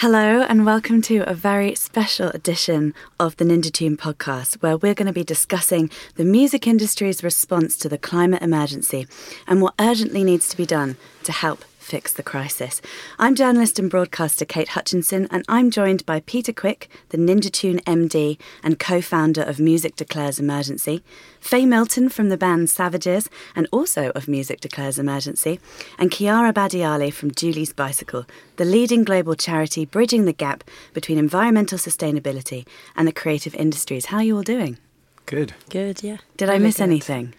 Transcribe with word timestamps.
Hello, 0.00 0.42
and 0.42 0.64
welcome 0.64 1.02
to 1.02 1.28
a 1.28 1.34
very 1.34 1.74
special 1.74 2.28
edition 2.28 2.94
of 3.18 3.36
the 3.36 3.44
Ninja 3.44 3.72
Tune 3.72 3.96
podcast, 3.96 4.62
where 4.62 4.76
we're 4.76 4.94
going 4.94 5.08
to 5.08 5.12
be 5.12 5.24
discussing 5.24 5.90
the 6.14 6.24
music 6.24 6.68
industry's 6.68 7.24
response 7.24 7.76
to 7.78 7.88
the 7.88 7.98
climate 7.98 8.40
emergency 8.40 9.08
and 9.48 9.60
what 9.60 9.74
urgently 9.80 10.22
needs 10.22 10.48
to 10.50 10.56
be 10.56 10.64
done 10.64 10.96
to 11.24 11.32
help 11.32 11.64
fix 11.88 12.12
the 12.12 12.22
crisis. 12.22 12.82
I'm 13.18 13.34
journalist 13.34 13.78
and 13.78 13.90
broadcaster 13.90 14.44
Kate 14.44 14.68
Hutchinson, 14.68 15.26
and 15.30 15.42
I'm 15.48 15.70
joined 15.70 16.04
by 16.04 16.20
Peter 16.20 16.52
Quick, 16.52 16.90
the 17.08 17.16
Ninja 17.16 17.50
Tune 17.50 17.80
MD 17.80 18.38
and 18.62 18.78
co 18.78 19.00
founder 19.00 19.40
of 19.40 19.58
Music 19.58 19.96
Declares 19.96 20.38
Emergency, 20.38 21.02
Faye 21.40 21.64
Milton 21.64 22.10
from 22.10 22.28
the 22.28 22.36
band 22.36 22.68
Savages 22.68 23.30
and 23.56 23.66
also 23.72 24.10
of 24.10 24.28
Music 24.28 24.60
Declares 24.60 24.98
Emergency, 24.98 25.58
and 25.98 26.12
Chiara 26.12 26.52
Badiali 26.52 27.10
from 27.10 27.30
Julie's 27.30 27.72
Bicycle, 27.72 28.26
the 28.56 28.66
leading 28.66 29.02
global 29.02 29.34
charity 29.34 29.86
bridging 29.86 30.26
the 30.26 30.34
gap 30.34 30.64
between 30.92 31.16
environmental 31.16 31.78
sustainability 31.78 32.66
and 32.96 33.08
the 33.08 33.12
creative 33.12 33.54
industries. 33.54 34.06
How 34.06 34.18
are 34.18 34.24
you 34.24 34.36
all 34.36 34.42
doing? 34.42 34.76
Good. 35.24 35.54
Good, 35.70 36.02
yeah. 36.02 36.18
Did 36.36 36.50
I 36.50 36.58
miss 36.58 36.76
good. 36.76 36.84
anything? 36.84 37.34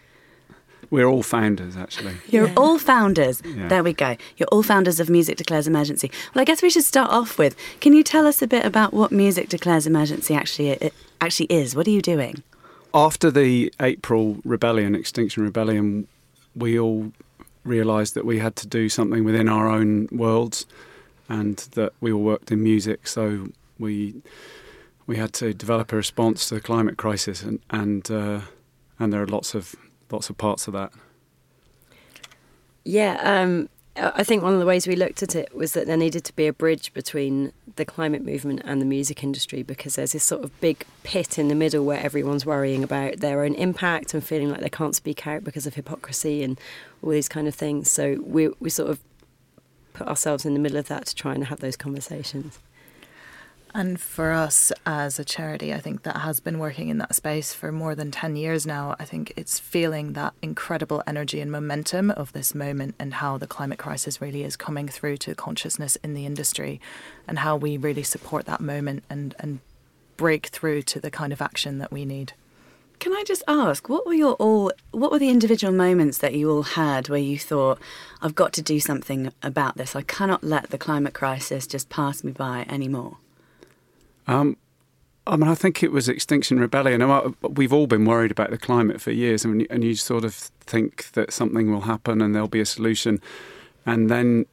We're 0.91 1.05
all 1.05 1.23
founders, 1.23 1.77
actually. 1.77 2.15
You're 2.29 2.47
yeah. 2.47 2.53
all 2.55 2.79
founders. 2.79 3.41
Yeah. 3.45 3.67
There 3.67 3.83
we 3.83 3.93
go. 3.93 4.17
You're 4.37 4.49
all 4.51 4.63
founders 4.63 4.99
of 4.99 5.09
Music 5.09 5.37
Declares 5.37 5.67
Emergency. 5.67 6.11
Well, 6.33 6.41
I 6.41 6.45
guess 6.45 6.61
we 6.61 6.69
should 6.69 6.83
start 6.83 7.11
off 7.11 7.37
with 7.37 7.55
can 7.79 7.93
you 7.93 8.03
tell 8.03 8.25
us 8.25 8.41
a 8.41 8.47
bit 8.47 8.65
about 8.65 8.93
what 8.93 9.11
Music 9.11 9.49
Declares 9.49 9.85
Emergency 9.85 10.33
actually, 10.33 10.69
it 10.69 10.93
actually 11.21 11.47
is? 11.47 11.75
What 11.75 11.87
are 11.87 11.91
you 11.91 12.01
doing? 12.01 12.43
After 12.93 13.29
the 13.29 13.71
April 13.79 14.37
rebellion, 14.43 14.95
Extinction 14.95 15.43
Rebellion, 15.43 16.07
we 16.55 16.79
all 16.79 17.11
realised 17.63 18.15
that 18.15 18.25
we 18.25 18.39
had 18.39 18.55
to 18.57 18.67
do 18.67 18.89
something 18.89 19.23
within 19.23 19.47
our 19.47 19.69
own 19.69 20.07
worlds 20.11 20.65
and 21.27 21.57
that 21.73 21.93
we 22.01 22.11
all 22.11 22.23
worked 22.23 22.51
in 22.51 22.63
music. 22.63 23.07
So 23.07 23.49
we 23.77 24.15
we 25.05 25.17
had 25.17 25.33
to 25.33 25.53
develop 25.53 25.91
a 25.93 25.95
response 25.95 26.49
to 26.49 26.55
the 26.55 26.61
climate 26.61 26.97
crisis, 26.97 27.41
and 27.43 27.59
and 27.69 28.09
uh, 28.11 28.41
and 28.99 29.13
there 29.13 29.21
are 29.21 29.27
lots 29.27 29.55
of 29.55 29.75
lots 30.11 30.29
of 30.29 30.37
parts 30.37 30.67
of 30.67 30.73
that. 30.73 30.91
Yeah, 32.83 33.19
um, 33.21 33.69
I 34.01 34.23
think 34.23 34.43
one 34.43 34.53
of 34.53 34.59
the 34.59 34.65
ways 34.65 34.87
we 34.87 34.95
looked 34.95 35.21
at 35.23 35.35
it 35.35 35.53
was 35.55 35.73
that 35.73 35.85
there 35.87 35.97
needed 35.97 36.23
to 36.25 36.35
be 36.35 36.47
a 36.47 36.53
bridge 36.53 36.93
between 36.93 37.51
the 37.75 37.85
climate 37.85 38.23
movement 38.23 38.61
and 38.63 38.81
the 38.81 38.85
music 38.85 39.23
industry 39.23 39.63
because 39.63 39.95
there's 39.95 40.13
this 40.13 40.23
sort 40.23 40.43
of 40.43 40.61
big 40.61 40.85
pit 41.03 41.37
in 41.37 41.49
the 41.49 41.55
middle 41.55 41.83
where 41.83 41.99
everyone's 41.99 42.45
worrying 42.45 42.83
about 42.83 43.17
their 43.17 43.43
own 43.43 43.53
impact 43.55 44.13
and 44.13 44.23
feeling 44.23 44.49
like 44.49 44.61
they 44.61 44.69
can't 44.69 44.95
speak 44.95 45.27
out 45.27 45.43
because 45.43 45.67
of 45.67 45.75
hypocrisy 45.75 46.43
and 46.43 46.59
all 47.01 47.09
these 47.09 47.29
kind 47.29 47.47
of 47.47 47.55
things. 47.55 47.89
So 47.91 48.21
we 48.23 48.49
we 48.59 48.69
sort 48.69 48.89
of 48.89 48.99
put 49.93 50.07
ourselves 50.07 50.45
in 50.45 50.53
the 50.53 50.59
middle 50.59 50.77
of 50.77 50.87
that 50.87 51.05
to 51.07 51.15
try 51.15 51.33
and 51.33 51.45
have 51.45 51.59
those 51.59 51.75
conversations. 51.75 52.59
And 53.73 54.01
for 54.01 54.31
us 54.31 54.71
as 54.85 55.19
a 55.19 55.25
charity, 55.25 55.73
I 55.73 55.79
think 55.79 56.01
that 56.03 56.17
has 56.17 56.39
been 56.39 56.57
working 56.57 56.89
in 56.89 56.97
that 56.97 57.13
space 57.13 57.53
for 57.53 57.71
more 57.71 57.93
than 57.93 58.09
10 58.09 58.35
years 58.35 58.65
now. 58.65 58.95
I 58.99 59.05
think 59.05 59.31
it's 59.35 59.59
feeling 59.59 60.13
that 60.13 60.33
incredible 60.41 61.03
energy 61.05 61.39
and 61.39 61.51
momentum 61.51 62.09
of 62.09 62.33
this 62.33 62.55
moment 62.55 62.95
and 62.97 63.15
how 63.15 63.37
the 63.37 63.45
climate 63.45 63.77
crisis 63.77 64.19
really 64.19 64.43
is 64.43 64.55
coming 64.55 64.87
through 64.87 65.17
to 65.17 65.35
consciousness 65.35 65.97
in 65.97 66.15
the 66.15 66.25
industry 66.25 66.81
and 67.27 67.39
how 67.39 67.55
we 67.55 67.77
really 67.77 68.01
support 68.01 68.45
that 68.47 68.59
moment 68.59 69.03
and, 69.09 69.35
and 69.39 69.59
break 70.17 70.47
through 70.47 70.81
to 70.81 70.99
the 70.99 71.11
kind 71.11 71.31
of 71.31 71.41
action 71.41 71.77
that 71.77 71.91
we 71.91 72.05
need. 72.05 72.33
Can 72.99 73.13
I 73.13 73.23
just 73.25 73.43
ask, 73.47 73.87
what 73.87 74.05
were 74.05 74.13
your 74.13 74.33
all 74.33 74.73
what 74.91 75.09
were 75.09 75.19
the 75.19 75.29
individual 75.29 75.71
moments 75.71 76.17
that 76.17 76.33
you 76.33 76.51
all 76.51 76.63
had 76.63 77.07
where 77.07 77.19
you 77.19 77.39
thought, 77.39 77.79
I've 78.21 78.35
got 78.35 78.51
to 78.53 78.61
do 78.61 78.81
something 78.81 79.31
about 79.41 79.77
this. 79.77 79.95
I 79.95 80.01
cannot 80.01 80.43
let 80.43 80.71
the 80.71 80.77
climate 80.77 81.13
crisis 81.13 81.65
just 81.65 81.87
pass 81.87 82.25
me 82.25 82.33
by 82.33 82.65
anymore? 82.67 83.17
Um, 84.29 84.57
I 85.25 85.35
mean, 85.35 85.49
I 85.49 85.55
think 85.55 85.81
it 85.83 85.91
was 85.91 86.07
Extinction 86.07 86.59
Rebellion. 86.59 87.01
We've 87.41 87.73
all 87.73 87.87
been 87.87 88.05
worried 88.05 88.31
about 88.31 88.51
the 88.51 88.57
climate 88.59 89.01
for 89.01 89.11
years, 89.11 89.43
and 89.43 89.61
you, 89.61 89.67
and 89.69 89.83
you 89.83 89.95
sort 89.95 90.23
of 90.23 90.33
think 90.33 91.11
that 91.13 91.33
something 91.33 91.71
will 91.71 91.81
happen 91.81 92.21
and 92.21 92.33
there'll 92.33 92.47
be 92.47 92.61
a 92.61 92.65
solution, 92.65 93.19
and 93.85 94.09
then 94.09 94.45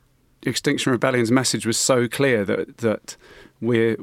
Extinction 0.43 0.93
Rebellion's 0.93 1.31
message 1.31 1.67
was 1.67 1.77
so 1.77 2.09
clear 2.09 2.45
that 2.45 2.79
that 2.79 3.17
we're 3.61 3.97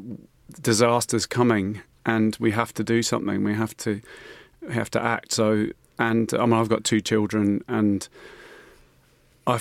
disasters 0.61 1.25
coming 1.25 1.81
and 2.05 2.37
we 2.39 2.51
have 2.51 2.73
to 2.75 2.83
do 2.83 3.01
something. 3.01 3.43
We 3.43 3.55
have 3.55 3.75
to 3.77 4.01
we 4.61 4.73
have 4.73 4.91
to 4.91 5.01
act. 5.01 5.31
So, 5.31 5.67
and 5.97 6.31
I 6.35 6.45
mean, 6.45 6.53
I've 6.53 6.69
got 6.69 6.83
two 6.83 7.01
children, 7.01 7.63
and 7.67 8.07
I 9.47 9.59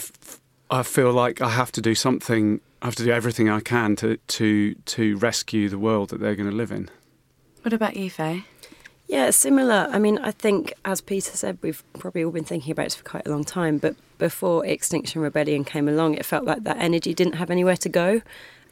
I 0.70 0.82
feel 0.82 1.12
like 1.12 1.40
I 1.40 1.50
have 1.50 1.72
to 1.72 1.80
do 1.80 1.94
something 1.94 2.60
I 2.82 2.86
have 2.86 2.96
to 2.96 3.04
do 3.04 3.12
everything 3.12 3.48
I 3.48 3.60
can 3.60 3.94
to 3.96 4.16
to 4.16 4.74
to 4.74 5.16
rescue 5.18 5.68
the 5.68 5.78
world 5.78 6.10
that 6.10 6.18
they're 6.20 6.34
going 6.34 6.50
to 6.50 6.56
live 6.56 6.72
in. 6.72 6.90
What 7.62 7.72
about 7.72 7.96
you, 7.96 8.10
Faye? 8.10 8.44
Yeah, 9.06 9.30
similar. 9.30 9.88
I 9.92 10.00
mean, 10.00 10.18
I 10.18 10.32
think, 10.32 10.72
as 10.84 11.00
Peter 11.00 11.36
said, 11.36 11.58
we've 11.62 11.84
probably 11.98 12.24
all 12.24 12.32
been 12.32 12.44
thinking 12.44 12.72
about 12.72 12.86
it 12.86 12.94
for 12.94 13.04
quite 13.04 13.26
a 13.26 13.30
long 13.30 13.44
time. 13.44 13.78
But 13.78 13.94
before 14.18 14.66
Extinction 14.66 15.22
Rebellion 15.22 15.64
came 15.64 15.88
along, 15.88 16.14
it 16.14 16.26
felt 16.26 16.44
like 16.44 16.64
that 16.64 16.78
energy 16.78 17.14
didn't 17.14 17.34
have 17.34 17.50
anywhere 17.50 17.76
to 17.76 17.88
go. 17.88 18.20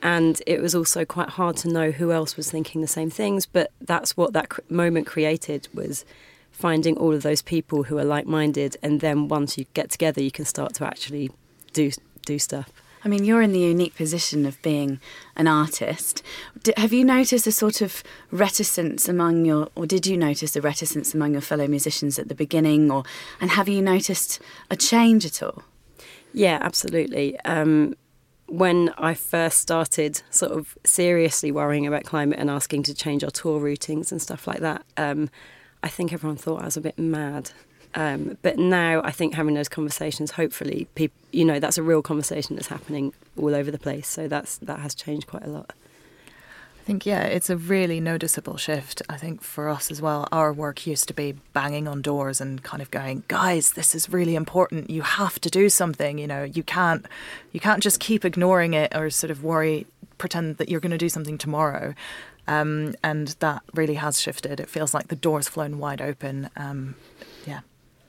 And 0.03 0.43
it 0.45 0.61
was 0.61 0.75
also 0.75 1.05
quite 1.05 1.29
hard 1.31 1.57
to 1.59 1.69
know 1.69 1.93
who 1.93 2.11
else 2.11 2.37
was 2.37 2.51
thinking 2.51 2.81
the 2.81 2.89
same 2.89 3.11
things. 3.11 3.47
But 3.47 3.71
that's 3.81 4.17
what 4.17 4.33
that 4.33 4.49
cr- 4.49 4.63
moment 4.69 5.07
created 5.07 5.69
was 5.73 6.05
finding 6.51 6.97
all 6.97 7.15
of 7.15 7.23
those 7.23 7.43
people 7.43 7.85
who 7.85 7.97
are 7.99 8.05
like-minded. 8.05 8.77
And 8.83 9.01
then 9.01 9.29
once 9.29 9.57
you 9.57 9.67
get 9.75 9.91
together, 9.91 10.21
you 10.21 10.33
can 10.33 10.47
start 10.47 10.75
to 10.75 10.85
actually 10.85 11.31
do 11.75 11.93
do 12.25 12.41
stuff. 12.41 12.73
I 13.05 13.09
mean, 13.09 13.25
you're 13.25 13.43
in 13.43 13.53
the 13.53 13.61
unique 13.61 13.95
position 13.95 14.45
of 14.45 14.61
being 14.63 15.01
an 15.37 15.49
artist. 15.49 16.23
D- 16.63 16.75
have 16.77 16.93
you 16.93 17.05
noticed 17.05 17.47
a 17.47 17.53
sort 17.53 17.81
of 17.81 18.03
reticence 18.31 19.09
among 19.09 19.45
your, 19.45 19.69
or 19.75 19.87
did 19.87 20.07
you 20.07 20.17
notice 20.17 20.55
a 20.57 20.61
reticence 20.61 21.15
among 21.15 21.33
your 21.33 21.41
fellow 21.41 21.67
musicians 21.67 22.19
at 22.19 22.29
the 22.29 22.35
beginning, 22.35 22.91
or 22.91 23.05
and 23.41 23.51
have 23.53 23.69
you 23.69 23.81
noticed 23.81 24.41
a 24.71 24.77
change 24.77 25.25
at 25.25 25.43
all? 25.43 25.63
Yeah, 26.33 26.59
absolutely. 26.61 27.41
Um, 27.41 27.95
when 28.47 28.93
I 28.99 29.15
first 29.15 29.59
started 29.59 30.23
sort 30.31 30.53
of 30.53 30.77
seriously 30.85 31.53
worrying 31.53 31.87
about 31.87 32.05
climate 32.05 32.39
and 32.39 32.51
asking 32.51 32.83
to 32.85 32.95
change 32.95 33.23
our 33.23 33.31
tour 33.31 33.61
routings 33.61 34.11
and 34.11 34.21
stuff 34.21 34.47
like 34.47 34.59
that, 34.59 34.85
um, 34.97 35.31
I 35.83 35.89
think 35.89 36.13
everyone 36.13 36.37
thought 36.37 36.63
I 36.63 36.67
was 36.67 36.77
a 36.77 36.81
bit 36.81 36.99
mad. 36.99 37.53
Um, 37.95 38.39
but 38.43 38.59
now 38.59 39.03
I 39.03 39.11
think 39.11 39.35
having 39.35 39.55
those 39.55 39.69
conversations, 39.69 40.33
hopefully, 40.33 40.87
people, 40.95 41.19
you 41.33 41.45
know, 41.45 41.59
that's 41.59 41.79
a 41.79 41.83
real 41.83 42.03
conversation 42.03 42.57
that's 42.57 42.69
happening 42.69 43.13
all 43.37 43.55
over 43.55 43.71
the 43.71 43.79
place. 43.79 44.09
So 44.09 44.29
that's 44.29 44.59
that 44.59 44.81
has 44.81 44.95
changed 44.95 45.27
quite 45.27 45.45
a 45.45 45.49
lot. 45.49 45.73
I 46.81 46.83
think 46.85 47.05
yeah, 47.05 47.23
it's 47.25 47.51
a 47.51 47.57
really 47.57 48.01
noticeable 48.01 48.57
shift. 48.57 49.03
I 49.09 49.17
think 49.17 49.43
for 49.43 49.69
us 49.69 49.91
as 49.91 50.01
well, 50.01 50.27
our 50.33 50.53
work 50.53 50.87
used 50.87 51.09
to 51.09 51.15
be 51.15 51.35
banging 51.53 51.87
on 51.87 52.01
doors 52.01 52.41
and 52.41 52.63
kind 52.63 52.81
of 52.81 52.91
going, 52.91 53.25
guys, 53.29 53.73
this 53.73 53.95
is 53.95 54.09
really 54.09 54.35
important. 54.35 54.89
You 54.89 55.03
have 55.03 55.39
to 55.41 55.51
do 55.51 55.69
something. 55.69 56.19
You 56.19 56.27
know, 56.27 56.45
you 56.45 56.63
can't 56.63 57.05
you 57.53 57.61
can't 57.61 57.83
just 57.83 58.01
keep 58.01 58.25
ignoring 58.25 58.75
it 58.75 58.95
or 58.95 59.11
sort 59.11 59.31
of 59.31 59.43
worry, 59.43 59.87
pretend 60.17 60.57
that 60.59 60.69
you're 60.69 60.81
going 60.81 60.91
to 60.93 60.99
do 60.99 61.09
something 61.09 61.39
tomorrow. 61.39 61.95
Um, 62.47 62.95
and 63.05 63.29
that 63.41 63.63
really 63.75 63.95
has 63.95 64.21
shifted. 64.21 64.59
It 64.59 64.69
feels 64.69 64.95
like 64.95 65.09
the 65.09 65.17
door's 65.17 65.49
flown 65.49 65.79
wide 65.79 66.01
open. 66.01 66.51
Um. 66.57 66.95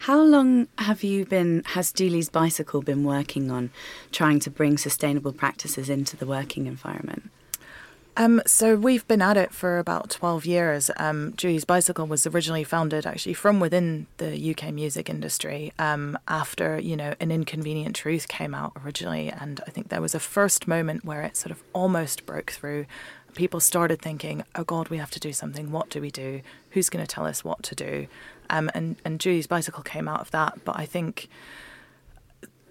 How 0.05 0.19
long 0.19 0.67
have 0.79 1.03
you 1.03 1.25
been, 1.25 1.61
has 1.63 1.91
Julie's 1.91 2.27
Bicycle 2.27 2.81
been 2.81 3.03
working 3.03 3.51
on 3.51 3.69
trying 4.11 4.39
to 4.39 4.49
bring 4.49 4.79
sustainable 4.79 5.31
practices 5.31 5.91
into 5.91 6.17
the 6.17 6.25
working 6.25 6.65
environment? 6.65 7.29
Um, 8.17 8.41
so 8.47 8.75
we've 8.75 9.07
been 9.07 9.21
at 9.21 9.37
it 9.37 9.53
for 9.53 9.77
about 9.77 10.09
12 10.09 10.47
years. 10.47 10.89
Um, 10.97 11.35
Julie's 11.37 11.65
Bicycle 11.65 12.07
was 12.07 12.25
originally 12.25 12.63
founded 12.63 13.05
actually 13.05 13.35
from 13.35 13.59
within 13.59 14.07
the 14.17 14.55
UK 14.55 14.73
music 14.73 15.07
industry 15.07 15.71
um, 15.77 16.17
after, 16.27 16.79
you 16.79 16.97
know, 16.97 17.13
An 17.19 17.29
Inconvenient 17.29 17.95
Truth 17.95 18.27
came 18.27 18.55
out 18.55 18.71
originally. 18.83 19.29
And 19.29 19.61
I 19.67 19.69
think 19.69 19.89
there 19.89 20.01
was 20.01 20.15
a 20.15 20.19
first 20.19 20.67
moment 20.67 21.05
where 21.05 21.21
it 21.21 21.37
sort 21.37 21.51
of 21.51 21.61
almost 21.73 22.25
broke 22.25 22.49
through. 22.49 22.87
People 23.35 23.59
started 23.59 24.01
thinking, 24.01 24.43
oh 24.55 24.63
God, 24.63 24.89
we 24.89 24.97
have 24.97 25.11
to 25.11 25.19
do 25.19 25.31
something. 25.31 25.71
What 25.71 25.91
do 25.91 26.01
we 26.01 26.09
do? 26.09 26.41
Who's 26.71 26.89
going 26.89 27.05
to 27.05 27.15
tell 27.15 27.27
us 27.27 27.45
what 27.45 27.61
to 27.63 27.75
do? 27.75 28.07
Um, 28.51 28.69
and 28.75 28.97
and 29.03 29.19
Julie's 29.19 29.47
bicycle 29.47 29.81
came 29.81 30.07
out 30.07 30.19
of 30.19 30.29
that. 30.31 30.63
But 30.63 30.77
I 30.77 30.85
think 30.85 31.29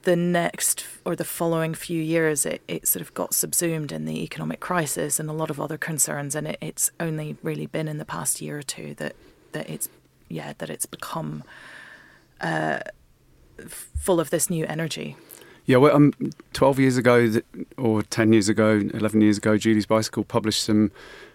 the 0.02 0.14
next 0.14 0.86
or 1.04 1.16
the 1.16 1.24
following 1.24 1.74
few 1.74 2.00
years, 2.00 2.46
it, 2.46 2.62
it 2.68 2.86
sort 2.86 3.02
of 3.02 3.12
got 3.14 3.34
subsumed 3.34 3.90
in 3.90 4.04
the 4.04 4.22
economic 4.22 4.60
crisis 4.60 5.18
and 5.18 5.28
a 5.28 5.32
lot 5.32 5.50
of 5.50 5.60
other 5.60 5.76
concerns. 5.76 6.34
And 6.34 6.46
it, 6.46 6.58
it's 6.60 6.90
only 7.00 7.36
really 7.42 7.66
been 7.66 7.88
in 7.88 7.98
the 7.98 8.04
past 8.04 8.40
year 8.40 8.58
or 8.58 8.62
two 8.62 8.94
that 8.94 9.16
that 9.52 9.68
it's 9.68 9.88
yeah 10.28 10.52
that 10.58 10.70
it's 10.70 10.86
become 10.86 11.42
uh, 12.40 12.80
full 13.66 14.20
of 14.20 14.30
this 14.30 14.48
new 14.50 14.64
energy. 14.66 15.16
Yeah, 15.66 15.76
well, 15.76 15.94
um, 15.94 16.12
12 16.52 16.80
years 16.80 16.96
ago, 16.96 17.30
or 17.76 18.02
10 18.02 18.32
years 18.32 18.48
ago, 18.48 18.80
11 18.92 19.20
years 19.20 19.38
ago, 19.38 19.56
Julie's 19.56 19.86
Bicycle 19.86 20.24
published 20.24 20.64
some 20.64 20.90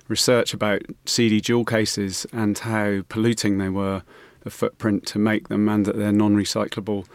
research 0.08 0.54
about 0.54 0.82
CD 1.06 1.40
jewel 1.40 1.64
cases 1.64 2.26
and 2.34 2.58
how 2.58 3.02
polluting 3.08 3.60
they 3.60 3.70
were 3.70 4.04
the 4.46 4.50
footprint 4.50 5.06
to 5.08 5.20
make 5.20 5.50
them 5.50 5.68
and 5.68 5.86
that 5.86 5.98
they're 5.98 6.14
non 6.14 6.36
recyclable. 6.36 7.06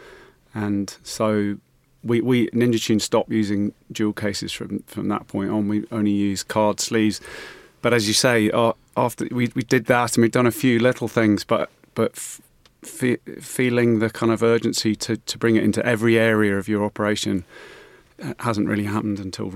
And 0.53 0.95
so 1.01 1.57
we, 2.03 2.21
we 2.21 2.47
Ninja 2.49 2.83
Tune 2.83 2.99
stopped 2.99 3.31
using 3.31 3.73
jewel 3.91 4.13
cases 4.13 4.51
from 4.51 4.83
from 4.85 5.07
that 5.07 5.27
point 5.27 5.49
on. 5.49 5.67
We 5.67 5.85
only 5.91 6.11
use 6.11 6.43
card 6.43 6.79
sleeves. 6.79 7.19
But 7.81 7.93
as 7.93 8.07
you 8.07 8.13
say, 8.13 8.51
after 8.95 9.27
we, 9.31 9.51
we 9.55 9.63
did 9.63 9.85
that 9.85 10.15
and 10.15 10.21
we've 10.21 10.31
done 10.31 10.45
a 10.45 10.51
few 10.51 10.77
little 10.77 11.07
things, 11.07 11.43
but 11.43 11.71
but 11.95 12.11
f- 12.11 12.41
fe- 12.83 13.17
feeling 13.39 13.99
the 13.99 14.09
kind 14.09 14.31
of 14.31 14.43
urgency 14.43 14.95
to, 14.97 15.17
to 15.17 15.37
bring 15.37 15.55
it 15.55 15.63
into 15.63 15.83
every 15.83 16.19
area 16.19 16.57
of 16.57 16.67
your 16.67 16.83
operation 16.83 17.43
uh, 18.21 18.33
hasn't 18.39 18.67
really 18.67 18.83
happened 18.83 19.19
until 19.19 19.53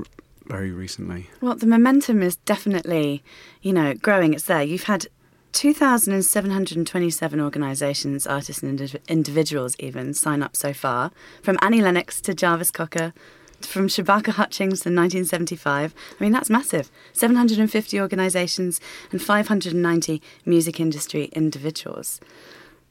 very 0.47 0.71
recently. 0.71 1.29
Well, 1.41 1.55
the 1.55 1.67
momentum 1.67 2.21
is 2.21 2.35
definitely, 2.37 3.23
you 3.61 3.73
know, 3.73 3.93
growing. 3.95 4.33
It's 4.33 4.45
there. 4.45 4.63
You've 4.63 4.83
had 4.83 5.07
2,727 5.55 7.39
organisations, 7.39 8.27
artists 8.27 8.61
and 8.61 8.77
indiv- 8.77 8.99
individuals 9.07 9.77
even 9.79 10.13
sign 10.13 10.43
up 10.43 10.53
so 10.53 10.73
far, 10.73 11.11
from 11.41 11.57
Annie 11.61 11.81
Lennox 11.81 12.19
to 12.21 12.33
Jarvis 12.33 12.71
Cocker, 12.71 13.13
from 13.61 13.87
Shabaka 13.87 14.33
Hutchings 14.33 14.85
in 14.85 14.93
1975. 14.93 15.95
I 16.19 16.23
mean, 16.23 16.33
that's 16.33 16.49
massive. 16.49 16.91
750 17.13 18.01
organisations 18.01 18.81
and 19.13 19.21
590 19.21 20.21
music 20.45 20.81
industry 20.81 21.29
individuals. 21.31 22.19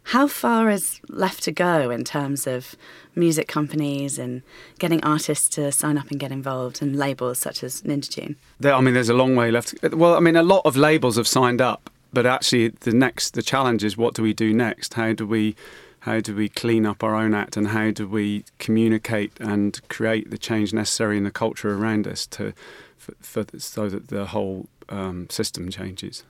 How 0.08 0.26
far 0.26 0.70
is 0.70 1.00
left 1.08 1.42
to 1.44 1.52
go 1.52 1.90
in 1.90 2.02
terms 2.02 2.46
of 2.46 2.76
music 3.14 3.46
companies 3.46 4.18
and 4.18 4.42
getting 4.78 5.04
artists 5.04 5.50
to 5.50 5.70
sign 5.70 5.98
up 5.98 6.10
and 6.10 6.18
get 6.18 6.32
involved 6.32 6.80
and 6.80 6.96
labels 6.96 7.38
such 7.38 7.62
as 7.62 7.82
Ninja 7.82 8.08
Tune? 8.08 8.36
There, 8.58 8.72
I 8.72 8.80
mean, 8.80 8.94
there's 8.94 9.10
a 9.10 9.14
long 9.14 9.36
way 9.36 9.50
left. 9.50 9.74
Well, 9.92 10.14
I 10.14 10.20
mean, 10.20 10.36
a 10.36 10.42
lot 10.42 10.62
of 10.64 10.78
labels 10.78 11.16
have 11.16 11.28
signed 11.28 11.60
up, 11.60 11.90
but 12.14 12.26
actually, 12.26 12.68
the 12.68 12.92
next 12.92 13.34
the 13.34 13.42
challenge 13.42 13.84
is 13.84 13.96
what 13.96 14.14
do 14.14 14.22
we 14.22 14.32
do 14.32 14.54
next? 14.54 14.94
How 14.94 15.12
do 15.12 15.26
we 15.26 15.56
how 16.00 16.20
do 16.20 16.34
we 16.36 16.48
clean 16.50 16.84
up 16.84 17.02
our 17.02 17.14
own 17.14 17.34
act 17.34 17.56
and 17.56 17.68
how 17.68 17.90
do 17.90 18.06
we 18.06 18.44
communicate 18.58 19.32
and 19.40 19.80
create 19.88 20.30
the 20.30 20.36
change 20.36 20.72
necessary 20.72 21.16
in 21.16 21.24
the 21.24 21.30
culture 21.30 21.74
around 21.74 22.06
us 22.06 22.26
to 22.26 22.52
for, 22.98 23.14
for 23.20 23.58
so 23.58 23.88
that 23.88 24.08
the 24.08 24.26
whole 24.26 24.66
um, 24.90 25.26
system 25.30 25.70
changes? 25.70 26.22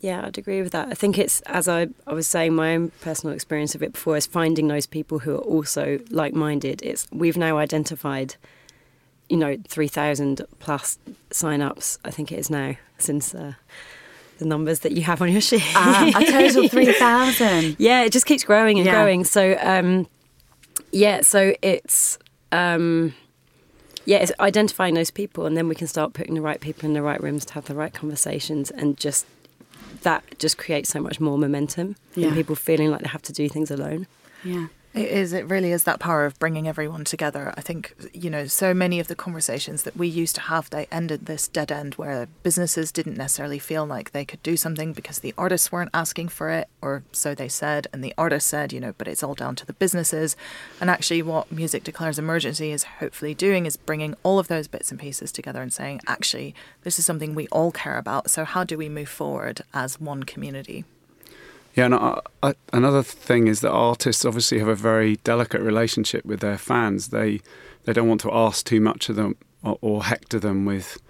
Yeah, 0.00 0.24
I'd 0.24 0.38
agree 0.38 0.62
with 0.62 0.72
that. 0.72 0.88
I 0.88 0.94
think 0.94 1.18
it's, 1.18 1.40
as 1.42 1.66
I, 1.66 1.88
I 2.06 2.12
was 2.12 2.28
saying, 2.28 2.54
my 2.54 2.74
own 2.74 2.90
personal 3.00 3.34
experience 3.34 3.74
of 3.74 3.82
it 3.82 3.92
before 3.92 4.16
is 4.16 4.26
finding 4.26 4.68
those 4.68 4.86
people 4.86 5.20
who 5.20 5.34
are 5.34 5.40
also 5.40 5.98
like 6.10 6.34
minded. 6.34 6.82
It's 6.82 7.08
We've 7.10 7.36
now 7.36 7.58
identified, 7.58 8.36
you 9.28 9.36
know, 9.36 9.56
3,000 9.66 10.42
plus 10.60 10.98
sign 11.32 11.62
ups, 11.62 11.98
I 12.04 12.10
think 12.10 12.30
it 12.30 12.38
is 12.38 12.50
now, 12.50 12.76
since. 12.98 13.34
Uh, 13.34 13.54
the 14.38 14.44
numbers 14.46 14.80
that 14.80 14.92
you 14.92 15.02
have 15.02 15.20
on 15.22 15.30
your 15.30 15.40
sheet. 15.40 15.62
Uh, 15.74 16.12
a 16.16 16.24
total 16.24 16.68
3,000. 16.68 17.76
yeah, 17.78 18.02
it 18.04 18.12
just 18.12 18.26
keeps 18.26 18.44
growing 18.44 18.78
and 18.78 18.86
Yeah. 18.86 18.94
growing. 18.94 19.24
So, 19.24 19.56
um, 19.60 20.06
yeah, 20.92 21.20
so 21.22 21.54
it's, 21.62 22.18
um, 22.52 23.14
yeah, 24.04 24.18
it's 24.18 24.32
identifying 24.40 24.94
those 24.94 25.10
people, 25.10 25.44
and 25.46 25.56
then 25.56 25.68
we 25.68 25.74
can 25.74 25.86
start 25.86 26.12
putting 26.14 26.34
the 26.34 26.40
right 26.40 26.60
people 26.60 26.86
in 26.88 26.94
the 26.94 27.02
right 27.02 27.22
rooms 27.22 27.44
to 27.46 27.54
have 27.54 27.66
the 27.66 27.74
right 27.74 27.92
conversations, 27.92 28.70
and 28.70 28.96
just 28.96 29.26
that 30.02 30.22
just 30.38 30.56
creates 30.56 30.88
so 30.90 31.00
much 31.00 31.18
more 31.20 31.36
momentum 31.36 31.96
Yeah. 32.14 32.32
people 32.32 32.54
feeling 32.54 32.90
like 32.90 33.02
they 33.02 33.08
have 33.08 33.22
to 33.22 33.32
do 33.32 33.48
things 33.48 33.70
alone. 33.70 34.06
Yeah. 34.44 34.68
It 34.94 35.10
is. 35.10 35.32
It 35.32 35.46
really 35.46 35.70
is 35.70 35.84
that 35.84 36.00
power 36.00 36.24
of 36.24 36.38
bringing 36.38 36.66
everyone 36.66 37.04
together. 37.04 37.52
I 37.56 37.60
think, 37.60 37.94
you 38.14 38.30
know, 38.30 38.46
so 38.46 38.72
many 38.72 38.98
of 39.00 39.08
the 39.08 39.14
conversations 39.14 39.82
that 39.82 39.96
we 39.96 40.08
used 40.08 40.34
to 40.36 40.40
have, 40.42 40.70
they 40.70 40.86
ended 40.90 41.26
this 41.26 41.46
dead 41.46 41.70
end 41.70 41.94
where 41.94 42.26
businesses 42.42 42.90
didn't 42.90 43.16
necessarily 43.16 43.58
feel 43.58 43.84
like 43.84 44.12
they 44.12 44.24
could 44.24 44.42
do 44.42 44.56
something 44.56 44.94
because 44.94 45.18
the 45.18 45.34
artists 45.36 45.70
weren't 45.70 45.90
asking 45.92 46.28
for 46.28 46.48
it, 46.48 46.68
or 46.80 47.04
so 47.12 47.34
they 47.34 47.48
said. 47.48 47.86
And 47.92 48.02
the 48.02 48.14
artists 48.16 48.48
said, 48.48 48.72
you 48.72 48.80
know, 48.80 48.94
but 48.96 49.06
it's 49.06 49.22
all 49.22 49.34
down 49.34 49.54
to 49.56 49.66
the 49.66 49.74
businesses. 49.74 50.36
And 50.80 50.88
actually, 50.88 51.22
what 51.22 51.52
Music 51.52 51.84
Declares 51.84 52.18
Emergency 52.18 52.72
is 52.72 52.84
hopefully 52.84 53.34
doing 53.34 53.66
is 53.66 53.76
bringing 53.76 54.14
all 54.22 54.38
of 54.38 54.48
those 54.48 54.68
bits 54.68 54.90
and 54.90 54.98
pieces 54.98 55.30
together 55.30 55.60
and 55.60 55.72
saying, 55.72 56.00
actually, 56.06 56.54
this 56.82 56.98
is 56.98 57.04
something 57.04 57.34
we 57.34 57.46
all 57.48 57.70
care 57.70 57.98
about. 57.98 58.30
So, 58.30 58.44
how 58.44 58.64
do 58.64 58.78
we 58.78 58.88
move 58.88 59.10
forward 59.10 59.60
as 59.74 60.00
one 60.00 60.22
community? 60.22 60.84
Yeah, 61.78 61.84
and 61.84 61.94
I, 61.94 62.20
I, 62.42 62.54
another 62.72 63.04
thing 63.04 63.46
is 63.46 63.60
that 63.60 63.70
artists 63.70 64.24
obviously 64.24 64.58
have 64.58 64.66
a 64.66 64.74
very 64.74 65.14
delicate 65.22 65.60
relationship 65.60 66.24
with 66.24 66.40
their 66.40 66.58
fans. 66.58 67.10
They 67.10 67.40
they 67.84 67.92
don't 67.92 68.08
want 68.08 68.20
to 68.22 68.34
ask 68.34 68.66
too 68.66 68.80
much 68.80 69.08
of 69.08 69.14
them 69.14 69.36
or, 69.62 69.78
or 69.80 70.02
hector 70.02 70.40
them 70.40 70.64
with 70.64 71.00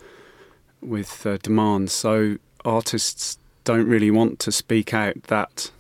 with 0.83 1.25
uh, 1.25 1.39
demands. 1.39 1.95
So 1.95 2.37
artists 2.67 3.39
don't 3.65 3.87
really 3.89 4.11
want 4.11 4.41
to 4.41 4.53
speak 4.53 4.93
out 4.93 5.23
that 5.29 5.71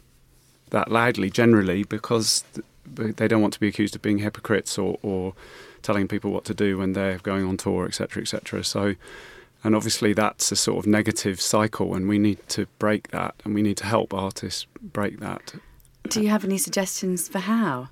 that 0.70 0.90
loudly 0.90 1.28
generally 1.28 1.84
because 1.84 2.42
they 2.86 3.28
don't 3.28 3.42
want 3.42 3.52
to 3.52 3.60
be 3.60 3.68
accused 3.68 3.94
of 3.94 4.00
being 4.00 4.20
hypocrites 4.20 4.78
or, 4.78 4.98
or 5.02 5.34
telling 5.82 6.08
people 6.08 6.30
what 6.30 6.46
to 6.46 6.54
do 6.54 6.78
when 6.78 6.94
they're 6.94 7.18
going 7.18 7.44
on 7.44 7.58
tour, 7.58 7.84
etc., 7.84 8.22
etc. 8.22 8.64
So 8.64 8.94
and 9.64 9.74
obviously 9.74 10.12
that's 10.12 10.52
a 10.52 10.56
sort 10.56 10.78
of 10.78 10.86
negative 10.86 11.40
cycle 11.40 11.94
and 11.94 12.08
we 12.08 12.18
need 12.18 12.38
to 12.48 12.66
break 12.78 13.08
that 13.08 13.34
and 13.44 13.54
we 13.54 13.62
need 13.62 13.76
to 13.76 13.86
help 13.86 14.14
artists 14.14 14.66
break 14.80 15.20
that 15.20 15.54
Do 16.08 16.22
you 16.22 16.28
have 16.28 16.44
any 16.44 16.58
suggestions 16.58 17.28
for 17.28 17.40
how? 17.40 17.88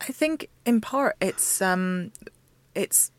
I 0.00 0.12
think 0.12 0.48
in 0.64 0.80
part 0.80 1.16
it's 1.20 1.60
um, 1.60 2.12
it's 2.74 3.10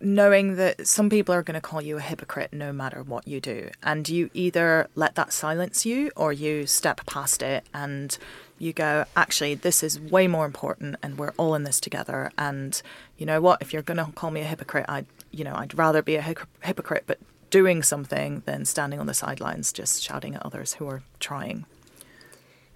knowing 0.00 0.56
that 0.56 0.86
some 0.86 1.10
people 1.10 1.34
are 1.34 1.42
going 1.42 1.54
to 1.54 1.60
call 1.60 1.82
you 1.82 1.98
a 1.98 2.00
hypocrite 2.00 2.52
no 2.52 2.72
matter 2.72 3.02
what 3.02 3.28
you 3.28 3.40
do, 3.40 3.70
and 3.82 4.08
you 4.08 4.30
either 4.34 4.88
let 4.94 5.14
that 5.14 5.32
silence 5.32 5.84
you 5.84 6.10
or 6.16 6.32
you 6.32 6.66
step 6.66 7.04
past 7.06 7.42
it 7.42 7.64
and 7.74 8.18
you 8.58 8.72
go, 8.74 9.06
actually, 9.16 9.54
this 9.54 9.82
is 9.82 9.98
way 9.98 10.26
more 10.26 10.44
important, 10.44 10.96
and 11.02 11.18
we're 11.18 11.32
all 11.38 11.54
in 11.54 11.64
this 11.64 11.80
together. 11.80 12.30
And 12.36 12.80
you 13.16 13.24
know 13.24 13.40
what? 13.40 13.62
If 13.62 13.72
you're 13.72 13.80
going 13.80 13.96
to 13.96 14.12
call 14.12 14.30
me 14.30 14.42
a 14.42 14.44
hypocrite, 14.44 14.84
I, 14.86 15.06
you 15.30 15.44
know, 15.44 15.54
I'd 15.54 15.76
rather 15.76 16.02
be 16.02 16.16
a 16.16 16.22
hypocr- 16.22 16.46
hypocrite, 16.62 17.04
but 17.06 17.18
doing 17.50 17.82
something 17.82 18.42
than 18.46 18.64
standing 18.64 19.00
on 19.00 19.06
the 19.06 19.14
sidelines 19.14 19.72
just 19.72 20.02
shouting 20.02 20.34
at 20.34 20.44
others 20.44 20.74
who 20.74 20.86
are 20.88 21.02
trying. 21.18 21.66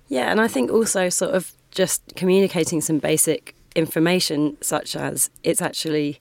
Yeah, 0.08 0.30
and 0.30 0.40
I 0.40 0.48
think 0.48 0.70
also 0.70 1.08
sort 1.08 1.34
of 1.34 1.52
just 1.70 2.02
communicating 2.16 2.80
some 2.80 2.98
basic 2.98 3.54
information, 3.74 4.56
such 4.60 4.94
as 4.94 5.30
it's 5.42 5.62
actually 5.62 6.20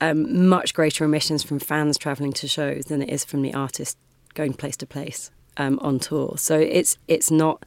um, 0.00 0.48
much 0.48 0.74
greater 0.74 1.04
emissions 1.04 1.42
from 1.42 1.58
fans 1.58 1.98
travelling 1.98 2.32
to 2.34 2.48
shows 2.48 2.86
than 2.86 3.02
it 3.02 3.08
is 3.08 3.24
from 3.24 3.42
the 3.42 3.54
artist 3.54 3.98
going 4.34 4.52
place 4.54 4.76
to 4.76 4.86
place 4.86 5.30
um, 5.56 5.78
on 5.80 5.98
tour. 5.98 6.34
So 6.36 6.58
it's 6.58 6.98
it's 7.08 7.30
not 7.30 7.64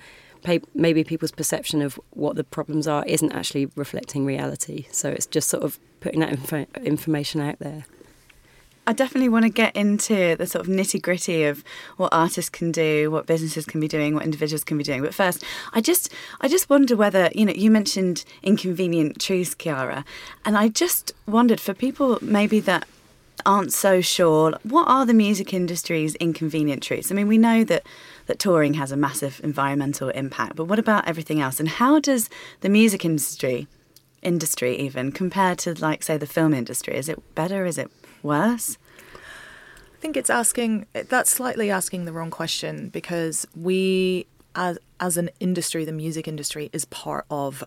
maybe 0.73 1.03
people's 1.05 1.31
perception 1.31 1.81
of 1.81 1.97
what 2.09 2.35
the 2.35 2.43
problems 2.43 2.85
are 2.85 3.05
isn't 3.05 3.31
actually 3.31 3.67
reflecting 3.75 4.25
reality. 4.25 4.87
So 4.91 5.09
it's 5.09 5.25
just 5.25 5.47
sort 5.47 5.63
of 5.63 5.79
putting 6.03 6.19
that 6.19 6.31
info- 6.31 6.67
information 6.83 7.41
out 7.41 7.59
there. 7.59 7.85
I 8.85 8.91
definitely 8.91 9.29
want 9.29 9.45
to 9.45 9.49
get 9.49 9.73
into 9.77 10.35
the 10.35 10.45
sort 10.45 10.67
of 10.67 10.71
nitty 10.71 11.01
gritty 11.01 11.45
of 11.45 11.63
what 11.95 12.09
artists 12.11 12.49
can 12.49 12.69
do, 12.69 13.09
what 13.09 13.25
businesses 13.25 13.65
can 13.65 13.79
be 13.79 13.87
doing, 13.87 14.13
what 14.13 14.25
individuals 14.25 14.65
can 14.65 14.77
be 14.77 14.83
doing. 14.83 15.01
But 15.01 15.13
first, 15.13 15.41
I 15.71 15.79
just 15.79 16.11
I 16.41 16.49
just 16.49 16.69
wonder 16.69 16.97
whether 16.97 17.29
you 17.33 17.45
know 17.45 17.53
you 17.53 17.71
mentioned 17.71 18.25
inconvenient 18.43 19.21
truths, 19.21 19.55
Chiara, 19.55 20.03
and 20.43 20.57
I 20.57 20.67
just 20.67 21.13
wondered 21.25 21.61
for 21.61 21.73
people 21.73 22.19
maybe 22.21 22.59
that 22.59 22.85
aren't 23.45 23.73
so 23.73 24.01
sure, 24.01 24.53
what 24.63 24.87
are 24.87 25.05
the 25.05 25.13
music 25.13 25.53
industry's 25.53 26.15
inconvenient 26.15 26.83
truths? 26.83 27.11
I 27.11 27.15
mean, 27.15 27.27
we 27.27 27.37
know 27.37 27.63
that 27.63 27.83
that 28.25 28.39
touring 28.39 28.75
has 28.75 28.91
a 28.91 28.97
massive 28.97 29.39
environmental 29.43 30.09
impact, 30.09 30.57
but 30.57 30.65
what 30.65 30.79
about 30.79 31.07
everything 31.07 31.39
else? 31.39 31.59
And 31.59 31.69
how 31.69 31.99
does 31.99 32.29
the 32.61 32.69
music 32.69 33.05
industry 33.05 33.67
industry 34.23 34.77
even 34.79 35.11
compared 35.11 35.59
to 35.59 35.73
like 35.79 36.03
say 36.03 36.17
the 36.17 36.27
film 36.27 36.53
industry? 36.53 36.95
Is 36.95 37.09
it 37.09 37.35
better? 37.35 37.65
Is 37.65 37.77
it 37.77 37.91
worse? 38.21 38.77
I 39.15 39.97
think 39.99 40.17
it's 40.17 40.29
asking 40.29 40.85
that's 40.93 41.29
slightly 41.29 41.69
asking 41.69 42.05
the 42.05 42.11
wrong 42.11 42.31
question 42.31 42.89
because 42.89 43.45
we 43.55 44.25
as 44.55 44.77
as 44.99 45.17
an 45.17 45.29
industry, 45.39 45.85
the 45.85 45.91
music 45.91 46.27
industry 46.27 46.69
is 46.73 46.85
part 46.85 47.25
of 47.29 47.63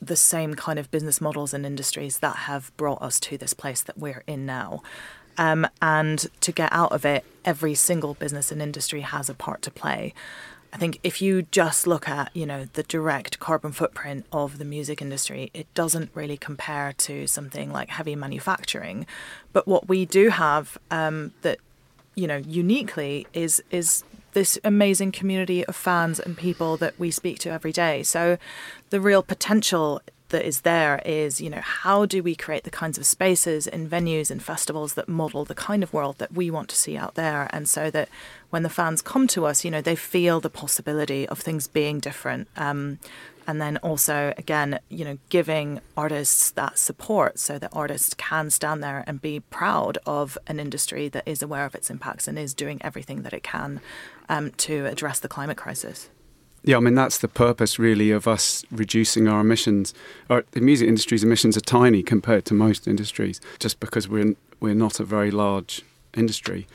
the 0.00 0.16
same 0.16 0.54
kind 0.54 0.78
of 0.78 0.90
business 0.90 1.20
models 1.20 1.52
and 1.52 1.66
industries 1.66 2.18
that 2.18 2.36
have 2.36 2.74
brought 2.76 3.02
us 3.02 3.20
to 3.20 3.36
this 3.36 3.52
place 3.52 3.82
that 3.82 3.98
we're 3.98 4.22
in 4.26 4.46
now. 4.46 4.82
Um, 5.36 5.66
and 5.80 6.26
to 6.40 6.52
get 6.52 6.72
out 6.72 6.92
of 6.92 7.04
it, 7.04 7.24
every 7.44 7.74
single 7.74 8.14
business 8.14 8.50
and 8.50 8.60
industry 8.60 9.02
has 9.02 9.28
a 9.28 9.34
part 9.34 9.62
to 9.62 9.70
play. 9.70 10.14
I 10.72 10.76
think 10.76 11.00
if 11.02 11.20
you 11.20 11.42
just 11.42 11.86
look 11.86 12.08
at, 12.08 12.34
you 12.34 12.46
know, 12.46 12.66
the 12.72 12.84
direct 12.84 13.40
carbon 13.40 13.72
footprint 13.72 14.24
of 14.30 14.58
the 14.58 14.64
music 14.64 15.02
industry, 15.02 15.50
it 15.52 15.72
doesn't 15.74 16.10
really 16.14 16.36
compare 16.36 16.92
to 16.98 17.26
something 17.26 17.72
like 17.72 17.88
heavy 17.88 18.14
manufacturing. 18.14 19.06
But 19.52 19.66
what 19.66 19.88
we 19.88 20.06
do 20.06 20.28
have 20.28 20.78
um, 20.90 21.32
that, 21.42 21.58
you 22.14 22.26
know, 22.26 22.36
uniquely 22.36 23.26
is 23.32 23.62
is 23.70 24.04
this 24.32 24.58
amazing 24.62 25.10
community 25.10 25.66
of 25.66 25.74
fans 25.74 26.20
and 26.20 26.36
people 26.36 26.76
that 26.76 26.98
we 27.00 27.10
speak 27.10 27.40
to 27.40 27.50
every 27.50 27.72
day. 27.72 28.04
So 28.04 28.38
the 28.90 29.00
real 29.00 29.24
potential 29.24 30.00
that 30.28 30.46
is 30.46 30.60
there 30.60 31.02
is, 31.04 31.40
you 31.40 31.50
know, 31.50 31.60
how 31.60 32.06
do 32.06 32.22
we 32.22 32.36
create 32.36 32.62
the 32.62 32.70
kinds 32.70 32.96
of 32.98 33.04
spaces 33.04 33.66
and 33.66 33.90
venues 33.90 34.30
and 34.30 34.40
festivals 34.40 34.94
that 34.94 35.08
model 35.08 35.44
the 35.44 35.54
kind 35.56 35.82
of 35.82 35.92
world 35.92 36.18
that 36.18 36.32
we 36.32 36.50
want 36.50 36.68
to 36.68 36.76
see 36.76 36.96
out 36.96 37.16
there, 37.16 37.48
and 37.52 37.68
so 37.68 37.90
that 37.90 38.08
when 38.50 38.62
the 38.62 38.68
fans 38.68 39.00
come 39.00 39.26
to 39.28 39.46
us, 39.46 39.64
you 39.64 39.70
know, 39.70 39.80
they 39.80 39.96
feel 39.96 40.40
the 40.40 40.50
possibility 40.50 41.26
of 41.28 41.38
things 41.38 41.66
being 41.66 42.00
different. 42.00 42.48
Um, 42.56 42.98
and 43.46 43.60
then 43.60 43.78
also, 43.78 44.32
again, 44.36 44.78
you 44.88 45.04
know, 45.04 45.18
giving 45.28 45.80
artists 45.96 46.50
that 46.52 46.78
support 46.78 47.38
so 47.38 47.58
that 47.58 47.70
artists 47.72 48.14
can 48.14 48.50
stand 48.50 48.82
there 48.82 49.02
and 49.06 49.20
be 49.20 49.40
proud 49.40 49.98
of 50.06 50.38
an 50.46 50.60
industry 50.60 51.08
that 51.08 51.26
is 51.26 51.42
aware 51.42 51.64
of 51.64 51.74
its 51.74 51.90
impacts 51.90 52.28
and 52.28 52.38
is 52.38 52.54
doing 52.54 52.80
everything 52.82 53.22
that 53.22 53.32
it 53.32 53.42
can 53.42 53.80
um, 54.28 54.50
to 54.52 54.86
address 54.86 55.18
the 55.18 55.28
climate 55.28 55.56
crisis. 55.56 56.10
Yeah, 56.62 56.76
I 56.76 56.80
mean 56.80 56.94
that's 56.94 57.18
the 57.18 57.28
purpose 57.28 57.78
really 57.78 58.10
of 58.10 58.28
us 58.28 58.64
reducing 58.70 59.26
our 59.26 59.40
emissions. 59.40 59.94
Our, 60.28 60.44
the 60.50 60.60
music 60.60 60.88
industry's 60.88 61.24
emissions 61.24 61.56
are 61.56 61.62
tiny 61.62 62.02
compared 62.02 62.44
to 62.46 62.54
most 62.54 62.86
industries, 62.86 63.40
just 63.58 63.80
because 63.80 64.08
we're 64.08 64.34
we're 64.60 64.74
not 64.74 65.00
a 65.00 65.04
very 65.04 65.30
large 65.30 65.82
industry. 66.14 66.66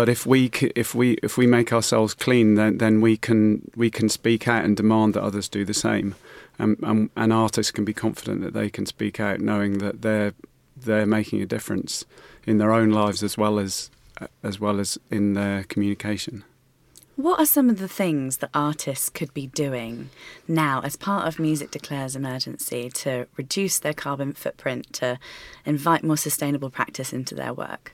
But 0.00 0.08
if 0.08 0.24
we 0.24 0.50
if 0.74 0.94
we 0.94 1.18
if 1.22 1.36
we 1.36 1.46
make 1.46 1.74
ourselves 1.74 2.14
clean, 2.14 2.54
then 2.54 2.78
then 2.78 3.02
we 3.02 3.18
can 3.18 3.70
we 3.76 3.90
can 3.90 4.08
speak 4.08 4.48
out 4.48 4.64
and 4.64 4.74
demand 4.74 5.12
that 5.12 5.22
others 5.22 5.46
do 5.46 5.62
the 5.62 5.74
same, 5.74 6.14
um, 6.58 6.78
and, 6.80 7.10
and 7.16 7.34
artists 7.34 7.70
can 7.70 7.84
be 7.84 7.92
confident 7.92 8.40
that 8.40 8.54
they 8.54 8.70
can 8.70 8.86
speak 8.86 9.20
out, 9.20 9.40
knowing 9.40 9.76
that 9.76 10.00
they're 10.00 10.32
they're 10.74 11.04
making 11.04 11.42
a 11.42 11.44
difference 11.44 12.06
in 12.46 12.56
their 12.56 12.72
own 12.72 12.88
lives 12.88 13.22
as 13.22 13.36
well 13.36 13.58
as 13.58 13.90
as 14.42 14.58
well 14.58 14.80
as 14.80 14.98
in 15.10 15.34
their 15.34 15.64
communication. 15.64 16.44
What 17.16 17.38
are 17.38 17.44
some 17.44 17.68
of 17.68 17.78
the 17.78 17.86
things 17.86 18.38
that 18.38 18.48
artists 18.54 19.10
could 19.10 19.34
be 19.34 19.48
doing 19.48 20.08
now 20.48 20.80
as 20.80 20.96
part 20.96 21.28
of 21.28 21.38
Music 21.38 21.70
Declares 21.72 22.16
Emergency 22.16 22.88
to 22.88 23.26
reduce 23.36 23.78
their 23.78 23.92
carbon 23.92 24.32
footprint, 24.32 24.94
to 24.94 25.18
invite 25.66 26.02
more 26.02 26.16
sustainable 26.16 26.70
practice 26.70 27.12
into 27.12 27.34
their 27.34 27.52
work? 27.52 27.92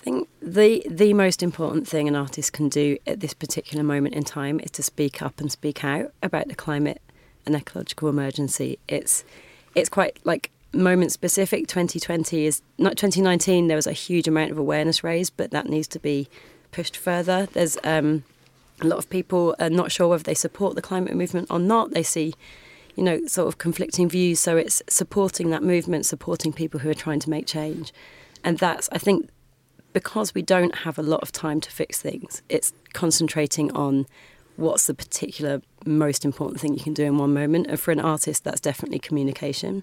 I 0.00 0.02
think 0.02 0.28
the 0.40 0.82
the 0.88 1.12
most 1.12 1.42
important 1.42 1.86
thing 1.86 2.08
an 2.08 2.16
artist 2.16 2.54
can 2.54 2.70
do 2.70 2.96
at 3.06 3.20
this 3.20 3.34
particular 3.34 3.84
moment 3.84 4.14
in 4.14 4.24
time 4.24 4.58
is 4.58 4.70
to 4.72 4.82
speak 4.82 5.20
up 5.20 5.40
and 5.40 5.52
speak 5.52 5.84
out 5.84 6.12
about 6.22 6.48
the 6.48 6.54
climate 6.54 7.02
and 7.44 7.54
ecological 7.54 8.08
emergency. 8.08 8.78
It's 8.88 9.24
it's 9.74 9.90
quite 9.90 10.18
like 10.24 10.50
moment 10.72 11.12
specific. 11.12 11.66
2020 11.66 12.46
is 12.46 12.62
not 12.78 12.96
2019. 12.96 13.66
There 13.66 13.76
was 13.76 13.86
a 13.86 13.92
huge 13.92 14.26
amount 14.26 14.50
of 14.50 14.58
awareness 14.58 15.04
raised, 15.04 15.36
but 15.36 15.50
that 15.50 15.68
needs 15.68 15.88
to 15.88 15.98
be 15.98 16.28
pushed 16.72 16.96
further. 16.96 17.46
There's 17.52 17.76
um, 17.84 18.24
a 18.80 18.86
lot 18.86 18.98
of 18.98 19.10
people 19.10 19.54
are 19.58 19.68
not 19.68 19.92
sure 19.92 20.08
whether 20.08 20.22
they 20.22 20.34
support 20.34 20.76
the 20.76 20.82
climate 20.82 21.14
movement 21.14 21.48
or 21.50 21.58
not. 21.58 21.90
They 21.90 22.02
see, 22.02 22.32
you 22.96 23.02
know, 23.02 23.26
sort 23.26 23.48
of 23.48 23.58
conflicting 23.58 24.08
views. 24.08 24.40
So 24.40 24.56
it's 24.56 24.82
supporting 24.88 25.50
that 25.50 25.62
movement, 25.62 26.06
supporting 26.06 26.54
people 26.54 26.80
who 26.80 26.88
are 26.88 26.94
trying 26.94 27.20
to 27.20 27.28
make 27.28 27.46
change. 27.46 27.92
And 28.42 28.56
that's, 28.56 28.88
I 28.92 28.96
think, 28.96 29.28
because 29.92 30.34
we 30.34 30.42
don't 30.42 30.74
have 30.76 30.98
a 30.98 31.02
lot 31.02 31.20
of 31.22 31.32
time 31.32 31.60
to 31.60 31.70
fix 31.70 32.00
things, 32.00 32.42
it's 32.48 32.72
concentrating 32.92 33.72
on 33.72 34.06
what's 34.56 34.86
the 34.86 34.94
particular 34.94 35.62
most 35.86 36.24
important 36.24 36.60
thing 36.60 36.74
you 36.74 36.84
can 36.84 36.94
do 36.94 37.04
in 37.04 37.18
one 37.18 37.32
moment. 37.32 37.66
And 37.66 37.80
for 37.80 37.90
an 37.90 38.00
artist, 38.00 38.44
that's 38.44 38.60
definitely 38.60 38.98
communication. 38.98 39.82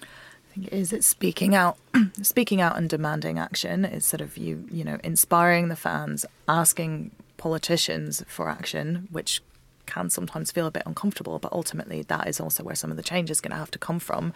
I 0.00 0.54
think 0.54 0.66
it 0.68 0.72
is 0.72 0.92
it's 0.92 1.06
speaking 1.06 1.54
out 1.54 1.76
speaking 2.22 2.60
out 2.60 2.76
and 2.76 2.88
demanding 2.88 3.38
action 3.38 3.84
is 3.84 4.04
sort 4.04 4.20
of 4.20 4.36
you 4.36 4.68
you 4.70 4.84
know 4.84 4.98
inspiring 5.02 5.68
the 5.68 5.76
fans 5.76 6.24
asking 6.48 7.10
politicians 7.36 8.24
for 8.28 8.48
action, 8.48 9.08
which 9.10 9.42
can 9.86 10.08
sometimes 10.08 10.50
feel 10.50 10.66
a 10.66 10.70
bit 10.70 10.82
uncomfortable, 10.86 11.38
but 11.38 11.52
ultimately 11.52 12.02
that 12.02 12.26
is 12.28 12.40
also 12.40 12.62
where 12.62 12.74
some 12.74 12.90
of 12.90 12.96
the 12.96 13.02
change 13.02 13.30
is 13.30 13.40
going 13.40 13.50
to 13.50 13.56
have 13.56 13.70
to 13.70 13.78
come 13.78 13.98
from. 13.98 14.32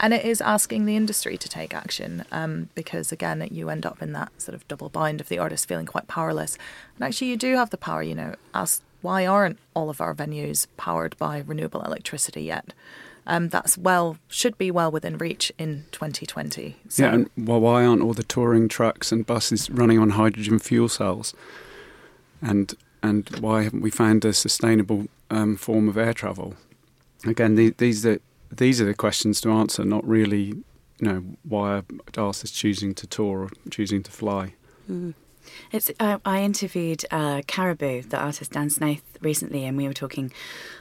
And 0.00 0.14
it 0.14 0.24
is 0.24 0.40
asking 0.40 0.86
the 0.86 0.96
industry 0.96 1.36
to 1.36 1.48
take 1.48 1.74
action 1.74 2.24
um, 2.32 2.70
because, 2.74 3.12
again, 3.12 3.46
you 3.50 3.68
end 3.68 3.84
up 3.84 4.02
in 4.02 4.12
that 4.14 4.32
sort 4.40 4.54
of 4.54 4.66
double 4.66 4.88
bind 4.88 5.20
of 5.20 5.28
the 5.28 5.38
artist 5.38 5.68
feeling 5.68 5.86
quite 5.86 6.08
powerless. 6.08 6.56
And 6.96 7.04
actually, 7.04 7.28
you 7.28 7.36
do 7.36 7.54
have 7.56 7.70
the 7.70 7.76
power, 7.76 8.02
you 8.02 8.14
know, 8.14 8.34
ask 8.54 8.82
why 9.02 9.26
aren't 9.26 9.58
all 9.74 9.90
of 9.90 10.00
our 10.00 10.14
venues 10.14 10.66
powered 10.76 11.16
by 11.18 11.44
renewable 11.46 11.82
electricity 11.82 12.42
yet? 12.42 12.72
Um, 13.26 13.50
that's 13.50 13.78
well 13.78 14.16
should 14.28 14.56
be 14.58 14.70
well 14.70 14.90
within 14.90 15.18
reach 15.18 15.52
in 15.58 15.84
2020. 15.92 16.76
So. 16.88 17.02
Yeah, 17.02 17.14
and 17.14 17.30
well, 17.36 17.60
why 17.60 17.84
aren't 17.84 18.02
all 18.02 18.14
the 18.14 18.22
touring 18.22 18.68
trucks 18.68 19.12
and 19.12 19.26
buses 19.26 19.70
running 19.70 19.98
on 19.98 20.10
hydrogen 20.10 20.58
fuel 20.58 20.88
cells? 20.88 21.34
and 22.42 22.74
and 23.02 23.28
why 23.40 23.62
haven't 23.62 23.80
we 23.80 23.90
found 23.90 24.24
a 24.24 24.32
sustainable 24.32 25.06
um, 25.30 25.56
form 25.56 25.88
of 25.88 25.96
air 25.96 26.12
travel? 26.12 26.54
Again, 27.24 27.54
the, 27.54 27.70
these 27.70 28.04
are 28.04 28.20
these 28.50 28.80
are 28.80 28.84
the 28.84 28.94
questions 28.94 29.40
to 29.42 29.50
answer, 29.52 29.84
not 29.84 30.06
really, 30.06 30.46
you 30.46 30.62
know, 31.00 31.24
why 31.42 31.76
are 31.76 31.84
artists 32.16 32.56
choosing 32.56 32.94
to 32.94 33.06
tour 33.06 33.42
or 33.42 33.50
choosing 33.70 34.02
to 34.02 34.10
fly. 34.10 34.54
Mm. 34.90 35.14
It's. 35.72 35.90
I 36.00 36.42
interviewed 36.42 37.04
uh, 37.10 37.42
Caribou, 37.46 38.02
the 38.02 38.18
artist 38.18 38.52
Dan 38.52 38.70
Snaith, 38.70 39.18
recently, 39.20 39.64
and 39.64 39.76
we 39.76 39.86
were 39.86 39.94
talking 39.94 40.32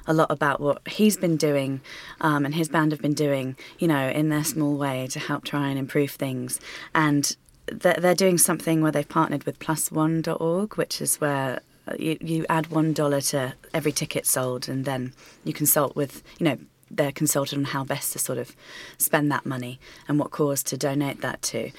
a 0.06 0.14
lot 0.14 0.30
about 0.30 0.60
what 0.60 0.88
he's 0.88 1.18
been 1.18 1.38
doing 1.38 1.82
um, 2.22 2.46
and 2.46 2.54
his 2.56 2.70
band 2.70 2.92
have 2.92 3.02
been 3.02 3.14
doing, 3.14 3.56
you 3.78 3.88
know, 3.88 4.10
in 4.10 4.30
their 4.30 4.44
small 4.44 4.76
way 4.76 5.08
to 5.08 5.20
help 5.20 5.44
try 5.44 5.70
and 5.70 5.80
improve 5.80 6.12
things. 6.12 6.60
And 6.94 7.36
they're 7.68 8.16
doing 8.16 8.38
something 8.38 8.82
where 8.82 8.92
they've 8.92 9.08
partnered 9.08 9.44
with 9.44 9.60
plusone.org, 9.60 10.76
which 10.76 11.02
is 11.02 11.18
where 11.18 11.62
uh, 11.88 11.94
you, 11.98 12.18
you 12.20 12.46
add 12.50 12.68
one 12.68 12.94
dollar 12.94 13.22
to 13.22 13.54
every 13.74 13.92
ticket 13.92 14.26
sold, 14.26 14.68
and 14.68 14.86
then 14.86 15.14
you 15.44 15.54
consult 15.54 15.96
with, 15.96 16.24
you 16.40 16.46
know, 16.46 16.58
they're 16.92 17.12
consulted 17.12 17.58
on 17.58 17.66
how 17.66 17.84
best 17.84 18.14
to 18.14 18.20
sort 18.20 18.38
of 18.38 18.56
spend 18.98 19.32
that 19.32 19.46
money 19.46 19.80
and 20.08 20.20
what 20.20 20.32
cause 20.32 20.64
to 20.64 20.78
donate 20.78 21.22
that 21.22 21.42
to. 21.44 21.72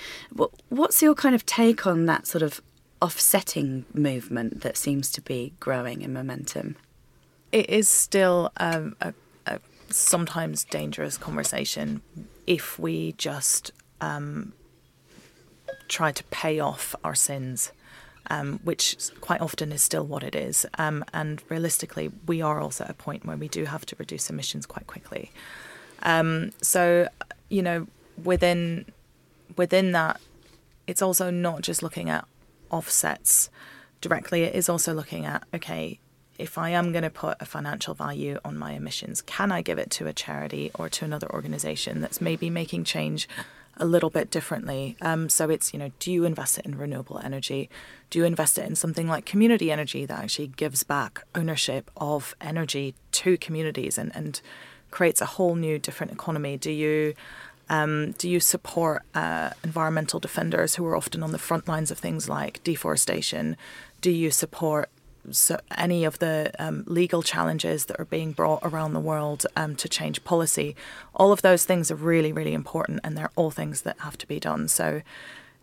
What's 0.69 1.03
your 1.03 1.15
kind 1.15 1.35
of 1.35 1.45
take 1.47 1.87
on 1.87 2.07
that 2.07 2.27
sort 2.27 2.43
of 2.43 2.61
offsetting 3.03 3.85
movement 3.95 4.61
that 4.63 4.77
seems 4.77 5.11
to 5.13 5.21
be 5.21 5.53
growing 5.61 6.03
in 6.03 6.13
momentum? 6.13 6.77
It 7.53 7.69
is 7.69 7.89
still 7.89 8.53
a, 8.57 8.93
a, 9.01 9.15
sometimes 9.91 10.65
dangerous 10.65 11.19
conversation 11.19 12.01
if 12.47 12.79
we 12.79 13.13
just 13.13 13.73
um, 14.01 14.53
try 15.89 16.13
to 16.13 16.25
pay 16.25 16.61
off 16.61 16.95
our 17.05 17.15
sins, 17.15 17.73
um, 18.31 18.61
which 18.63 18.97
quite 19.21 19.41
often 19.41 19.73
is 19.73 19.83
still 19.83 20.05
what 20.07 20.23
it 20.23 20.35
is. 20.35 20.65
Um, 20.79 21.05
and 21.13 21.43
realistically, 21.49 22.11
we 22.27 22.41
are 22.41 22.61
also 22.61 22.85
at 22.85 22.91
a 22.91 22.95
point 22.95 23.27
where 23.27 23.37
we 23.37 23.49
do 23.49 23.65
have 23.65 23.85
to 23.87 23.97
reduce 23.99 24.31
emissions 24.31 24.65
quite 24.67 24.87
quickly. 24.87 25.33
Um, 26.03 26.53
so, 26.63 27.09
you 27.49 27.63
know, 27.63 27.89
within 28.23 28.87
within 29.57 29.93
that, 29.93 30.21
it's 30.87 31.03
also 31.03 31.31
not 31.31 31.63
just 31.63 31.83
looking 31.83 32.09
at 32.09 32.25
offsets 32.71 33.51
directly. 34.01 34.45
It 34.45 34.55
is 34.55 34.69
also 34.69 34.95
looking 34.95 35.27
at 35.27 35.43
okay, 35.53 35.99
if 36.39 36.57
I 36.57 36.71
am 36.71 36.93
going 36.93 37.03
to 37.03 37.11
put 37.11 37.37
a 37.41 37.45
financial 37.45 37.95
value 37.95 38.39
on 38.45 38.57
my 38.57 38.73
emissions, 38.73 39.21
can 39.23 39.53
I 39.53 39.61
give 39.61 39.79
it 39.79 39.91
to 39.91 40.07
a 40.07 40.13
charity 40.13 40.71
or 40.75 40.89
to 40.89 41.05
another 41.05 41.31
organization 41.31 42.01
that's 42.01 42.21
maybe 42.21 42.49
making 42.49 42.85
change 42.85 43.29
a 43.81 43.85
little 43.85 44.11
bit 44.11 44.31
differently. 44.31 44.97
Um, 45.01 45.29
so 45.29 45.51
it's, 45.51 45.73
you 45.73 45.79
know, 45.79 45.91
do 45.99 46.13
you 46.13 46.25
invest 46.25 46.59
it 46.59 46.67
in 46.67 46.79
renewable 46.79 47.19
energy? 47.19 47.69
Do 48.11 48.19
you 48.19 48.25
invest 48.25 48.59
it 48.59 48.67
in 48.67 48.77
something 48.77 49.09
like 49.09 49.25
community 49.25 49.73
energy 49.73 50.07
that 50.07 50.19
actually 50.23 50.49
gives 50.49 50.85
back 50.85 51.25
ownership 51.35 51.91
of 51.97 52.37
energy 52.41 52.95
to 53.13 53.37
communities 53.39 53.99
and, 53.99 54.15
and 54.15 54.41
creates 54.91 55.21
a 55.21 55.27
whole 55.27 55.55
new 55.55 55.79
different 55.79 56.13
economy? 56.13 56.57
Do 56.57 56.71
you 56.71 57.15
um, 57.71 58.13
do 58.19 58.29
you 58.29 58.41
support 58.41 59.03
uh, 59.15 59.51
environmental 59.63 60.19
defenders 60.19 60.75
who 60.75 60.85
are 60.87 60.97
often 60.97 61.23
on 61.23 61.31
the 61.31 61.39
front 61.39 61.69
lines 61.69 61.93
of 61.93 61.99
things 61.99 62.29
like 62.29 62.63
deforestation? 62.65 63.57
Do 64.01 64.11
you 64.11 64.33
support 64.33 64.91
so 65.31 65.59
any 65.77 66.05
of 66.05 66.19
the 66.19 66.53
um, 66.59 66.85
legal 66.87 67.23
challenges 67.23 67.87
that 67.87 68.01
are 68.01 68.05
being 68.07 68.33
brought 68.33 68.61
around 68.63 68.93
the 68.93 69.01
world 69.01 69.47
um, 69.57 69.77
to 69.77 69.89
change 69.89 70.25
policy, 70.25 70.75
all 71.15 71.33
of 71.33 71.43
those 71.43 71.65
things 71.65 71.91
are 71.91 71.97
really, 71.97 72.33
really 72.33 72.55
important, 72.55 73.01
and 73.05 73.17
they're 73.17 73.31
all 73.37 73.51
things 73.51 73.83
that 73.83 73.97
have 74.01 74.17
to 74.19 74.27
be 74.27 74.41
done. 74.41 74.69
So, 74.69 75.03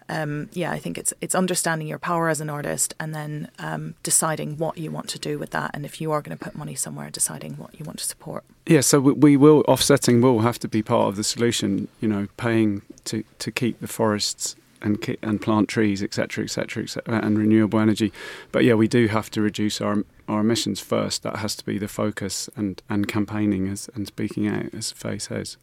um, 0.10 0.50
yeah, 0.54 0.72
I 0.72 0.80
think 0.80 0.98
it's 0.98 1.14
it's 1.20 1.36
understanding 1.36 1.88
your 1.88 2.00
power 2.00 2.30
as 2.30 2.40
an 2.40 2.50
artist, 2.50 2.94
and 3.00 3.14
then 3.14 3.50
um, 3.60 3.96
deciding 4.04 4.58
what 4.58 4.78
you 4.78 4.90
want 4.92 5.10
to 5.10 5.20
do 5.20 5.38
with 5.38 5.52
that, 5.52 5.72
and 5.74 5.86
if 5.86 6.00
you 6.00 6.12
are 6.12 6.22
going 6.22 6.38
to 6.38 6.44
put 6.44 6.56
money 6.56 6.76
somewhere, 6.76 7.10
deciding 7.10 7.58
what 7.58 7.78
you 7.78 7.84
want 7.84 8.00
to 8.00 8.06
support. 8.06 8.44
Yeah, 8.66 8.82
so 8.82 9.00
we 9.00 9.36
will 9.36 9.64
offsetting 9.68 10.22
will 10.22 10.40
have 10.40 10.60
to 10.60 10.68
be 10.68 10.82
part 10.82 11.10
of 11.10 11.16
the 11.16 11.24
solution. 11.24 11.88
You 12.00 12.08
know, 12.08 12.28
paying 12.38 12.84
to 13.06 13.24
to 13.40 13.52
keep 13.52 13.80
the 13.80 13.88
forests 13.88 14.56
and 14.82 15.18
and 15.22 15.42
plant 15.42 15.70
trees, 15.70 16.04
etc., 16.04 16.44
etc., 16.44 16.84
etc., 16.84 17.20
and 17.22 17.38
renewable 17.38 17.80
energy. 17.80 18.12
But 18.52 18.64
yeah, 18.64 18.74
we 18.74 18.88
do 18.88 19.08
have 19.08 19.30
to 19.32 19.42
reduce 19.42 19.82
our 19.82 20.04
our 20.28 20.42
emissions 20.42 20.80
first. 20.80 21.24
That 21.24 21.38
has 21.38 21.56
to 21.56 21.66
be 21.66 21.78
the 21.78 21.88
focus, 21.88 22.50
and 22.56 22.82
and 22.90 23.08
campaigning 23.08 23.68
as 23.68 23.90
and 23.96 24.08
speaking 24.08 24.48
out, 24.48 24.74
as 24.74 24.92
Faye 24.92 25.20
says. 25.20 25.58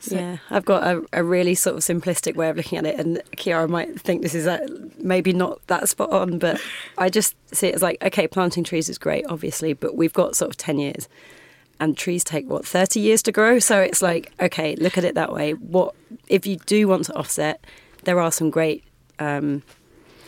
So. 0.00 0.16
Yeah, 0.16 0.38
I've 0.50 0.64
got 0.64 0.82
a, 0.82 1.04
a, 1.12 1.22
really 1.22 1.54
sort 1.54 1.76
of 1.76 1.82
simplistic 1.82 2.34
way 2.34 2.48
of 2.48 2.56
looking 2.56 2.76
at 2.76 2.86
it, 2.86 2.98
and 2.98 3.22
Chiara 3.36 3.68
might 3.68 4.00
think 4.00 4.22
this 4.22 4.34
is 4.34 4.48
a, 4.48 4.66
maybe 4.98 5.32
not 5.32 5.64
that 5.68 5.88
spot 5.88 6.10
on, 6.10 6.40
but 6.40 6.60
I 6.98 7.08
just 7.08 7.36
see 7.54 7.68
it 7.68 7.76
as 7.76 7.82
like, 7.82 8.02
okay, 8.02 8.26
planting 8.26 8.64
trees 8.64 8.88
is 8.88 8.98
great, 8.98 9.24
obviously, 9.28 9.74
but 9.74 9.94
we've 9.94 10.12
got 10.12 10.34
sort 10.34 10.50
of 10.50 10.56
10 10.56 10.80
years. 10.80 11.08
and 11.78 11.96
trees 11.96 12.22
take 12.22 12.48
what 12.48 12.64
30 12.64 13.00
years 13.00 13.22
to 13.22 13.32
grow 13.32 13.58
so 13.58 13.80
it's 13.80 14.00
like 14.00 14.32
okay 14.40 14.76
look 14.76 14.96
at 14.96 15.04
it 15.04 15.16
that 15.16 15.32
way 15.32 15.52
what 15.52 15.94
if 16.28 16.46
you 16.46 16.56
do 16.66 16.86
want 16.86 17.04
to 17.04 17.14
offset 17.14 17.64
there 18.04 18.20
are 18.20 18.32
some 18.32 18.50
great 18.50 18.84
um, 19.18 19.62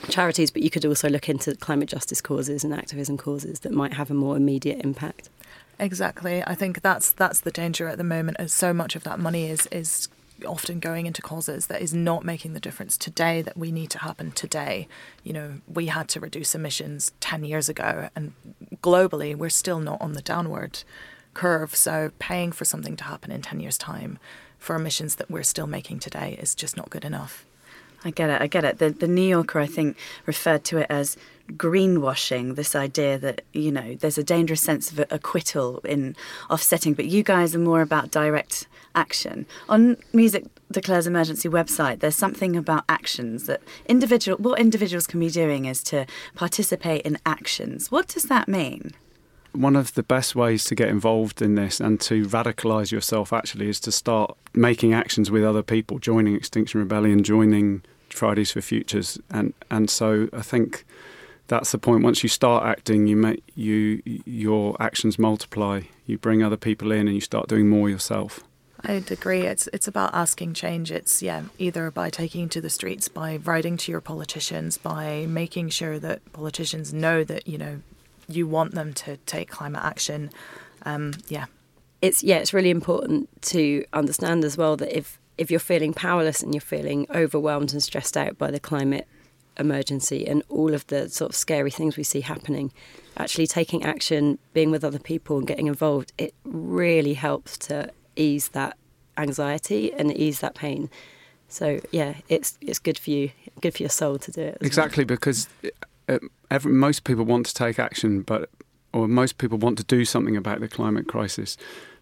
charities 0.09 0.51
but 0.51 0.63
you 0.63 0.71
could 0.71 0.85
also 0.85 1.09
look 1.09 1.29
into 1.29 1.55
climate 1.57 1.89
justice 1.89 2.21
causes 2.21 2.65
and 2.65 2.75
activism 2.75 3.17
causes 3.17 3.61
that 3.61 3.73
might 3.73 3.95
have 3.95 4.11
a 4.11 4.15
more 4.15 4.37
immediate 4.37 4.85
impact 4.85 5.31
exactly 5.79 6.43
i 6.47 6.55
think 6.55 6.83
that's 6.83 7.11
that's 7.11 7.41
the 7.41 7.51
danger 7.51 7.89
at 7.89 7.99
the 7.99 8.05
moment 8.05 8.37
as 8.39 8.53
so 8.53 8.73
much 8.73 8.95
of 8.95 9.03
that 9.05 9.19
money 9.19 9.49
is 9.49 9.67
is 9.67 10.09
often 10.47 10.81
going 10.81 11.07
into 11.07 11.23
causes 11.23 11.67
that 11.69 11.81
is 11.81 11.95
not 11.95 12.25
making 12.25 12.53
the 12.55 12.61
difference 12.61 12.97
today 12.97 13.43
that 13.43 13.57
we 13.57 13.71
need 13.71 13.91
to 13.91 13.99
happen 13.99 14.33
today. 14.33 14.89
You 15.23 15.33
know, 15.33 15.55
we 15.73 15.87
had 15.87 16.09
to 16.11 16.21
reduce 16.21 16.55
emissions 16.55 17.13
10 17.21 17.45
years 17.45 17.69
ago, 17.69 18.09
and 18.17 18.33
globally, 18.83 19.35
we're 19.35 19.51
still 19.51 19.79
not 19.79 20.01
on 20.01 20.13
the 20.13 20.23
downward 20.23 20.83
curve. 21.35 21.75
So, 21.75 22.11
paying 22.19 22.53
for 22.53 22.65
something 22.65 22.97
to 22.97 23.05
happen 23.05 23.31
in 23.31 23.43
10 23.43 23.61
years' 23.61 23.79
time 23.79 24.19
for 24.59 24.77
emissions 24.77 25.17
that 25.17 25.31
we're 25.31 25.43
still 25.43 25.67
making 25.67 26.01
today 26.01 26.37
is 26.41 26.55
just 26.55 26.77
not 26.77 26.91
good 26.91 27.05
enough. 27.05 27.45
I 28.05 28.11
get 28.11 28.31
it. 28.31 28.41
I 28.41 28.47
get 28.47 28.65
it. 28.65 28.79
The, 28.79 28.91
the 28.91 29.09
New 29.09 29.29
Yorker, 29.29 29.59
I 29.59 29.67
think, 29.67 29.97
referred 30.27 30.65
to 30.65 30.79
it 30.79 30.87
as 30.91 31.17
greenwashing 31.53 32.57
this 32.57 32.75
idea 32.75 33.19
that 33.19 33.43
you 33.53 33.71
know 33.71 33.95
there's 33.97 34.17
a 34.17 34.25
dangerous 34.25 34.63
sense 34.63 34.91
of 34.91 34.99
acquittal 35.11 35.79
in 35.81 36.17
offsetting 36.49 36.95
but 36.95 37.05
you 37.05 37.23
guys 37.23 37.55
are 37.55 37.59
more 37.59 37.83
about 37.83 38.11
direct 38.11 38.67
action 38.95 39.45
on 39.69 39.95
music 40.15 40.47
declares 40.73 41.07
emergency 41.07 41.47
website 41.47 42.01
there's 42.01 42.17
something 42.17 42.57
about 42.57 42.83
actions 42.89 43.45
that 43.45 43.61
individual 43.85 44.39
what 44.39 44.59
individuals 44.59 45.07
can 45.07 45.21
be 45.21 45.29
doing 45.29 45.67
is 45.67 45.83
to 45.83 46.07
participate 46.35 47.03
in 47.03 47.19
actions 47.27 47.91
what 47.91 48.09
does 48.09 48.25
that 48.25 48.49
mean 48.49 48.93
one 49.53 49.77
of 49.77 49.95
the 49.95 50.03
best 50.03 50.35
ways 50.35 50.65
to 50.65 50.75
get 50.75 50.89
involved 50.89 51.41
in 51.41 51.55
this 51.55 51.79
and 51.79 52.01
to 52.01 52.27
radicalize 52.27 52.91
yourself 52.91 53.33
actually 53.33 53.69
is 53.69 53.79
to 53.81 53.93
start 53.93 54.37
making 54.53 54.93
actions 54.93 55.31
with 55.31 55.45
other 55.45 55.63
people, 55.63 55.99
joining 56.01 56.35
Extinction 56.35 56.81
Rebellion, 56.81 57.23
joining 57.23 57.83
Fridays 58.15 58.53
for 58.53 58.61
Futures, 58.61 59.19
and 59.31 59.53
and 59.71 59.91
so 59.91 60.29
I 60.33 60.43
think 60.43 60.85
that's 61.49 61.73
the 61.73 61.79
point. 61.79 62.03
Once 62.03 62.23
you 62.23 62.29
start 62.29 62.65
acting, 62.65 63.07
you 63.07 63.17
make 63.17 63.43
you 63.55 64.03
your 64.25 64.77
actions 64.81 65.19
multiply. 65.19 65.83
You 66.07 66.19
bring 66.19 66.43
other 66.43 66.57
people 66.57 66.93
in, 66.93 67.09
and 67.09 67.15
you 67.15 67.21
start 67.21 67.49
doing 67.49 67.69
more 67.69 67.91
yourself. 67.91 68.41
I'd 68.87 69.11
agree. 69.11 69.43
It's 69.43 69.67
it's 69.73 69.89
about 69.89 70.15
asking 70.15 70.55
change. 70.55 70.91
It's 70.91 71.23
yeah, 71.23 71.45
either 71.59 71.91
by 71.91 72.11
taking 72.11 72.49
to 72.51 72.61
the 72.61 72.71
streets, 72.71 73.09
by 73.09 73.39
writing 73.39 73.77
to 73.79 73.93
your 73.93 74.01
politicians, 74.01 74.79
by 74.79 75.27
making 75.27 75.71
sure 75.71 75.99
that 75.99 76.21
politicians 76.33 76.93
know 76.93 77.25
that 77.25 77.49
you 77.49 77.59
know 77.59 77.81
you 78.29 78.47
want 78.47 78.75
them 78.75 78.93
to 78.95 79.17
take 79.19 79.51
climate 79.51 79.83
action. 79.83 80.31
Um, 80.83 81.15
yeah, 81.29 81.47
it's 82.03 82.23
yeah, 82.23 82.37
it's 82.37 82.53
really 82.53 82.71
important 82.71 83.29
to 83.43 83.85
understand 83.93 84.45
as 84.45 84.59
well 84.59 84.77
that 84.77 84.97
if 84.97 85.19
if 85.39 85.51
you're 85.51 85.61
feeling 85.61 85.93
powerless 85.93 86.43
and 86.43 86.55
you're 86.55 86.61
feeling 86.61 87.07
overwhelmed 87.15 87.73
and 87.73 87.83
stressed 87.83 88.17
out 88.17 88.39
by 88.39 88.51
the 88.51 88.61
climate 88.61 89.07
emergency 89.59 90.27
and 90.27 90.43
all 90.49 90.75
of 90.75 90.87
the 90.89 91.09
sort 91.09 91.31
of 91.31 91.37
scary 91.37 91.71
things 91.71 91.97
we 91.97 92.03
see 92.03 92.21
happening, 92.21 92.73
actually 93.17 93.47
taking 93.47 93.85
action, 93.85 94.39
being 94.53 94.71
with 94.71 94.85
other 94.85 94.99
people 94.99 95.39
and 95.39 95.47
getting 95.47 95.67
involved, 95.67 96.13
it 96.19 96.35
really 96.45 97.15
helps 97.15 97.57
to 97.59 97.91
ease 98.17 98.49
that 98.49 98.77
anxiety 99.17 99.93
and 99.93 100.17
ease 100.17 100.41
that 100.41 100.55
pain. 100.55 100.91
So 101.49 101.81
yeah, 101.93 102.15
it's 102.29 102.59
it's 102.61 102.79
good 102.79 102.99
for 102.99 103.11
you, 103.11 103.31
good 103.61 103.75
for 103.75 103.83
your 103.83 103.91
soul 103.91 104.19
to 104.19 104.33
do 104.33 104.41
it. 104.41 104.59
Exactly, 104.61 105.05
well. 105.05 105.17
because 105.17 105.49
uh, 106.09 106.19
every, 106.51 106.73
most 106.73 107.05
people 107.05 107.25
want 107.25 107.47
to 107.47 107.55
take 107.55 107.79
action, 107.79 108.23
but 108.23 108.51
or 108.93 109.07
most 109.07 109.39
people 109.39 109.59
want 109.59 109.79
to 109.79 109.85
do 109.85 110.05
something 110.05 110.37
about 110.37 110.61
the 110.61 110.69
climate 110.69 111.07
crisis, 111.07 111.57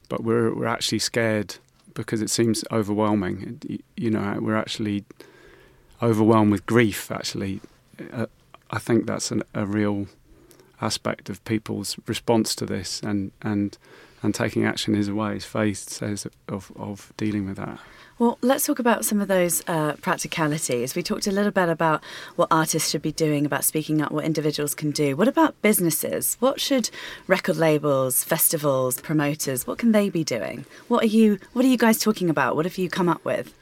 but 0.08 0.22
we're 0.22 0.54
we're 0.54 0.66
actually 0.66 1.00
scared 1.00 1.56
because 1.94 2.22
it 2.22 2.30
seems 2.30 2.64
overwhelming. 2.70 3.60
You 3.96 4.10
know, 4.10 4.38
we're 4.40 4.56
actually 4.56 5.04
overwhelmed 6.02 6.50
with 6.50 6.66
grief. 6.66 7.10
Actually, 7.10 7.60
uh, 8.12 8.26
I 8.70 8.78
think 8.78 9.06
that's 9.06 9.30
an, 9.30 9.42
a 9.54 9.66
real 9.66 10.06
aspect 10.80 11.30
of 11.30 11.44
people's 11.44 11.96
response 12.06 12.54
to 12.56 12.66
this, 12.66 13.00
and 13.00 13.32
and 13.42 13.76
and 14.22 14.34
taking 14.34 14.64
action 14.64 14.94
is 14.94 15.08
a 15.08 15.14
way, 15.14 15.36
as 15.36 15.44
Faith 15.44 15.88
says, 15.88 16.26
of 16.48 16.72
of 16.76 17.12
dealing 17.16 17.46
with 17.46 17.56
that. 17.56 17.78
Well, 18.22 18.38
let's 18.40 18.64
talk 18.64 18.78
about 18.78 19.04
some 19.04 19.20
of 19.20 19.26
those 19.26 19.64
uh, 19.66 19.94
practicalities. 19.94 20.94
We 20.94 21.02
talked 21.02 21.26
a 21.26 21.32
little 21.32 21.50
bit 21.50 21.68
about 21.68 22.04
what 22.36 22.46
artists 22.52 22.88
should 22.88 23.02
be 23.02 23.10
doing, 23.10 23.44
about 23.44 23.64
speaking 23.64 24.00
up, 24.00 24.12
what 24.12 24.24
individuals 24.24 24.76
can 24.76 24.92
do. 24.92 25.16
What 25.16 25.26
about 25.26 25.60
businesses? 25.60 26.36
What 26.38 26.60
should 26.60 26.88
record 27.26 27.56
labels, 27.56 28.22
festivals, 28.22 29.00
promoters, 29.00 29.66
what 29.66 29.78
can 29.78 29.90
they 29.90 30.08
be 30.08 30.22
doing? 30.22 30.66
What 30.86 31.02
are 31.02 31.08
you 31.08 31.40
What 31.52 31.64
are 31.64 31.68
you 31.68 31.76
guys 31.76 31.98
talking 31.98 32.30
about? 32.30 32.54
What 32.54 32.64
have 32.64 32.78
you 32.78 32.88
come 32.88 33.08
up 33.08 33.24
with? 33.24 33.52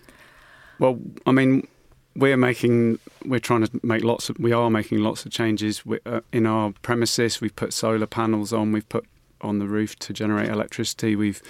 Well, 0.78 1.00
I 1.24 1.32
mean, 1.32 1.66
we're 2.14 2.36
making 2.36 2.98
we're 3.24 3.40
trying 3.40 3.64
to 3.66 3.80
make 3.82 4.04
lots 4.04 4.28
of 4.28 4.38
we 4.38 4.52
are 4.52 4.68
making 4.68 4.98
lots 4.98 5.24
of 5.24 5.32
changes 5.32 5.82
uh, 6.04 6.20
in 6.34 6.44
our 6.44 6.74
premises 6.82 7.40
we've 7.40 7.56
put 7.56 7.72
solar 7.72 8.06
panels 8.06 8.52
on 8.52 8.72
we've 8.72 8.90
put 8.90 9.06
on 9.40 9.58
the 9.58 9.66
roof 9.66 9.98
to 10.00 10.12
generate 10.12 10.50
electricity 10.50 11.16
we've 11.16 11.40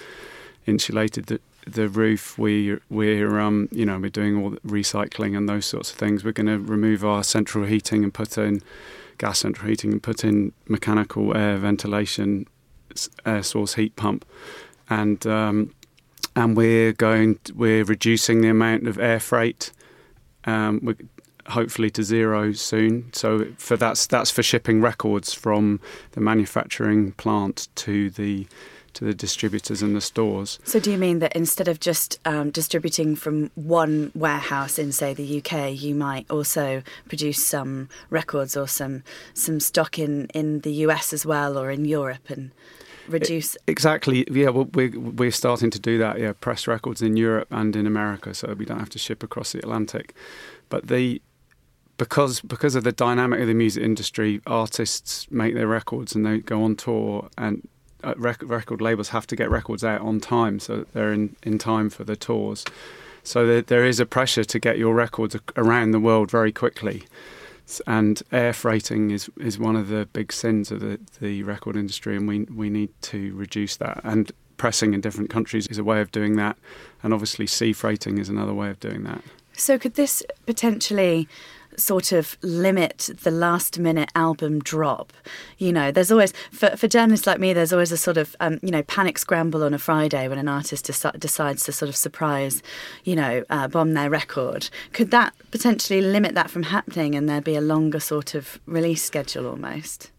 insulated 0.65 1.25
the 1.25 1.41
the 1.67 1.87
roof 1.87 2.37
we 2.37 2.77
we're 2.89 3.39
um 3.39 3.69
you 3.71 3.85
know 3.85 3.99
we're 3.99 4.09
doing 4.09 4.41
all 4.41 4.49
the 4.49 4.59
recycling 4.61 5.37
and 5.37 5.47
those 5.47 5.65
sorts 5.65 5.91
of 5.91 5.97
things 5.97 6.23
we're 6.23 6.31
going 6.31 6.47
to 6.47 6.57
remove 6.57 7.05
our 7.05 7.23
central 7.23 7.65
heating 7.65 8.03
and 8.03 8.13
put 8.13 8.37
in 8.37 8.61
gas 9.17 9.39
central 9.39 9.69
heating 9.69 9.91
and 9.91 10.01
put 10.01 10.23
in 10.23 10.51
mechanical 10.67 11.35
air 11.37 11.57
ventilation 11.57 12.47
air 13.25 13.43
source 13.43 13.75
heat 13.75 13.95
pump 13.95 14.25
and 14.89 15.27
um 15.27 15.73
and 16.35 16.57
we're 16.57 16.93
going 16.93 17.37
we're 17.53 17.83
reducing 17.83 18.41
the 18.41 18.49
amount 18.49 18.87
of 18.87 18.97
air 18.97 19.19
freight 19.19 19.71
um, 20.45 20.95
hopefully 21.47 21.89
to 21.91 22.03
zero 22.03 22.51
soon. 22.53 23.11
So 23.13 23.47
for 23.57 23.77
that's 23.77 24.07
that's 24.07 24.31
for 24.31 24.43
shipping 24.43 24.81
records 24.81 25.33
from 25.33 25.79
the 26.11 26.21
manufacturing 26.21 27.13
plant 27.13 27.67
to 27.75 28.09
the 28.09 28.47
to 28.93 29.05
the 29.05 29.13
distributors 29.13 29.81
and 29.81 29.95
the 29.95 30.01
stores. 30.01 30.59
So 30.63 30.79
do 30.79 30.91
you 30.91 30.97
mean 30.97 31.19
that 31.19 31.35
instead 31.35 31.67
of 31.67 31.79
just 31.79 32.19
um, 32.25 32.51
distributing 32.51 33.15
from 33.15 33.51
one 33.55 34.11
warehouse 34.15 34.77
in 34.79 34.91
say 34.91 35.13
the 35.13 35.37
UK, 35.43 35.79
you 35.79 35.95
might 35.95 36.29
also 36.29 36.83
produce 37.07 37.45
some 37.45 37.89
records 38.09 38.55
or 38.57 38.67
some 38.67 39.03
some 39.33 39.59
stock 39.59 39.99
in 39.99 40.27
in 40.33 40.61
the 40.61 40.73
US 40.85 41.13
as 41.13 41.25
well 41.25 41.57
or 41.57 41.71
in 41.71 41.85
Europe 41.85 42.29
and 42.29 42.51
reduce? 43.07 43.57
Exactly. 43.67 44.25
Yeah 44.29 44.49
well, 44.49 44.69
we're, 44.73 44.97
we're 44.99 45.31
starting 45.31 45.69
to 45.71 45.79
do 45.79 45.97
that 45.97 46.19
yeah 46.19 46.33
press 46.33 46.67
records 46.67 47.01
in 47.01 47.17
europe 47.17 47.47
and 47.51 47.75
in 47.75 47.85
america 47.87 48.33
so 48.33 48.53
we 48.57 48.65
don't 48.65 48.79
have 48.79 48.89
to 48.89 48.99
ship 48.99 49.23
across 49.23 49.51
the 49.51 49.59
atlantic. 49.59 50.15
But 50.69 50.87
the 50.87 51.21
because 51.97 52.41
because 52.41 52.75
of 52.75 52.83
the 52.83 52.91
dynamic 52.91 53.39
of 53.41 53.47
the 53.47 53.53
music 53.53 53.83
industry 53.83 54.41
artists 54.47 55.29
make 55.29 55.53
their 55.53 55.67
records 55.67 56.15
and 56.15 56.25
they 56.25 56.39
go 56.39 56.63
on 56.63 56.75
tour 56.75 57.29
and 57.37 57.67
Uh, 58.03 58.13
rec- 58.17 58.43
record 58.43 58.81
labels 58.81 59.09
have 59.09 59.27
to 59.27 59.35
get 59.35 59.49
records 59.49 59.83
out 59.83 60.01
on 60.01 60.19
time 60.19 60.59
so 60.59 60.85
they're 60.93 61.13
in, 61.13 61.35
in 61.43 61.57
time 61.57 61.89
for 61.89 62.03
the 62.03 62.15
tours 62.15 62.65
so 63.23 63.45
there, 63.45 63.61
there 63.61 63.85
is 63.85 63.99
a 63.99 64.05
pressure 64.05 64.43
to 64.43 64.59
get 64.59 64.77
your 64.77 64.95
records 64.95 65.35
around 65.55 65.91
the 65.91 65.99
world 65.99 66.31
very 66.31 66.51
quickly 66.51 67.03
and 67.87 68.21
air 68.31 68.53
freighting 68.53 69.11
is 69.11 69.29
is 69.37 69.57
one 69.57 69.75
of 69.75 69.87
the 69.87 70.07
big 70.11 70.33
sins 70.33 70.71
of 70.71 70.79
the, 70.79 70.99
the 71.19 71.43
record 71.43 71.75
industry, 71.77 72.15
and 72.17 72.27
we 72.27 72.41
we 72.45 72.69
need 72.69 72.89
to 73.03 73.33
reduce 73.35 73.77
that. 73.77 74.01
And 74.03 74.31
pressing 74.57 74.93
in 74.93 75.01
different 75.01 75.29
countries 75.29 75.67
is 75.67 75.77
a 75.77 75.83
way 75.83 76.01
of 76.01 76.11
doing 76.11 76.35
that, 76.35 76.57
and 77.03 77.13
obviously 77.13 77.47
sea 77.47 77.73
freighting 77.73 78.17
is 78.17 78.29
another 78.29 78.53
way 78.53 78.69
of 78.69 78.79
doing 78.79 79.03
that. 79.03 79.23
So, 79.53 79.77
could 79.77 79.95
this 79.95 80.23
potentially 80.45 81.27
sort 81.77 82.11
of 82.11 82.37
limit 82.41 83.09
the 83.23 83.31
last 83.31 83.79
minute 83.79 84.09
album 84.15 84.59
drop. 84.59 85.13
You 85.57 85.71
know, 85.71 85.91
there's 85.91 86.11
always, 86.11 86.33
for, 86.51 86.75
for 86.77 86.87
journalists 86.87 87.27
like 87.27 87.39
me, 87.39 87.53
there's 87.53 87.73
always 87.73 87.91
a 87.91 87.97
sort 87.97 88.17
of, 88.17 88.35
um, 88.39 88.59
you 88.61 88.71
know, 88.71 88.83
panic 88.83 89.17
scramble 89.17 89.63
on 89.63 89.73
a 89.73 89.79
Friday 89.79 90.27
when 90.27 90.37
an 90.37 90.47
artist 90.47 90.87
deci- 90.87 91.19
decides 91.19 91.63
to 91.65 91.71
sort 91.71 91.89
of 91.89 91.95
surprise, 91.95 92.61
you 93.03 93.15
know, 93.15 93.43
uh, 93.49 93.67
bomb 93.67 93.93
their 93.93 94.09
record. 94.09 94.69
Could 94.93 95.11
that 95.11 95.33
potentially 95.51 96.01
limit 96.01 96.35
that 96.35 96.49
from 96.49 96.63
happening 96.63 97.15
and 97.15 97.27
there 97.27 97.41
be 97.41 97.55
a 97.55 97.61
longer 97.61 97.99
sort 97.99 98.35
of 98.35 98.59
release 98.65 99.03
schedule 99.03 99.47
almost? 99.47 100.11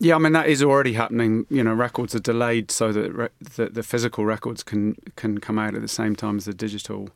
Yeah, 0.00 0.14
I 0.14 0.18
mean 0.18 0.32
that 0.32 0.46
is 0.46 0.62
already 0.62 0.92
happening. 0.92 1.44
You 1.50 1.64
know, 1.64 1.74
records 1.74 2.14
are 2.14 2.20
delayed 2.20 2.70
so 2.70 2.92
that 2.92 3.12
re- 3.12 3.28
the, 3.56 3.66
the 3.66 3.82
physical 3.82 4.24
records 4.24 4.62
can 4.62 4.94
can 5.16 5.38
come 5.38 5.58
out 5.58 5.74
at 5.74 5.82
the 5.82 5.88
same 5.88 6.14
time 6.14 6.36
as 6.36 6.44
the 6.44 6.54
digital 6.54 7.08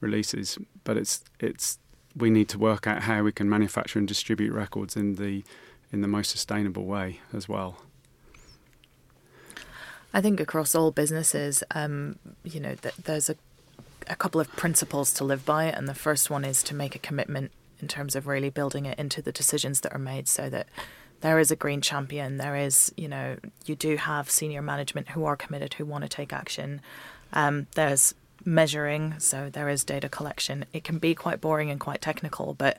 releases. 0.00 0.58
But 0.82 0.96
it's 0.96 1.22
it's 1.38 1.78
we 2.16 2.30
need 2.30 2.48
to 2.50 2.58
work 2.58 2.86
out 2.86 3.02
how 3.02 3.22
we 3.22 3.32
can 3.32 3.48
manufacture 3.48 3.98
and 3.98 4.06
distribute 4.06 4.52
records 4.52 4.96
in 4.96 5.16
the 5.16 5.44
in 5.92 6.00
the 6.00 6.08
most 6.08 6.30
sustainable 6.30 6.84
way 6.84 7.20
as 7.32 7.48
well. 7.48 7.78
I 10.12 10.20
think 10.20 10.40
across 10.40 10.74
all 10.74 10.90
businesses, 10.90 11.62
um, 11.72 12.18
you 12.44 12.60
know, 12.60 12.74
th- 12.74 12.94
there's 12.96 13.30
a 13.30 13.36
a 14.08 14.16
couple 14.16 14.40
of 14.40 14.48
principles 14.56 15.12
to 15.14 15.24
live 15.24 15.44
by, 15.44 15.64
and 15.64 15.88
the 15.88 15.94
first 15.94 16.30
one 16.30 16.44
is 16.44 16.62
to 16.64 16.74
make 16.74 16.94
a 16.94 16.98
commitment 16.98 17.50
in 17.80 17.88
terms 17.88 18.14
of 18.14 18.26
really 18.26 18.50
building 18.50 18.86
it 18.86 18.98
into 18.98 19.22
the 19.22 19.32
decisions 19.32 19.80
that 19.80 19.92
are 19.94 19.98
made, 19.98 20.28
so 20.28 20.48
that 20.50 20.68
there 21.20 21.38
is 21.38 21.50
a 21.50 21.56
green 21.56 21.80
champion. 21.80 22.36
There 22.36 22.56
is, 22.56 22.92
you 22.96 23.08
know, 23.08 23.36
you 23.66 23.74
do 23.74 23.96
have 23.96 24.30
senior 24.30 24.62
management 24.62 25.10
who 25.10 25.24
are 25.24 25.36
committed, 25.36 25.74
who 25.74 25.84
want 25.84 26.02
to 26.02 26.08
take 26.08 26.32
action. 26.32 26.80
Um, 27.32 27.66
there's 27.74 28.14
measuring, 28.44 29.14
so 29.18 29.50
there 29.50 29.68
is 29.68 29.84
data 29.84 30.08
collection. 30.08 30.64
It 30.72 30.84
can 30.84 30.98
be 30.98 31.14
quite 31.14 31.40
boring 31.40 31.70
and 31.70 31.80
quite 31.80 32.00
technical, 32.00 32.54
but 32.54 32.78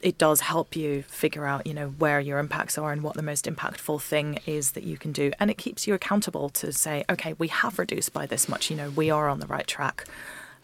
it 0.00 0.18
does 0.18 0.40
help 0.40 0.76
you 0.76 1.02
figure 1.04 1.46
out, 1.46 1.66
you 1.66 1.72
know, 1.72 1.88
where 1.88 2.20
your 2.20 2.38
impacts 2.38 2.76
are 2.76 2.92
and 2.92 3.02
what 3.02 3.14
the 3.14 3.22
most 3.22 3.46
impactful 3.46 4.02
thing 4.02 4.38
is 4.44 4.72
that 4.72 4.84
you 4.84 4.98
can 4.98 5.12
do. 5.12 5.32
And 5.40 5.50
it 5.50 5.56
keeps 5.56 5.86
you 5.86 5.94
accountable 5.94 6.50
to 6.50 6.72
say, 6.72 7.04
okay, 7.08 7.32
we 7.38 7.48
have 7.48 7.78
reduced 7.78 8.12
by 8.12 8.26
this 8.26 8.46
much, 8.46 8.70
you 8.70 8.76
know, 8.76 8.90
we 8.90 9.10
are 9.10 9.30
on 9.30 9.40
the 9.40 9.46
right 9.46 9.66
track. 9.66 10.04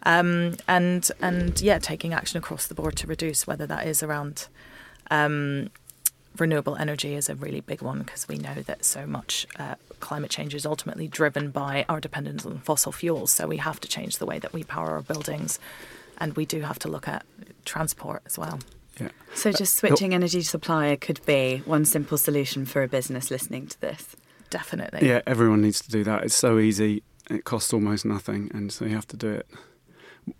Um, 0.03 0.57
and 0.67 1.09
and 1.21 1.59
yeah, 1.61 1.79
taking 1.79 2.13
action 2.13 2.37
across 2.37 2.67
the 2.67 2.75
board 2.75 2.95
to 2.97 3.07
reduce, 3.07 3.47
whether 3.47 3.65
that 3.67 3.87
is 3.87 4.03
around 4.03 4.47
um, 5.09 5.69
renewable 6.37 6.75
energy 6.75 7.15
is 7.15 7.29
a 7.29 7.35
really 7.35 7.61
big 7.61 7.81
one 7.81 7.99
because 7.99 8.27
we 8.27 8.37
know 8.37 8.55
that 8.55 8.85
so 8.85 9.05
much 9.05 9.47
uh, 9.59 9.75
climate 9.99 10.31
change 10.31 10.55
is 10.55 10.65
ultimately 10.65 11.07
driven 11.07 11.51
by 11.51 11.85
our 11.89 11.99
dependence 11.99 12.45
on 12.45 12.59
fossil 12.59 12.91
fuels. 12.91 13.31
So 13.31 13.47
we 13.47 13.57
have 13.57 13.79
to 13.81 13.87
change 13.87 14.17
the 14.17 14.25
way 14.25 14.39
that 14.39 14.53
we 14.53 14.63
power 14.63 14.91
our 14.91 15.01
buildings, 15.01 15.59
and 16.17 16.35
we 16.35 16.45
do 16.45 16.61
have 16.61 16.79
to 16.79 16.87
look 16.87 17.07
at 17.07 17.25
transport 17.65 18.21
as 18.25 18.37
well. 18.37 18.59
Yeah. 18.99 19.09
So 19.33 19.51
just 19.51 19.77
switching 19.77 20.13
energy 20.13 20.41
supplier 20.41 20.95
could 20.95 21.25
be 21.25 21.61
one 21.65 21.85
simple 21.85 22.17
solution 22.17 22.65
for 22.65 22.83
a 22.83 22.87
business 22.87 23.31
listening 23.31 23.67
to 23.67 23.81
this. 23.81 24.15
Definitely. 24.49 25.07
Yeah, 25.07 25.21
everyone 25.25 25.61
needs 25.61 25.81
to 25.81 25.89
do 25.89 26.03
that. 26.03 26.23
It's 26.23 26.35
so 26.35 26.59
easy. 26.59 27.03
It 27.29 27.45
costs 27.45 27.73
almost 27.73 28.05
nothing, 28.05 28.51
and 28.53 28.71
so 28.71 28.85
you 28.85 28.95
have 28.95 29.07
to 29.07 29.17
do 29.17 29.29
it. 29.29 29.47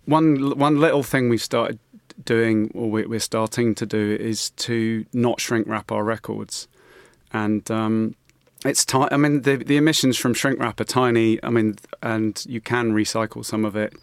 One 0.04 0.58
one 0.58 0.80
little 0.80 1.02
thing 1.02 1.28
we've 1.28 1.42
started 1.42 1.78
doing, 2.24 2.70
or 2.74 2.90
we're 2.90 3.20
starting 3.20 3.74
to 3.76 3.86
do, 3.86 4.16
is 4.18 4.50
to 4.50 5.04
not 5.12 5.40
shrink 5.40 5.66
wrap 5.66 5.92
our 5.92 6.04
records, 6.04 6.68
and 7.32 7.70
um, 7.70 8.14
it's 8.64 8.84
ti- 8.84 9.08
I 9.10 9.16
mean, 9.16 9.42
the 9.42 9.56
the 9.56 9.76
emissions 9.76 10.16
from 10.16 10.34
shrink 10.34 10.58
wrap 10.60 10.80
are 10.80 10.84
tiny. 10.84 11.42
I 11.42 11.50
mean, 11.50 11.76
and 12.02 12.44
you 12.48 12.60
can 12.60 12.92
recycle 12.92 13.44
some 13.44 13.64
of 13.64 13.74
it, 13.76 13.94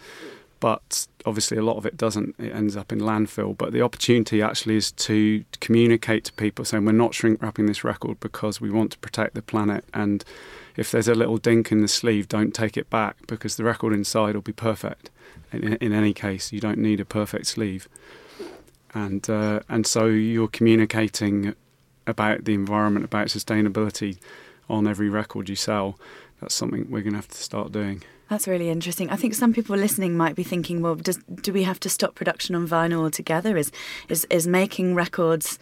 but 0.59 1.07
obviously 1.25 1.57
a 1.57 1.61
lot 1.61 1.77
of 1.77 1.85
it 1.85 1.95
doesn't. 1.95 2.35
It 2.37 2.53
ends 2.53 2.75
up 2.75 2.91
in 2.91 2.99
landfill. 2.99 3.57
But 3.57 3.71
the 3.71 3.81
opportunity 3.81 4.41
actually 4.41 4.75
is 4.75 4.91
to 4.91 5.45
communicate 5.59 6.25
to 6.25 6.33
people 6.33 6.65
saying 6.65 6.85
we're 6.85 6.91
not 6.91 7.13
shrink 7.13 7.41
wrapping 7.41 7.67
this 7.67 7.83
record 7.83 8.19
because 8.19 8.59
we 8.59 8.69
want 8.69 8.91
to 8.91 8.97
protect 8.99 9.35
the 9.35 9.41
planet. 9.41 9.85
And 9.93 10.23
if 10.75 10.91
there's 10.91 11.07
a 11.07 11.15
little 11.15 11.37
dink 11.37 11.71
in 11.71 11.81
the 11.81 11.87
sleeve, 11.87 12.27
don't 12.27 12.53
take 12.53 12.77
it 12.77 12.89
back 12.89 13.15
because 13.27 13.55
the 13.55 13.63
record 13.63 13.93
inside 13.93 14.35
will 14.35 14.41
be 14.41 14.53
perfect. 14.53 15.09
In, 15.51 15.73
in 15.75 15.93
any 15.93 16.13
case, 16.13 16.51
you 16.51 16.59
don't 16.59 16.77
need 16.77 16.99
a 16.99 17.05
perfect 17.05 17.47
sleeve. 17.47 17.87
And 18.93 19.29
uh, 19.29 19.59
and 19.69 19.85
so 19.85 20.05
you're 20.05 20.47
communicating 20.47 21.55
about 22.07 22.45
the 22.45 22.53
environment, 22.53 23.05
about 23.05 23.27
sustainability 23.27 24.17
on 24.67 24.87
every 24.87 25.09
record 25.09 25.49
you 25.49 25.55
sell. 25.55 25.99
That's 26.41 26.55
something 26.55 26.89
we're 26.89 27.01
going 27.01 27.13
to 27.13 27.17
have 27.17 27.27
to 27.27 27.37
start 27.37 27.71
doing. 27.71 28.03
That's 28.29 28.47
really 28.47 28.69
interesting. 28.69 29.09
I 29.09 29.15
think 29.15 29.33
some 29.33 29.53
people 29.53 29.75
listening 29.75 30.15
might 30.15 30.35
be 30.35 30.43
thinking, 30.43 30.81
well, 30.81 30.95
does, 30.95 31.17
do 31.41 31.51
we 31.51 31.63
have 31.63 31.79
to 31.79 31.89
stop 31.89 32.13
production 32.13 32.55
on 32.55 32.67
vinyl 32.67 33.01
altogether? 33.01 33.57
Is 33.57 33.71
is, 34.07 34.25
is 34.29 34.47
making 34.47 34.95
records 34.95 35.59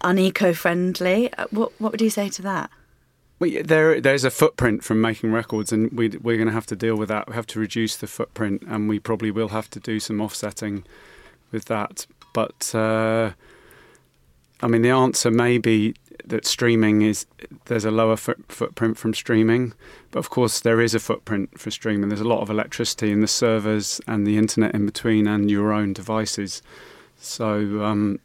uneco-friendly? 0.00 1.32
Uh, 1.34 1.46
what 1.50 1.72
what 1.78 1.92
would 1.92 2.00
you 2.00 2.10
say 2.10 2.28
to 2.30 2.42
that? 2.42 2.70
Well, 3.38 3.50
there 3.64 4.00
there's 4.00 4.24
a 4.24 4.30
footprint 4.30 4.82
from 4.82 5.00
making 5.00 5.30
records, 5.30 5.70
and 5.72 5.92
we 5.92 6.08
we're 6.08 6.36
going 6.36 6.48
to 6.48 6.54
have 6.54 6.66
to 6.66 6.76
deal 6.76 6.96
with 6.96 7.08
that. 7.10 7.28
We 7.28 7.34
have 7.34 7.46
to 7.48 7.60
reduce 7.60 7.96
the 7.96 8.06
footprint, 8.06 8.62
and 8.66 8.88
we 8.88 8.98
probably 8.98 9.30
will 9.30 9.48
have 9.48 9.68
to 9.70 9.80
do 9.80 10.00
some 10.00 10.20
offsetting 10.20 10.84
with 11.52 11.66
that. 11.66 12.06
But 12.32 12.74
uh, 12.74 13.32
I 14.62 14.66
mean, 14.68 14.82
the 14.82 14.90
answer 14.90 15.30
may 15.30 15.58
be 15.58 15.94
that 16.24 16.46
streaming 16.46 17.02
is 17.02 17.26
there's 17.66 17.84
a 17.84 17.90
lower 17.90 18.16
foot, 18.16 18.42
footprint 18.48 18.96
from 18.96 19.12
streaming, 19.12 19.74
but 20.10 20.18
of 20.18 20.30
course 20.30 20.60
there 20.60 20.80
is 20.80 20.94
a 20.94 20.98
footprint 20.98 21.60
for 21.60 21.70
streaming. 21.70 22.08
There's 22.08 22.22
a 22.22 22.28
lot 22.28 22.40
of 22.40 22.48
electricity 22.48 23.12
in 23.12 23.20
the 23.20 23.28
servers 23.28 24.00
and 24.06 24.26
the 24.26 24.38
internet 24.38 24.74
in 24.74 24.86
between, 24.86 25.26
and 25.26 25.50
your 25.50 25.74
own 25.74 25.92
devices. 25.92 26.62
So 27.18 27.84
um, 27.84 28.18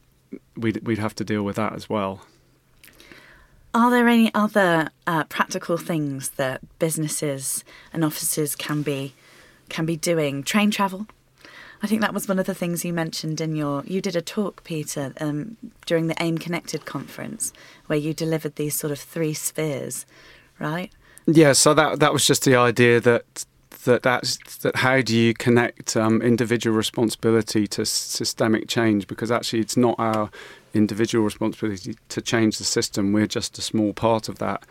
we'd 0.56 0.88
we'd 0.88 1.00
have 1.00 1.16
to 1.16 1.26
deal 1.26 1.44
with 1.44 1.58
that 1.58 1.74
as 1.74 1.90
well. 1.90 2.26
Are 3.74 3.90
there 3.90 4.08
any 4.08 4.34
other 4.34 4.90
uh, 5.08 5.24
practical 5.26 5.78
things 5.78 6.32
that 6.32 6.62
businesses 6.80 7.64
and 7.94 8.04
offices 8.04 8.56
can 8.56 8.82
be 8.82 9.14
can 9.70 9.86
be 9.86 9.96
doing? 9.96 10.44
Train 10.44 10.72
travel, 10.72 11.08
I 11.84 11.88
think 11.88 12.02
that 12.02 12.14
was 12.14 12.28
one 12.28 12.38
of 12.38 12.46
the 12.46 12.54
things 12.54 12.86
you 12.86 12.94
mentioned 12.94 13.42
in 13.42 13.56
your. 13.56 13.84
You 13.86 14.02
did 14.02 14.16
a 14.16 14.22
talk, 14.22 14.64
Peter, 14.64 15.14
um, 15.20 15.58
during 15.86 16.08
the 16.08 16.22
AIM 16.22 16.38
Connected 16.38 16.86
conference, 16.86 17.54
where 17.88 17.98
you 17.98 18.14
delivered 18.14 18.56
these 18.56 18.78
sort 18.78 18.92
of 18.92 19.00
three 19.00 19.34
spheres, 19.34 20.06
right? 20.60 20.92
Yeah. 21.26 21.54
So 21.54 21.74
that 21.74 22.00
that 22.00 22.14
was 22.14 22.26
just 22.26 22.44
the 22.44 22.56
idea 22.56 23.00
that 23.02 23.46
that 23.86 24.04
that's 24.04 24.38
that. 24.60 24.78
How 24.78 25.02
do 25.02 25.16
you 25.16 25.34
connect 25.34 25.96
um, 25.96 26.22
individual 26.22 26.76
responsibility 26.76 27.68
to 27.68 27.86
systemic 27.86 28.68
change? 28.68 29.08
Because 29.08 29.32
actually, 29.32 29.60
it's 29.60 29.78
not 29.78 29.96
our 29.98 30.30
individual 30.74 31.24
responsibility 31.24 31.96
to 32.10 32.22
change 32.22 32.58
the 32.58 32.64
system. 32.64 33.14
We're 33.14 33.28
just 33.28 33.58
a 33.58 33.62
small 33.62 33.94
part 33.94 34.30
of 34.30 34.40
that, 34.40 34.64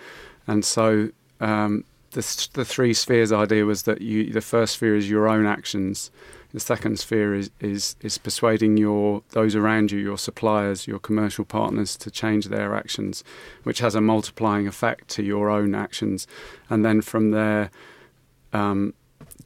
and 0.46 0.64
so. 0.64 1.10
Um, 1.40 1.84
the, 2.12 2.48
the 2.54 2.64
three 2.64 2.92
spheres 2.92 3.30
idea 3.30 3.64
was 3.64 3.84
that 3.84 4.02
you 4.02 4.32
the 4.32 4.40
first 4.40 4.74
sphere 4.74 4.96
is 4.96 5.08
your 5.08 5.28
own 5.28 5.46
actions 5.46 6.10
the 6.52 6.60
second 6.60 6.98
sphere 6.98 7.34
is, 7.34 7.50
is, 7.60 7.94
is 8.00 8.18
persuading 8.18 8.76
your 8.76 9.22
those 9.30 9.54
around 9.54 9.92
you, 9.92 9.98
your 9.98 10.18
suppliers, 10.18 10.86
your 10.86 10.98
commercial 10.98 11.44
partners, 11.44 11.96
to 11.98 12.10
change 12.10 12.46
their 12.46 12.74
actions, 12.74 13.22
which 13.62 13.78
has 13.78 13.94
a 13.94 14.00
multiplying 14.00 14.66
effect 14.66 15.08
to 15.10 15.22
your 15.22 15.48
own 15.48 15.74
actions. 15.74 16.26
And 16.68 16.84
then 16.84 17.02
from 17.02 17.30
there, 17.30 17.70
um, 18.52 18.94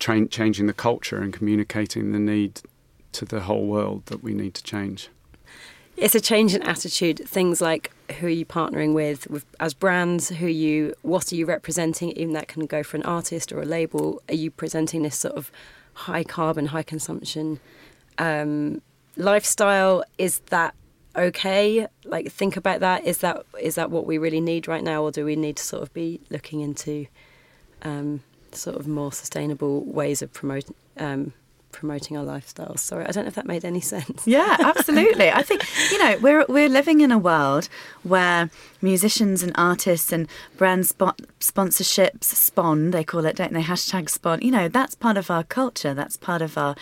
tra- 0.05 0.27
changing 0.27 0.67
the 0.67 0.75
culture 0.75 1.19
and 1.19 1.33
communicating 1.33 2.13
the 2.13 2.19
need 2.19 2.61
to 3.13 3.25
the 3.25 3.41
whole 3.41 3.67
world 3.67 4.07
that 4.07 4.23
we 4.23 4.35
need 4.35 4.55
to 4.55 4.63
change. 4.63 5.09
It's 5.97 6.15
a 6.15 6.21
change 6.21 6.55
in 6.55 6.63
attitude. 6.63 7.23
Things 7.27 7.61
like 7.61 7.93
who 8.19 8.27
are 8.27 8.31
you 8.41 8.45
partnering 8.45 8.95
with, 8.95 9.29
with 9.31 9.45
as 9.61 9.75
brands? 9.75 10.29
Who 10.29 10.47
you? 10.47 10.95
What 11.03 11.33
are 11.33 11.37
you 11.37 11.47
representing? 11.47 12.11
Even 12.13 12.35
that 12.35 12.49
can 12.49 12.67
go 12.67 12.83
for 12.83 12.97
an 12.97 13.05
artist 13.05 13.53
or 13.53 13.63
a 13.63 13.65
label. 13.65 14.21
Are 14.29 14.35
you 14.35 14.51
presenting 14.51 15.03
this 15.03 15.17
sort 15.17 15.37
of 15.37 15.53
high 15.95 16.25
carbon, 16.25 16.67
high 16.67 16.83
consumption 16.83 17.61
um, 18.19 18.83
lifestyle. 19.17 20.05
Is 20.19 20.41
that 20.51 20.75
okay? 21.17 21.87
Like, 22.05 22.31
think 22.31 22.57
about 22.57 22.81
that. 22.81 23.05
Is 23.05 23.19
that 23.19 23.45
is 23.61 23.77
that 23.77 23.91
what 23.91 24.07
we 24.07 24.19
really 24.19 24.41
need 24.41 24.69
right 24.69 24.83
now, 24.83 25.03
or 25.03 25.11
do 25.11 25.25
we 25.25 25.37
need 25.37 25.57
to 25.57 25.65
sort 25.65 25.83
of 25.83 25.93
be 25.95 26.21
looking 26.31 26.61
into 26.61 27.07
um, 27.83 28.21
sort 28.57 28.77
of 28.77 28.87
more 28.87 29.13
sustainable 29.13 29.85
ways 29.85 30.23
of 30.23 30.33
promoting 30.33 30.75
um, 30.99 31.33
promoting 31.75 32.17
our 32.17 32.25
lifestyles. 32.25 32.79
Sorry, 32.79 33.05
I 33.05 33.11
don't 33.11 33.25
know 33.25 33.29
if 33.29 33.35
that 33.35 33.47
made 33.47 33.65
any 33.65 33.81
sense. 33.81 34.25
Yeah, 34.35 34.57
absolutely. 34.59 35.31
I 35.31 35.43
think 35.43 35.65
you 35.93 35.99
know 35.99 36.19
we're 36.21 36.45
we're 36.49 36.69
living 36.69 37.01
in 37.03 37.13
a 37.13 37.19
world 37.19 37.69
where 38.03 38.51
musicians 38.81 39.43
and 39.43 39.53
artists 39.55 40.13
and 40.13 40.29
brand 40.57 40.87
spot 40.87 41.21
sponsorships 41.41 42.25
spon 42.25 42.91
they 42.91 43.05
call 43.05 43.25
it 43.25 43.37
don't 43.37 43.53
they 43.53 43.63
hashtag 43.63 44.11
spon 44.11 44.41
you 44.43 44.51
know 44.51 44.69
that's 44.69 44.95
part 44.95 45.17
of 45.17 45.31
our 45.31 45.43
culture 45.43 45.95
that's 45.95 46.17
part 46.17 46.43
of 46.43 46.59
our 46.59 46.75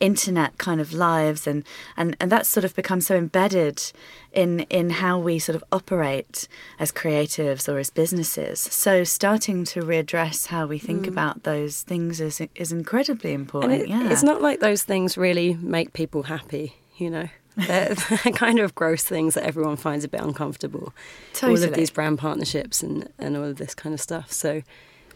internet 0.00 0.56
kind 0.56 0.80
of 0.80 0.92
lives 0.92 1.46
and 1.46 1.64
and 1.96 2.16
and 2.18 2.32
that's 2.32 2.48
sort 2.48 2.64
of 2.64 2.74
become 2.74 3.00
so 3.00 3.14
embedded 3.14 3.92
in 4.32 4.60
in 4.70 4.90
how 4.90 5.18
we 5.18 5.38
sort 5.38 5.56
of 5.56 5.64
operate 5.72 6.46
as 6.78 6.92
creatives 6.92 7.72
or 7.72 7.78
as 7.78 7.90
businesses. 7.90 8.60
So 8.60 9.04
starting 9.04 9.64
to 9.66 9.80
readdress 9.80 10.46
how 10.46 10.66
we 10.66 10.78
think 10.78 11.04
mm. 11.04 11.08
about 11.08 11.42
those 11.42 11.82
things 11.82 12.20
is 12.20 12.40
is 12.54 12.72
incredibly 12.72 13.32
important. 13.32 13.82
It, 13.82 13.88
yeah, 13.88 14.10
it's 14.10 14.22
not 14.40 14.46
like 14.46 14.60
those 14.60 14.82
things 14.82 15.16
really 15.16 15.54
make 15.54 15.92
people 15.92 16.24
happy, 16.24 16.76
you 16.96 17.10
know. 17.10 17.28
they're, 17.66 17.94
they're, 17.94 18.32
kind 18.32 18.60
of 18.60 18.74
gross 18.76 19.02
things 19.02 19.34
that 19.34 19.42
everyone 19.42 19.76
finds 19.76 20.04
a 20.04 20.08
bit 20.08 20.20
uncomfortable. 20.20 20.94
Totally. 21.32 21.60
All 21.60 21.68
of 21.68 21.74
these 21.74 21.90
brand 21.90 22.18
partnerships 22.18 22.82
and, 22.82 23.12
and 23.18 23.36
all 23.36 23.44
of 23.44 23.56
this 23.56 23.74
kind 23.74 23.92
of 23.92 24.00
stuff. 24.00 24.30
So 24.32 24.62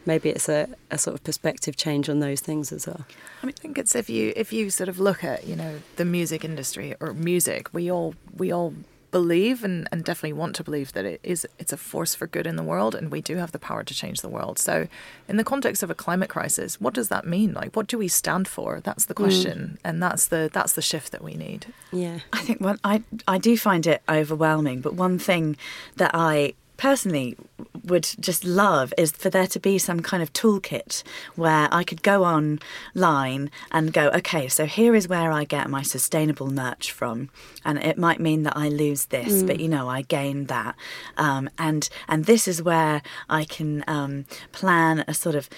maybe 0.05 0.29
it's 0.29 0.49
a, 0.49 0.67
a 0.91 0.97
sort 0.97 1.15
of 1.15 1.23
perspective 1.23 1.77
change 1.77 2.09
on 2.09 2.19
those 2.19 2.41
things 2.41 2.71
as 2.71 2.85
well. 2.85 3.05
I, 3.41 3.45
mean, 3.45 3.55
I 3.57 3.61
think 3.61 3.77
it's 3.77 3.95
if 3.95 4.09
you 4.09 4.33
if 4.35 4.51
you 4.51 4.69
sort 4.69 4.89
of 4.89 4.99
look 4.99 5.23
at 5.23 5.47
you 5.47 5.55
know 5.55 5.79
the 5.95 6.05
music 6.05 6.43
industry 6.43 6.93
or 6.99 7.13
music, 7.13 7.73
we 7.73 7.89
all 7.89 8.15
we 8.35 8.51
all 8.51 8.73
believe 9.15 9.63
and, 9.63 9.87
and 9.93 10.03
definitely 10.03 10.33
want 10.33 10.53
to 10.53 10.61
believe 10.61 10.91
that 10.91 11.05
it 11.05 11.21
is 11.23 11.47
it's 11.57 11.71
a 11.71 11.77
force 11.77 12.13
for 12.13 12.27
good 12.27 12.45
in 12.45 12.57
the 12.57 12.63
world 12.63 12.93
and 12.93 13.09
we 13.09 13.21
do 13.21 13.37
have 13.37 13.53
the 13.53 13.57
power 13.69 13.81
to 13.81 13.93
change 13.93 14.19
the 14.19 14.27
world. 14.27 14.59
So 14.59 14.89
in 15.29 15.37
the 15.37 15.43
context 15.45 15.81
of 15.81 15.89
a 15.89 15.95
climate 15.95 16.29
crisis, 16.29 16.81
what 16.81 16.93
does 16.93 17.07
that 17.07 17.25
mean? 17.25 17.53
Like 17.53 17.77
what 17.77 17.87
do 17.87 17.97
we 17.97 18.09
stand 18.09 18.45
for? 18.45 18.81
That's 18.81 19.05
the 19.05 19.13
mm. 19.13 19.23
question. 19.23 19.59
Mm. 19.59 19.77
And 19.85 20.03
that's 20.03 20.27
the 20.27 20.49
that's 20.51 20.73
the 20.73 20.81
shift 20.81 21.13
that 21.13 21.23
we 21.23 21.35
need. 21.35 21.67
Yeah. 21.93 22.19
I 22.33 22.41
think 22.41 22.59
well 22.59 22.75
I 22.83 23.03
I 23.25 23.37
do 23.37 23.57
find 23.57 23.87
it 23.87 24.01
overwhelming, 24.09 24.81
but 24.81 24.95
one 24.95 25.17
thing 25.17 25.55
that 25.95 26.11
I 26.13 26.55
personally 26.77 27.35
would 27.83 28.07
just 28.19 28.43
love 28.43 28.93
is 28.97 29.11
for 29.11 29.29
there 29.29 29.47
to 29.47 29.59
be 29.59 29.77
some 29.77 29.99
kind 29.99 30.23
of 30.23 30.33
toolkit 30.33 31.03
where 31.35 31.67
I 31.71 31.83
could 31.83 32.01
go 32.01 32.23
online 32.23 33.51
and 33.71 33.93
go, 33.93 34.09
okay, 34.09 34.47
so 34.47 34.65
here 34.65 34.95
is 34.95 35.07
where 35.07 35.31
I 35.31 35.43
get 35.43 35.69
my 35.69 35.81
sustainable 35.81 36.47
merch 36.47 36.91
from, 36.91 37.29
and 37.63 37.77
it 37.77 37.97
might 37.97 38.19
mean 38.19 38.43
that 38.43 38.57
I 38.57 38.69
lose 38.69 39.05
this, 39.05 39.43
mm. 39.43 39.47
but 39.47 39.59
you 39.59 39.69
know 39.69 39.87
I 39.87 40.01
gain 40.01 40.45
that, 40.45 40.75
um, 41.17 41.49
and 41.57 41.87
and 42.07 42.25
this 42.25 42.47
is 42.47 42.61
where 42.61 43.01
I 43.29 43.45
can 43.45 43.83
um, 43.87 44.25
plan 44.51 45.03
a 45.07 45.13
sort 45.13 45.35
of 45.35 45.49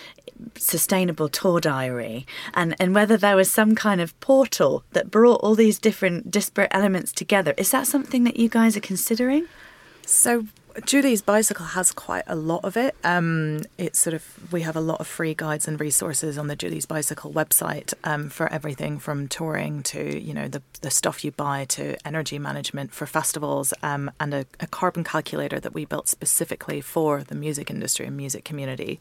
sustainable 0.55 1.29
tour 1.29 1.59
diary. 1.59 2.25
And 2.53 2.75
and 2.79 2.93
whether 2.93 3.17
there 3.17 3.35
was 3.35 3.51
some 3.51 3.75
kind 3.75 4.01
of 4.01 4.17
portal 4.19 4.83
that 4.91 5.11
brought 5.11 5.41
all 5.41 5.55
these 5.55 5.79
different 5.79 6.31
disparate 6.31 6.69
elements 6.71 7.11
together 7.11 7.53
is 7.57 7.71
that 7.71 7.87
something 7.87 8.23
that 8.25 8.37
you 8.37 8.49
guys 8.49 8.77
are 8.77 8.81
considering? 8.81 9.47
So 10.05 10.45
Julie's 10.85 11.21
bicycle 11.21 11.65
has 11.65 11.91
quite 11.91 12.23
a 12.27 12.35
lot 12.35 12.63
of 12.63 12.77
it. 12.77 12.95
Um, 13.03 13.61
it's 13.77 13.97
sort 13.97 14.13
of 14.13 14.51
we 14.51 14.61
have 14.61 14.75
a 14.75 14.81
lot 14.81 14.99
of 14.99 15.07
free 15.07 15.33
guides 15.33 15.67
and 15.67 15.79
resources 15.79 16.37
on 16.37 16.47
the 16.47 16.55
Julie's 16.55 16.85
bicycle 16.85 17.31
website 17.31 17.93
um, 18.03 18.29
for 18.29 18.51
everything 18.51 18.99
from 18.99 19.27
touring 19.27 19.81
to 19.83 20.19
you 20.19 20.33
know 20.33 20.47
the 20.47 20.61
the 20.81 20.91
stuff 20.91 21.25
you 21.25 21.31
buy 21.31 21.65
to 21.65 21.95
energy 22.05 22.37
management 22.37 22.93
for 22.93 23.05
festivals 23.05 23.73
um, 23.81 24.11
and 24.19 24.33
a, 24.33 24.45
a, 24.59 24.67
carbon 24.67 25.03
calculator 25.03 25.59
that 25.59 25.73
we 25.73 25.85
built 25.85 26.07
specifically 26.07 26.81
for 26.81 27.23
the 27.23 27.35
music 27.35 27.71
industry 27.71 28.05
and 28.05 28.15
music 28.15 28.43
community. 28.43 28.99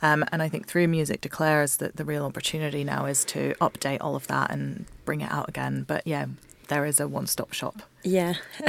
Um, 0.00 0.24
and 0.32 0.42
I 0.42 0.48
think 0.48 0.66
through 0.66 0.88
Music 0.88 1.20
Declares 1.20 1.76
that 1.76 1.96
the 1.96 2.04
real 2.04 2.24
opportunity 2.24 2.82
now 2.82 3.06
is 3.06 3.24
to 3.26 3.54
update 3.60 3.98
all 4.00 4.16
of 4.16 4.26
that 4.26 4.50
and 4.50 4.86
bring 5.04 5.20
it 5.20 5.30
out 5.30 5.48
again. 5.48 5.84
But 5.86 6.04
yeah, 6.04 6.26
there 6.72 6.86
is 6.86 7.00
a 7.00 7.06
one 7.06 7.26
stop 7.26 7.52
shop. 7.52 7.82
Yeah. 8.02 8.34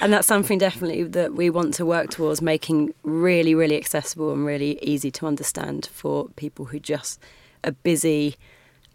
and 0.00 0.12
that's 0.12 0.26
something 0.26 0.58
definitely 0.58 1.02
that 1.04 1.34
we 1.34 1.50
want 1.50 1.74
to 1.74 1.84
work 1.84 2.10
towards 2.10 2.40
making 2.40 2.94
really, 3.02 3.54
really 3.54 3.76
accessible 3.76 4.32
and 4.32 4.46
really 4.46 4.78
easy 4.82 5.10
to 5.12 5.26
understand 5.26 5.90
for 5.92 6.28
people 6.36 6.64
who 6.64 6.80
just 6.80 7.20
are 7.64 7.72
busy 7.72 8.36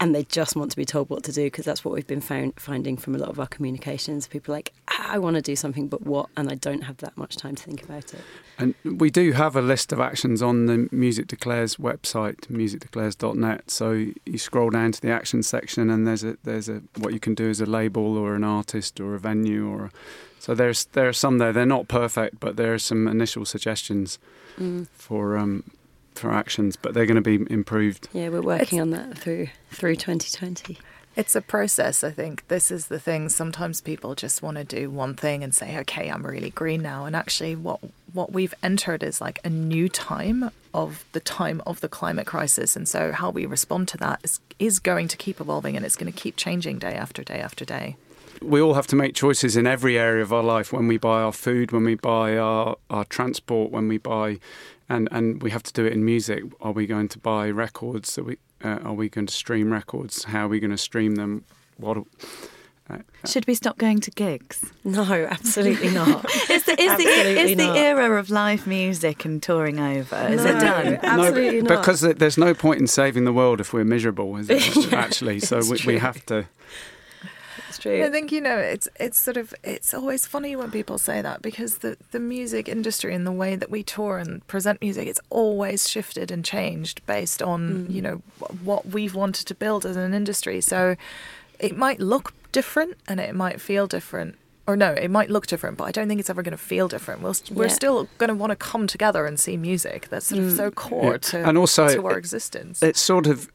and 0.00 0.14
they 0.14 0.24
just 0.24 0.54
want 0.54 0.70
to 0.70 0.76
be 0.76 0.84
told 0.84 1.10
what 1.10 1.24
to 1.24 1.32
do 1.32 1.44
because 1.44 1.64
that's 1.64 1.84
what 1.84 1.92
we've 1.92 2.06
been 2.06 2.20
found, 2.20 2.58
finding 2.58 2.96
from 2.96 3.14
a 3.14 3.18
lot 3.18 3.30
of 3.30 3.40
our 3.40 3.46
communications. 3.46 4.28
People 4.28 4.54
like, 4.54 4.72
I 4.86 5.18
want 5.18 5.36
to 5.36 5.42
do 5.42 5.56
something, 5.56 5.88
but 5.88 6.02
what? 6.02 6.28
And 6.36 6.50
I 6.50 6.54
don't 6.54 6.82
have 6.82 6.98
that 6.98 7.16
much 7.16 7.36
time 7.36 7.56
to 7.56 7.62
think 7.62 7.82
about 7.82 8.14
it. 8.14 8.20
And 8.58 8.74
we 8.84 9.10
do 9.10 9.32
have 9.32 9.56
a 9.56 9.62
list 9.62 9.92
of 9.92 10.00
actions 10.00 10.40
on 10.40 10.66
the 10.66 10.88
Music 10.92 11.26
Declares 11.26 11.76
website, 11.76 12.46
musicdeclares.net. 12.46 13.70
So 13.70 14.06
you 14.24 14.38
scroll 14.38 14.70
down 14.70 14.92
to 14.92 15.00
the 15.00 15.10
action 15.10 15.42
section, 15.42 15.90
and 15.90 16.06
there's 16.06 16.24
a 16.24 16.36
there's 16.44 16.68
a 16.68 16.82
what 16.96 17.12
you 17.12 17.20
can 17.20 17.34
do 17.34 17.50
as 17.50 17.60
a 17.60 17.66
label 17.66 18.16
or 18.16 18.34
an 18.34 18.44
artist 18.44 19.00
or 19.00 19.14
a 19.14 19.18
venue 19.18 19.68
or 19.68 19.90
so 20.38 20.54
there's 20.54 20.86
there 20.86 21.08
are 21.08 21.12
some 21.12 21.38
there. 21.38 21.52
They're 21.52 21.66
not 21.66 21.88
perfect, 21.88 22.40
but 22.40 22.56
there 22.56 22.72
are 22.72 22.78
some 22.78 23.08
initial 23.08 23.44
suggestions 23.44 24.18
mm. 24.58 24.86
for 24.92 25.36
um, 25.36 25.64
for 26.18 26.32
actions, 26.32 26.76
but 26.76 26.94
they're 26.94 27.06
going 27.06 27.22
to 27.22 27.38
be 27.38 27.52
improved. 27.52 28.08
Yeah, 28.12 28.28
we're 28.28 28.42
working 28.42 28.78
it's, 28.78 28.82
on 28.82 28.90
that 28.90 29.18
through 29.18 29.48
through 29.70 29.96
2020. 29.96 30.78
It's 31.16 31.34
a 31.34 31.40
process, 31.40 32.04
I 32.04 32.10
think. 32.10 32.46
This 32.46 32.70
is 32.70 32.86
the 32.86 33.00
thing. 33.00 33.28
Sometimes 33.28 33.80
people 33.80 34.14
just 34.14 34.40
want 34.40 34.56
to 34.56 34.64
do 34.64 34.90
one 34.90 35.14
thing 35.14 35.42
and 35.42 35.54
say, 35.54 35.78
"Okay, 35.78 36.08
I'm 36.08 36.24
really 36.24 36.50
green 36.50 36.82
now." 36.82 37.06
And 37.06 37.16
actually, 37.16 37.56
what 37.56 37.80
what 38.12 38.32
we've 38.32 38.54
entered 38.62 39.02
is 39.02 39.20
like 39.20 39.40
a 39.44 39.50
new 39.50 39.88
time 39.88 40.50
of 40.74 41.04
the 41.12 41.20
time 41.20 41.62
of 41.66 41.80
the 41.80 41.88
climate 41.88 42.26
crisis, 42.26 42.76
and 42.76 42.88
so 42.88 43.12
how 43.12 43.30
we 43.30 43.46
respond 43.46 43.88
to 43.88 43.98
that 43.98 44.20
is 44.22 44.40
is 44.58 44.78
going 44.78 45.08
to 45.08 45.16
keep 45.16 45.40
evolving, 45.40 45.76
and 45.76 45.84
it's 45.84 45.96
going 45.96 46.12
to 46.12 46.18
keep 46.18 46.36
changing 46.36 46.78
day 46.78 46.94
after 46.94 47.24
day 47.24 47.40
after 47.40 47.64
day 47.64 47.96
we 48.42 48.60
all 48.60 48.74
have 48.74 48.86
to 48.88 48.96
make 48.96 49.14
choices 49.14 49.56
in 49.56 49.66
every 49.66 49.98
area 49.98 50.22
of 50.22 50.32
our 50.32 50.42
life 50.42 50.72
when 50.72 50.86
we 50.86 50.96
buy 50.96 51.22
our 51.22 51.32
food, 51.32 51.72
when 51.72 51.84
we 51.84 51.94
buy 51.94 52.36
our, 52.36 52.76
our 52.90 53.04
transport, 53.04 53.70
when 53.70 53.88
we 53.88 53.98
buy 53.98 54.38
and 54.88 55.08
and 55.12 55.42
we 55.42 55.50
have 55.50 55.62
to 55.64 55.72
do 55.72 55.84
it 55.84 55.92
in 55.92 56.04
music. 56.04 56.44
Are 56.60 56.72
we 56.72 56.86
going 56.86 57.08
to 57.08 57.18
buy 57.18 57.50
records? 57.50 58.18
Are 58.18 58.24
we 58.24 58.38
uh, 58.62 58.78
are 58.84 58.94
we 58.94 59.08
going 59.08 59.26
to 59.26 59.34
stream 59.34 59.72
records? 59.72 60.24
How 60.24 60.46
are 60.46 60.48
we 60.48 60.60
going 60.60 60.70
to 60.70 60.78
stream 60.78 61.16
them? 61.16 61.44
What? 61.76 62.04
Uh, 62.90 62.98
Should 63.26 63.46
we 63.46 63.54
stop 63.54 63.76
going 63.76 64.00
to 64.00 64.10
gigs? 64.10 64.64
No, 64.82 65.02
absolutely 65.02 65.90
not. 65.90 66.24
is 66.50 66.64
the, 66.64 66.80
is, 66.80 66.96
the, 66.96 67.04
is 67.04 67.56
the 67.56 67.76
era 67.76 68.18
of 68.18 68.30
live 68.30 68.66
music 68.66 69.26
and 69.26 69.42
touring 69.42 69.78
over? 69.78 70.16
Is 70.28 70.42
no, 70.42 70.56
it 70.56 70.60
done? 70.60 70.98
Absolutely 71.02 71.60
no, 71.60 71.74
not. 71.74 71.80
Because 71.80 72.00
there's 72.00 72.38
no 72.38 72.54
point 72.54 72.80
in 72.80 72.86
saving 72.86 73.24
the 73.24 73.32
world 73.32 73.60
if 73.60 73.74
we're 73.74 73.84
miserable, 73.84 74.36
is 74.38 74.48
it, 74.48 74.92
actually? 74.94 75.38
so 75.40 75.60
we, 75.70 75.78
we, 75.86 75.98
have 75.98 76.24
to 76.26 76.46
true. 77.78 78.04
I 78.04 78.10
think 78.10 78.32
you 78.32 78.40
know 78.40 78.56
it's 78.56 78.88
it's 78.98 79.18
sort 79.18 79.36
of 79.36 79.54
it's 79.62 79.94
always 79.94 80.26
funny 80.26 80.56
when 80.56 80.70
people 80.70 80.98
say 80.98 81.22
that 81.22 81.42
because 81.42 81.78
the 81.78 81.96
the 82.10 82.20
music 82.20 82.68
industry 82.68 83.14
and 83.14 83.26
the 83.26 83.32
way 83.32 83.56
that 83.56 83.70
we 83.70 83.82
tour 83.82 84.18
and 84.18 84.46
present 84.46 84.80
music 84.80 85.08
it's 85.08 85.20
always 85.30 85.88
shifted 85.88 86.30
and 86.30 86.44
changed 86.44 87.04
based 87.06 87.42
on 87.42 87.86
mm. 87.86 87.90
you 87.90 88.02
know 88.02 88.22
what 88.62 88.86
we've 88.86 89.14
wanted 89.14 89.46
to 89.46 89.54
build 89.54 89.86
as 89.86 89.96
an 89.96 90.14
industry. 90.14 90.60
So 90.60 90.96
it 91.58 91.76
might 91.76 92.00
look 92.00 92.34
different 92.52 92.96
and 93.08 93.20
it 93.20 93.34
might 93.34 93.60
feel 93.60 93.86
different 93.86 94.36
or 94.68 94.76
no, 94.76 94.92
it 94.92 95.10
might 95.10 95.30
look 95.30 95.46
different, 95.46 95.78
but 95.78 95.84
I 95.84 95.92
don't 95.92 96.08
think 96.08 96.20
it's 96.20 96.28
ever 96.28 96.42
going 96.42 96.52
to 96.52 96.58
feel 96.58 96.88
different. 96.88 97.22
We'll, 97.22 97.34
we're 97.50 97.68
yeah. 97.68 97.72
still 97.72 98.06
going 98.18 98.28
to 98.28 98.34
want 98.34 98.50
to 98.50 98.56
come 98.56 98.86
together 98.86 99.24
and 99.24 99.40
see 99.40 99.56
music. 99.56 100.08
That's 100.10 100.26
sort 100.26 100.42
of 100.42 100.52
mm. 100.52 100.56
so 100.58 100.70
core 100.70 101.12
yeah. 101.12 101.18
to, 101.18 101.48
and 101.48 101.56
also, 101.56 101.88
to 101.88 102.06
our 102.06 102.18
existence. 102.18 102.82
It's 102.82 103.00
sort 103.00 103.26
of 103.26 103.50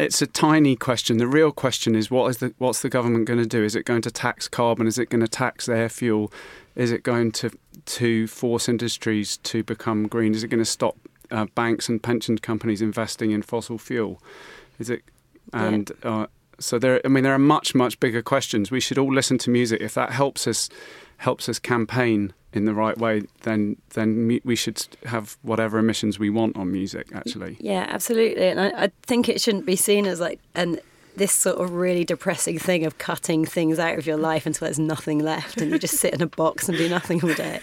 it's 0.00 0.22
a 0.22 0.26
tiny 0.26 0.76
question. 0.76 1.18
The 1.18 1.26
real 1.26 1.52
question 1.52 1.94
is 1.94 2.10
what 2.10 2.28
is 2.28 2.38
the 2.38 2.54
what's 2.58 2.82
the 2.82 2.88
government 2.88 3.26
going 3.26 3.38
to 3.38 3.46
do? 3.46 3.62
Is 3.62 3.76
it 3.76 3.84
going 3.84 4.02
to 4.02 4.10
tax 4.10 4.48
carbon? 4.48 4.86
Is 4.86 4.98
it 4.98 5.10
going 5.10 5.20
to 5.20 5.28
tax 5.28 5.68
air 5.68 5.88
fuel? 5.88 6.32
Is 6.74 6.90
it 6.90 7.02
going 7.02 7.32
to 7.32 7.50
to 7.86 8.26
force 8.26 8.68
industries 8.68 9.36
to 9.38 9.62
become 9.62 10.08
green? 10.08 10.34
Is 10.34 10.42
it 10.42 10.48
going 10.48 10.62
to 10.62 10.64
stop 10.64 10.96
uh, 11.30 11.46
banks 11.54 11.88
and 11.88 12.02
pension 12.02 12.38
companies 12.38 12.80
investing 12.80 13.30
in 13.30 13.42
fossil 13.42 13.78
fuel? 13.78 14.22
Is 14.78 14.90
it 14.90 15.02
and 15.52 15.90
yeah. 16.02 16.10
uh, 16.10 16.26
so 16.58 16.78
there? 16.78 17.00
I 17.04 17.08
mean, 17.08 17.24
there 17.24 17.34
are 17.34 17.38
much 17.38 17.74
much 17.74 18.00
bigger 18.00 18.22
questions. 18.22 18.70
We 18.70 18.80
should 18.80 18.98
all 18.98 19.12
listen 19.12 19.38
to 19.38 19.50
music 19.50 19.80
if 19.80 19.94
that 19.94 20.12
helps 20.12 20.46
us 20.46 20.68
helps 21.20 21.48
us 21.50 21.58
campaign 21.58 22.32
in 22.52 22.64
the 22.64 22.74
right 22.74 22.98
way, 22.98 23.22
then 23.42 23.76
then 23.90 24.40
we 24.42 24.56
should 24.56 24.86
have 25.04 25.36
whatever 25.42 25.78
emissions 25.78 26.18
we 26.18 26.30
want 26.30 26.56
on 26.56 26.72
music. 26.72 27.08
Actually, 27.14 27.56
yeah, 27.60 27.86
absolutely. 27.88 28.46
And 28.48 28.60
I, 28.60 28.84
I 28.84 28.92
think 29.02 29.28
it 29.28 29.40
shouldn't 29.40 29.66
be 29.66 29.76
seen 29.76 30.06
as 30.06 30.18
like 30.18 30.40
an 30.54 30.80
this 31.16 31.32
sort 31.32 31.58
of 31.58 31.72
really 31.72 32.04
depressing 32.04 32.58
thing 32.58 32.86
of 32.86 32.96
cutting 32.98 33.44
things 33.44 33.78
out 33.78 33.98
of 33.98 34.06
your 34.06 34.16
life 34.16 34.46
until 34.46 34.66
there's 34.66 34.78
nothing 34.78 35.18
left 35.18 35.60
and 35.60 35.70
you 35.70 35.78
just 35.78 35.98
sit 35.98 36.14
in 36.14 36.22
a 36.22 36.26
box 36.26 36.68
and 36.68 36.78
do 36.78 36.88
nothing 36.88 37.22
all 37.22 37.34
day. 37.34 37.60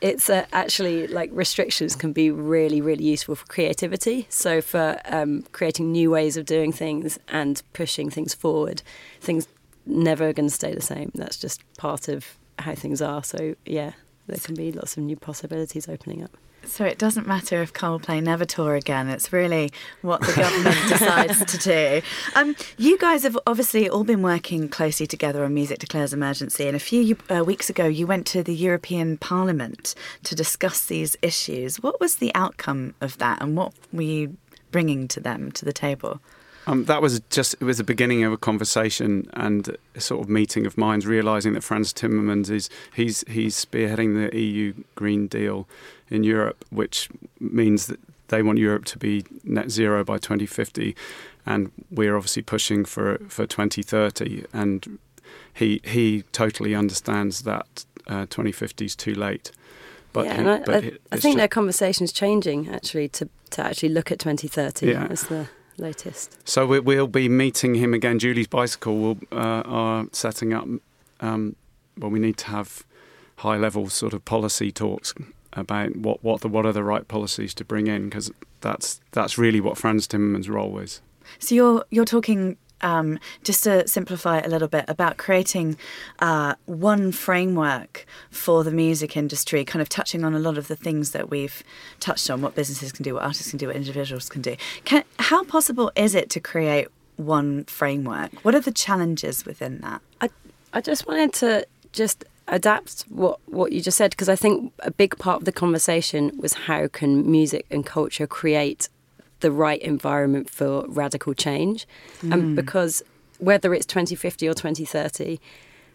It's 0.00 0.30
uh, 0.30 0.46
actually 0.52 1.06
like 1.08 1.30
restrictions 1.32 1.96
can 1.96 2.12
be 2.12 2.30
really, 2.30 2.80
really 2.80 3.04
useful 3.04 3.34
for 3.34 3.46
creativity. 3.46 4.26
So, 4.28 4.60
for 4.60 5.00
um, 5.06 5.42
creating 5.52 5.90
new 5.90 6.10
ways 6.10 6.36
of 6.36 6.46
doing 6.46 6.72
things 6.72 7.18
and 7.28 7.62
pushing 7.72 8.10
things 8.10 8.34
forward, 8.34 8.82
things 9.20 9.48
never 9.86 10.32
going 10.32 10.48
to 10.48 10.54
stay 10.54 10.74
the 10.74 10.80
same. 10.80 11.10
That's 11.14 11.36
just 11.36 11.60
part 11.76 12.08
of 12.08 12.36
how 12.62 12.74
things 12.74 13.02
are. 13.02 13.22
So, 13.22 13.54
yeah, 13.66 13.92
there 14.26 14.38
can 14.38 14.54
be 14.54 14.72
lots 14.72 14.96
of 14.96 15.02
new 15.02 15.16
possibilities 15.16 15.88
opening 15.88 16.22
up. 16.22 16.36
So 16.64 16.84
it 16.84 16.98
doesn't 16.98 17.26
matter 17.26 17.60
if 17.60 17.72
Coldplay 17.72 18.22
never 18.22 18.44
tour 18.44 18.76
again. 18.76 19.08
It's 19.08 19.32
really 19.32 19.70
what 20.00 20.20
the 20.20 20.32
government 20.32 20.76
decides 20.88 21.44
to 21.44 21.58
do. 21.58 22.02
Um, 22.36 22.54
you 22.78 22.98
guys 22.98 23.24
have 23.24 23.36
obviously 23.46 23.88
all 23.88 24.04
been 24.04 24.22
working 24.22 24.68
closely 24.68 25.06
together 25.06 25.44
on 25.44 25.54
Music 25.54 25.80
Declares 25.80 26.12
Emergency, 26.12 26.66
and 26.66 26.76
a 26.76 26.80
few 26.80 27.16
uh, 27.28 27.42
weeks 27.44 27.68
ago 27.68 27.86
you 27.86 28.06
went 28.06 28.26
to 28.28 28.42
the 28.42 28.54
European 28.54 29.18
Parliament 29.18 29.94
to 30.22 30.34
discuss 30.34 30.86
these 30.86 31.16
issues. 31.20 31.82
What 31.82 32.00
was 32.00 32.16
the 32.16 32.32
outcome 32.34 32.94
of 33.00 33.18
that, 33.18 33.42
and 33.42 33.56
what 33.56 33.74
were 33.92 34.02
you 34.02 34.36
bringing 34.70 35.08
to 35.08 35.20
them 35.20 35.50
to 35.52 35.64
the 35.64 35.72
table? 35.72 36.20
Um, 36.66 36.84
that 36.84 37.02
was 37.02 37.20
just 37.30 37.54
it 37.54 37.64
was 37.64 37.78
the 37.78 37.84
beginning 37.84 38.22
of 38.22 38.32
a 38.32 38.36
conversation 38.36 39.28
and 39.32 39.76
a 39.96 40.00
sort 40.00 40.22
of 40.22 40.28
meeting 40.28 40.66
of 40.66 40.78
minds, 40.78 41.06
realizing 41.06 41.54
that 41.54 41.62
Frans 41.62 41.92
Timmermans 41.92 42.50
is 42.50 42.70
he's 42.94 43.24
he's 43.28 43.56
spearheading 43.56 44.30
the 44.30 44.38
EU 44.38 44.74
Green 44.94 45.26
Deal 45.26 45.66
in 46.08 46.22
Europe, 46.22 46.64
which 46.70 47.08
means 47.40 47.86
that 47.86 47.98
they 48.28 48.42
want 48.42 48.58
Europe 48.58 48.84
to 48.86 48.98
be 48.98 49.24
net 49.44 49.70
zero 49.70 50.04
by 50.04 50.18
2050, 50.18 50.94
and 51.44 51.72
we're 51.90 52.16
obviously 52.16 52.42
pushing 52.42 52.84
for 52.84 53.18
for 53.28 53.46
2030. 53.46 54.44
And 54.52 54.98
he 55.52 55.80
he 55.84 56.22
totally 56.32 56.74
understands 56.74 57.42
that 57.42 57.84
uh, 58.06 58.26
2050 58.26 58.84
is 58.84 58.96
too 58.96 59.14
late. 59.14 59.50
But, 60.12 60.26
yeah, 60.26 60.34
and 60.34 60.50
I, 60.50 60.58
but 60.60 60.74
I, 60.74 60.76
I 61.10 61.16
think 61.16 61.22
just, 61.22 61.36
their 61.36 61.48
conversation 61.48 62.04
is 62.04 62.12
changing 62.12 62.68
actually 62.68 63.08
to 63.08 63.28
to 63.50 63.64
actually 63.64 63.88
look 63.88 64.12
at 64.12 64.18
2030 64.18 64.86
yeah. 64.86 65.06
as 65.10 65.24
the 65.24 65.48
latest. 65.82 66.36
So 66.48 66.66
we, 66.66 66.80
will 66.80 67.06
be 67.06 67.28
meeting 67.28 67.74
him 67.74 67.92
again. 67.92 68.18
Julie's 68.18 68.46
Bicycle 68.46 68.98
will 68.98 69.18
uh, 69.30 69.62
are 69.66 70.06
setting 70.12 70.52
up. 70.52 70.66
Um, 71.20 71.56
well, 71.98 72.10
we 72.10 72.18
need 72.18 72.36
to 72.38 72.46
have 72.46 72.84
high 73.36 73.56
level 73.56 73.88
sort 73.88 74.12
of 74.12 74.24
policy 74.24 74.70
talks 74.70 75.12
about 75.52 75.96
what 75.96 76.22
what 76.24 76.40
the 76.40 76.48
what 76.48 76.64
are 76.64 76.72
the 76.72 76.84
right 76.84 77.06
policies 77.08 77.52
to 77.54 77.64
bring 77.64 77.86
in 77.86 78.08
because 78.08 78.30
that's 78.60 79.00
that's 79.10 79.36
really 79.36 79.60
what 79.60 79.76
Frans 79.76 80.08
Timmermans' 80.08 80.48
role 80.48 80.78
is. 80.78 81.00
So 81.38 81.54
you're 81.54 81.84
you're 81.90 82.04
talking 82.04 82.56
um, 82.82 83.18
just 83.42 83.64
to 83.64 83.86
simplify 83.86 84.38
it 84.38 84.46
a 84.46 84.48
little 84.48 84.68
bit, 84.68 84.84
about 84.88 85.16
creating 85.16 85.76
uh, 86.18 86.54
one 86.66 87.12
framework 87.12 88.06
for 88.30 88.64
the 88.64 88.70
music 88.70 89.16
industry, 89.16 89.64
kind 89.64 89.80
of 89.80 89.88
touching 89.88 90.24
on 90.24 90.34
a 90.34 90.38
lot 90.38 90.58
of 90.58 90.68
the 90.68 90.76
things 90.76 91.12
that 91.12 91.30
we've 91.30 91.62
touched 92.00 92.28
on, 92.30 92.42
what 92.42 92.54
businesses 92.54 92.92
can 92.92 93.02
do, 93.02 93.14
what 93.14 93.22
artists 93.22 93.50
can 93.50 93.58
do, 93.58 93.68
what 93.68 93.76
individuals 93.76 94.28
can 94.28 94.42
do. 94.42 94.56
Can, 94.84 95.04
how 95.18 95.44
possible 95.44 95.92
is 95.96 96.14
it 96.14 96.30
to 96.30 96.40
create 96.40 96.88
one 97.16 97.64
framework? 97.64 98.32
What 98.44 98.54
are 98.54 98.60
the 98.60 98.72
challenges 98.72 99.44
within 99.44 99.80
that? 99.80 100.00
I, 100.20 100.30
I 100.72 100.80
just 100.80 101.06
wanted 101.06 101.32
to 101.34 101.66
just 101.92 102.24
adapt 102.48 103.02
what, 103.08 103.38
what 103.46 103.72
you 103.72 103.80
just 103.80 103.96
said 103.96 104.10
because 104.10 104.28
I 104.28 104.36
think 104.36 104.72
a 104.80 104.90
big 104.90 105.16
part 105.18 105.38
of 105.38 105.44
the 105.44 105.52
conversation 105.52 106.32
was 106.38 106.52
how 106.54 106.88
can 106.88 107.30
music 107.30 107.66
and 107.70 107.84
culture 107.86 108.26
create 108.26 108.88
the 109.42 109.52
right 109.52 109.80
environment 109.82 110.48
for 110.48 110.86
radical 110.88 111.34
change. 111.34 111.86
Mm. 112.22 112.32
And 112.32 112.56
because 112.56 113.02
whether 113.38 113.74
it's 113.74 113.86
2050 113.86 114.48
or 114.48 114.54
2030, 114.54 115.38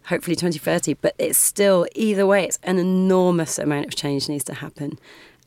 hopefully 0.07 0.35
2030, 0.35 0.93
but 0.95 1.15
it's 1.17 1.37
still, 1.37 1.87
either 1.95 2.25
way, 2.25 2.45
it's 2.45 2.59
an 2.63 2.77
enormous 2.77 3.57
amount 3.57 3.87
of 3.87 3.95
change 3.95 4.29
needs 4.29 4.43
to 4.45 4.53
happen. 4.53 4.99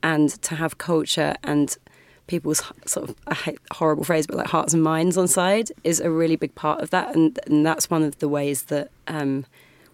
And 0.03 0.31
to 0.43 0.55
have 0.55 0.79
culture 0.79 1.35
and 1.45 1.77
people's 2.27 2.63
sort 2.87 3.11
of 3.11 3.17
a 3.27 3.55
horrible 3.75 4.05
phrase, 4.05 4.27
but 4.27 4.37
like 4.37 4.47
hearts 4.47 4.73
and 4.73 4.83
minds 4.83 5.19
on 5.19 5.29
side 5.29 5.71
is 5.85 6.01
a 6.01 6.11
really 6.11 6.37
big 6.37 6.55
part 6.55 6.81
of 6.81 6.91
that, 6.91 7.15
and 7.15 7.39
and 7.47 7.67
that's 7.67 7.91
one 7.91 8.03
of 8.03 8.19
the 8.21 8.29
ways 8.29 8.63
that 8.65 8.91
um, 9.09 9.45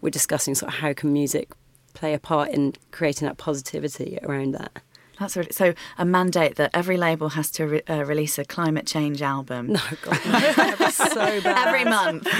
we're 0.01 0.11
discussing 0.11 0.55
sort 0.55 0.73
of 0.73 0.79
how 0.79 0.93
can 0.93 1.13
music 1.13 1.51
play 1.95 2.13
a 2.13 2.19
part 2.19 2.51
in 2.51 2.75
creating 2.93 3.27
that 3.27 3.39
positivity 3.39 4.19
around 4.23 4.53
that. 4.53 4.83
That's 5.19 5.37
really, 5.37 5.53
so 5.53 5.75
a 5.99 6.05
mandate 6.05 6.57
that 6.57 6.71
every 6.75 6.97
label 6.97 7.31
has 7.31 7.51
to 7.53 7.67
re, 7.67 7.83
uh, 7.89 8.05
release 8.05 8.39
a 8.39 8.45
climate 8.45 8.87
change 8.87 9.23
album. 9.23 9.69
No, 9.69 9.81
God, 10.03 10.21
no. 10.27 10.89
so 10.91 11.41
bad. 11.41 11.69
every 11.69 11.85
month. 11.85 12.25
no, 12.25 12.31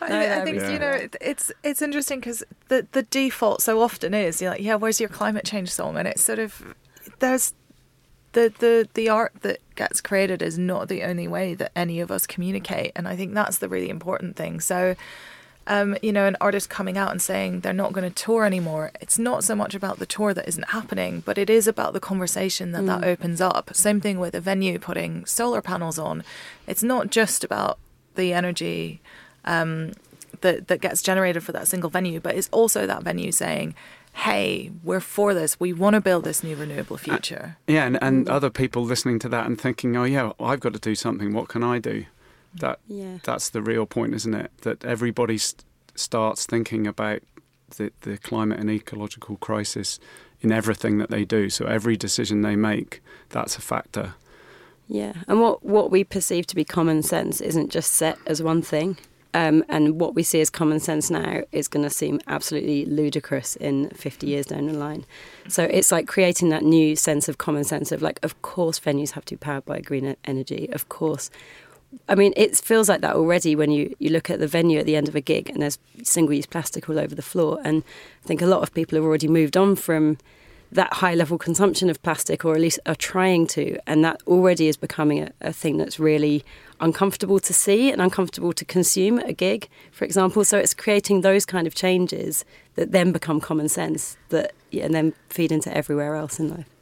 I, 0.00 0.44
think 0.44 0.56
yeah. 0.60 0.70
you 0.70 0.78
know 0.78 1.08
it's 1.20 1.50
it's 1.62 1.82
interesting 1.82 2.20
because 2.20 2.44
the 2.68 2.86
the 2.92 3.02
default 3.02 3.62
so 3.62 3.80
often 3.80 4.14
is 4.14 4.40
you're 4.40 4.52
like 4.52 4.60
yeah 4.60 4.74
where's 4.74 5.00
your 5.00 5.08
climate 5.08 5.44
change 5.44 5.70
song 5.70 5.96
and 5.96 6.06
it's 6.06 6.22
sort 6.22 6.38
of 6.38 6.74
there's 7.18 7.54
the 8.32 8.52
the 8.58 8.88
the 8.94 9.08
art 9.08 9.32
that 9.40 9.58
gets 9.74 10.00
created 10.00 10.42
is 10.42 10.58
not 10.58 10.88
the 10.88 11.02
only 11.02 11.26
way 11.26 11.54
that 11.54 11.72
any 11.74 12.00
of 12.00 12.10
us 12.10 12.26
communicate 12.26 12.92
and 12.94 13.08
I 13.08 13.16
think 13.16 13.34
that's 13.34 13.58
the 13.58 13.68
really 13.68 13.88
important 13.88 14.36
thing 14.36 14.60
so 14.60 14.94
um, 15.66 15.96
you 16.02 16.12
know, 16.12 16.26
an 16.26 16.36
artist 16.40 16.68
coming 16.68 16.98
out 16.98 17.10
and 17.10 17.22
saying 17.22 17.60
they're 17.60 17.72
not 17.72 17.92
going 17.92 18.10
to 18.10 18.24
tour 18.24 18.44
anymore, 18.44 18.90
it's 19.00 19.18
not 19.18 19.44
so 19.44 19.54
much 19.54 19.74
about 19.74 19.98
the 19.98 20.06
tour 20.06 20.34
that 20.34 20.46
isn't 20.46 20.70
happening, 20.70 21.22
but 21.24 21.38
it 21.38 21.48
is 21.48 21.66
about 21.66 21.92
the 21.92 22.00
conversation 22.00 22.72
that 22.72 22.82
mm. 22.82 22.86
that 22.86 23.04
opens 23.04 23.40
up. 23.40 23.74
Same 23.74 24.00
thing 24.00 24.18
with 24.18 24.34
a 24.34 24.40
venue 24.40 24.78
putting 24.78 25.24
solar 25.24 25.62
panels 25.62 25.98
on. 25.98 26.22
It's 26.66 26.82
not 26.82 27.10
just 27.10 27.44
about 27.44 27.78
the 28.14 28.32
energy 28.32 29.00
um, 29.44 29.92
that 30.42 30.68
that 30.68 30.80
gets 30.80 31.02
generated 31.02 31.42
for 31.42 31.52
that 31.52 31.66
single 31.66 31.90
venue, 31.90 32.20
but 32.20 32.34
it's 32.34 32.48
also 32.52 32.86
that 32.86 33.02
venue 33.02 33.32
saying, 33.32 33.74
hey, 34.14 34.70
we're 34.84 35.00
for 35.00 35.34
this. 35.34 35.58
We 35.58 35.72
want 35.72 35.94
to 35.94 36.00
build 36.00 36.24
this 36.24 36.44
new 36.44 36.56
renewable 36.56 36.96
future. 36.96 37.56
Uh, 37.68 37.72
yeah, 37.72 37.84
and, 37.84 38.00
and 38.02 38.28
other 38.28 38.48
people 38.48 38.84
listening 38.84 39.18
to 39.20 39.28
that 39.30 39.46
and 39.46 39.60
thinking, 39.60 39.96
oh, 39.96 40.04
yeah, 40.04 40.32
I've 40.38 40.60
got 40.60 40.72
to 40.74 40.78
do 40.78 40.94
something. 40.94 41.32
What 41.32 41.48
can 41.48 41.64
I 41.64 41.78
do? 41.78 42.06
That 42.56 42.80
yeah. 42.86 43.18
that's 43.22 43.50
the 43.50 43.62
real 43.62 43.86
point, 43.86 44.14
isn't 44.14 44.34
it? 44.34 44.50
That 44.62 44.84
everybody 44.84 45.38
st- 45.38 45.64
starts 45.94 46.46
thinking 46.46 46.86
about 46.86 47.20
the, 47.76 47.92
the 48.02 48.18
climate 48.18 48.60
and 48.60 48.70
ecological 48.70 49.36
crisis 49.36 49.98
in 50.40 50.52
everything 50.52 50.98
that 50.98 51.10
they 51.10 51.24
do. 51.24 51.50
So 51.50 51.64
every 51.66 51.96
decision 51.96 52.42
they 52.42 52.56
make, 52.56 53.02
that's 53.30 53.56
a 53.56 53.60
factor. 53.60 54.14
Yeah, 54.86 55.14
and 55.26 55.40
what 55.40 55.64
what 55.64 55.90
we 55.90 56.04
perceive 56.04 56.46
to 56.48 56.54
be 56.54 56.64
common 56.64 57.02
sense 57.02 57.40
isn't 57.40 57.70
just 57.70 57.92
set 57.92 58.18
as 58.26 58.42
one 58.42 58.62
thing. 58.62 58.98
Um, 59.34 59.64
and 59.68 60.00
what 60.00 60.14
we 60.14 60.22
see 60.22 60.40
as 60.40 60.48
common 60.48 60.78
sense 60.78 61.10
now 61.10 61.42
is 61.50 61.66
going 61.66 61.82
to 61.82 61.90
seem 61.90 62.20
absolutely 62.28 62.86
ludicrous 62.86 63.56
in 63.56 63.90
50 63.90 64.28
years 64.28 64.46
down 64.46 64.66
the 64.66 64.74
line. 64.74 65.04
So 65.48 65.64
it's 65.64 65.90
like 65.90 66.06
creating 66.06 66.50
that 66.50 66.62
new 66.62 66.94
sense 66.94 67.28
of 67.28 67.36
common 67.36 67.64
sense 67.64 67.90
of 67.90 68.00
like, 68.00 68.20
of 68.22 68.40
course, 68.42 68.78
venues 68.78 69.10
have 69.10 69.24
to 69.24 69.34
be 69.34 69.38
powered 69.38 69.64
by 69.64 69.80
green 69.80 70.14
energy. 70.24 70.68
Of 70.70 70.88
course, 70.88 71.32
I 72.08 72.14
mean, 72.14 72.32
it 72.36 72.56
feels 72.56 72.88
like 72.88 73.00
that 73.00 73.16
already 73.16 73.56
when 73.56 73.70
you, 73.70 73.94
you 73.98 74.10
look 74.10 74.30
at 74.30 74.40
the 74.40 74.46
venue 74.46 74.78
at 74.78 74.86
the 74.86 74.96
end 74.96 75.08
of 75.08 75.14
a 75.14 75.20
gig 75.20 75.50
and 75.50 75.62
there's 75.62 75.78
single 76.02 76.34
use 76.34 76.46
plastic 76.46 76.88
all 76.88 76.98
over 76.98 77.14
the 77.14 77.22
floor. 77.22 77.60
And 77.64 77.82
I 78.24 78.26
think 78.26 78.42
a 78.42 78.46
lot 78.46 78.62
of 78.62 78.74
people 78.74 78.96
have 78.96 79.04
already 79.04 79.28
moved 79.28 79.56
on 79.56 79.76
from 79.76 80.18
that 80.72 80.92
high 80.94 81.14
level 81.14 81.38
consumption 81.38 81.88
of 81.88 82.02
plastic, 82.02 82.44
or 82.44 82.54
at 82.54 82.60
least 82.60 82.80
are 82.84 82.96
trying 82.96 83.46
to. 83.46 83.78
And 83.86 84.04
that 84.04 84.20
already 84.26 84.66
is 84.66 84.76
becoming 84.76 85.22
a, 85.22 85.30
a 85.40 85.52
thing 85.52 85.78
that's 85.78 86.00
really 86.00 86.44
uncomfortable 86.80 87.38
to 87.38 87.54
see 87.54 87.92
and 87.92 88.02
uncomfortable 88.02 88.52
to 88.52 88.64
consume 88.64 89.20
at 89.20 89.28
a 89.28 89.32
gig, 89.32 89.68
for 89.92 90.04
example. 90.04 90.44
So 90.44 90.58
it's 90.58 90.74
creating 90.74 91.20
those 91.20 91.46
kind 91.46 91.66
of 91.66 91.74
changes 91.74 92.44
that 92.74 92.90
then 92.90 93.12
become 93.12 93.40
common 93.40 93.68
sense 93.68 94.16
that 94.30 94.52
yeah, 94.70 94.84
and 94.84 94.94
then 94.94 95.14
feed 95.28 95.52
into 95.52 95.74
everywhere 95.74 96.16
else 96.16 96.40
in 96.40 96.50
life. 96.50 96.73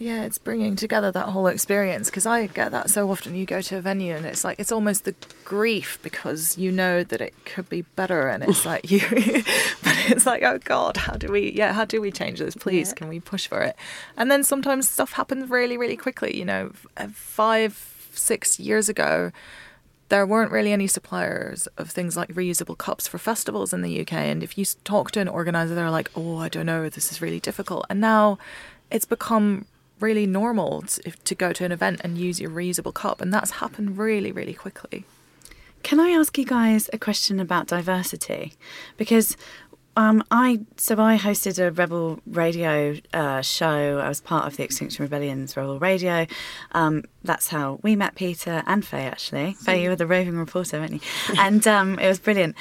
Yeah, 0.00 0.22
it's 0.22 0.38
bringing 0.38 0.76
together 0.76 1.12
that 1.12 1.28
whole 1.28 1.46
experience 1.46 2.08
because 2.08 2.24
I 2.24 2.46
get 2.46 2.70
that 2.70 2.88
so 2.88 3.10
often. 3.10 3.34
You 3.34 3.44
go 3.44 3.60
to 3.60 3.76
a 3.76 3.80
venue 3.82 4.14
and 4.14 4.24
it's 4.24 4.44
like 4.44 4.58
it's 4.58 4.72
almost 4.72 5.04
the 5.04 5.14
grief 5.44 5.98
because 6.02 6.56
you 6.56 6.72
know 6.72 7.04
that 7.04 7.20
it 7.20 7.34
could 7.44 7.68
be 7.68 7.82
better, 7.82 8.26
and 8.26 8.42
it's 8.42 8.64
like 8.64 8.90
you, 8.90 9.00
but 9.10 9.94
it's 10.08 10.24
like 10.24 10.42
oh 10.42 10.58
god, 10.64 10.96
how 10.96 11.12
do 11.16 11.30
we? 11.30 11.52
Yeah, 11.52 11.74
how 11.74 11.84
do 11.84 12.00
we 12.00 12.10
change 12.10 12.38
this? 12.38 12.54
Please, 12.54 12.88
yeah. 12.88 12.94
can 12.94 13.08
we 13.08 13.20
push 13.20 13.46
for 13.46 13.60
it? 13.60 13.76
And 14.16 14.30
then 14.30 14.42
sometimes 14.42 14.88
stuff 14.88 15.12
happens 15.12 15.50
really, 15.50 15.76
really 15.76 15.98
quickly. 15.98 16.34
You 16.34 16.46
know, 16.46 16.72
uh, 16.96 17.08
five, 17.12 18.08
six 18.12 18.58
years 18.58 18.88
ago, 18.88 19.32
there 20.08 20.24
weren't 20.24 20.50
really 20.50 20.72
any 20.72 20.86
suppliers 20.86 21.66
of 21.76 21.90
things 21.90 22.16
like 22.16 22.32
reusable 22.32 22.78
cups 22.78 23.06
for 23.06 23.18
festivals 23.18 23.74
in 23.74 23.82
the 23.82 24.00
UK. 24.00 24.14
And 24.14 24.42
if 24.42 24.56
you 24.56 24.64
talk 24.82 25.10
to 25.10 25.20
an 25.20 25.28
organizer, 25.28 25.74
they're 25.74 25.90
like, 25.90 26.10
oh, 26.16 26.38
I 26.38 26.48
don't 26.48 26.64
know, 26.64 26.88
this 26.88 27.12
is 27.12 27.20
really 27.20 27.38
difficult. 27.38 27.84
And 27.90 28.00
now 28.00 28.38
it's 28.90 29.04
become 29.04 29.66
really 30.00 30.26
normal 30.26 30.82
to, 30.82 31.10
to 31.10 31.34
go 31.34 31.52
to 31.52 31.64
an 31.64 31.72
event 31.72 32.00
and 32.02 32.18
use 32.18 32.40
your 32.40 32.50
reusable 32.50 32.94
cup, 32.94 33.20
and 33.20 33.32
that's 33.32 33.52
happened 33.52 33.98
really, 33.98 34.32
really 34.32 34.54
quickly. 34.54 35.04
Can 35.82 35.98
I 35.98 36.10
ask 36.10 36.36
you 36.36 36.44
guys 36.44 36.90
a 36.92 36.98
question 36.98 37.40
about 37.40 37.66
diversity? 37.66 38.54
Because 38.96 39.36
um, 39.96 40.22
I 40.30 40.60
so 40.76 40.98
I 40.98 41.18
hosted 41.18 41.58
a 41.58 41.72
Rebel 41.72 42.20
Radio 42.26 42.96
uh, 43.12 43.42
show. 43.42 43.98
I 43.98 44.08
was 44.08 44.20
part 44.20 44.46
of 44.46 44.56
the 44.56 44.62
Extinction 44.62 45.04
Rebellion's 45.04 45.56
Rebel 45.56 45.78
Radio. 45.78 46.26
Um, 46.72 47.04
that's 47.24 47.48
how 47.48 47.80
we 47.82 47.96
met 47.96 48.14
Peter 48.14 48.62
and 48.66 48.84
Faye. 48.84 49.06
Actually, 49.06 49.54
Faye, 49.54 49.82
you 49.82 49.88
were 49.88 49.96
the 49.96 50.06
roving 50.06 50.36
reporter, 50.36 50.78
weren't 50.78 50.92
you? 50.92 51.00
and 51.38 51.66
um, 51.66 51.98
it 51.98 52.06
was 52.06 52.18
brilliant. 52.18 52.56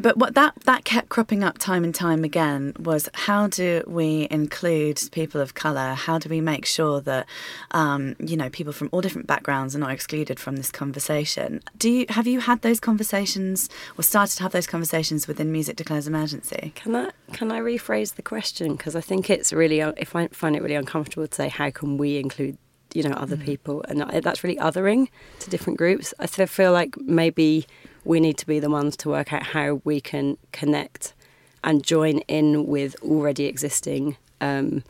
But 0.00 0.16
what 0.16 0.34
that 0.34 0.54
that 0.64 0.84
kept 0.84 1.10
cropping 1.10 1.44
up 1.44 1.58
time 1.58 1.84
and 1.84 1.94
time 1.94 2.24
again 2.24 2.72
was 2.78 3.08
how 3.12 3.48
do 3.48 3.82
we 3.86 4.26
include 4.30 5.00
people 5.12 5.40
of 5.40 5.54
color? 5.54 5.94
How 5.94 6.18
do 6.18 6.28
we 6.28 6.40
make 6.40 6.64
sure 6.64 7.00
that 7.02 7.26
um, 7.72 8.16
you 8.18 8.36
know 8.36 8.48
people 8.48 8.72
from 8.72 8.88
all 8.92 9.02
different 9.02 9.26
backgrounds 9.26 9.76
are 9.76 9.78
not 9.78 9.90
excluded 9.90 10.40
from 10.40 10.56
this 10.56 10.70
conversation? 10.70 11.60
Do 11.76 11.90
you 11.90 12.06
have 12.08 12.26
you 12.26 12.40
had 12.40 12.62
those 12.62 12.80
conversations 12.80 13.68
or 13.98 14.02
started 14.02 14.36
to 14.36 14.42
have 14.42 14.52
those 14.52 14.66
conversations 14.66 15.28
within 15.28 15.52
Music 15.52 15.76
Declares 15.76 16.06
Emergency? 16.06 16.72
Can 16.74 16.96
I 16.96 17.10
can 17.32 17.52
I 17.52 17.60
rephrase 17.60 18.14
the 18.14 18.22
question 18.22 18.76
because 18.76 18.96
I 18.96 19.02
think 19.02 19.28
it's 19.28 19.52
really 19.52 19.80
if 19.80 20.16
I 20.16 20.28
find 20.28 20.56
it 20.56 20.62
really 20.62 20.76
uncomfortable 20.76 21.26
to 21.26 21.34
say 21.34 21.48
how 21.48 21.70
can 21.70 21.98
we 21.98 22.16
include 22.16 22.56
you 22.94 23.02
know 23.02 23.14
other 23.14 23.36
mm. 23.36 23.44
people 23.44 23.84
and 23.88 24.00
that's 24.22 24.42
really 24.42 24.56
othering 24.56 25.08
to 25.40 25.50
different 25.50 25.78
groups. 25.78 26.12
I 26.18 26.26
sort 26.26 26.40
of 26.40 26.50
feel 26.50 26.72
like 26.72 26.96
maybe 26.98 27.66
we 28.04 28.20
need 28.20 28.38
to 28.38 28.46
be 28.46 28.60
the 28.60 28.70
ones 28.70 28.96
to 28.98 29.08
work 29.08 29.32
out 29.32 29.42
how 29.42 29.80
we 29.84 30.00
can 30.00 30.36
connect 30.52 31.14
and 31.62 31.84
join 31.84 32.18
in 32.20 32.66
with 32.66 32.96
already 33.02 33.44
existing 33.44 34.16
um, 34.40 34.82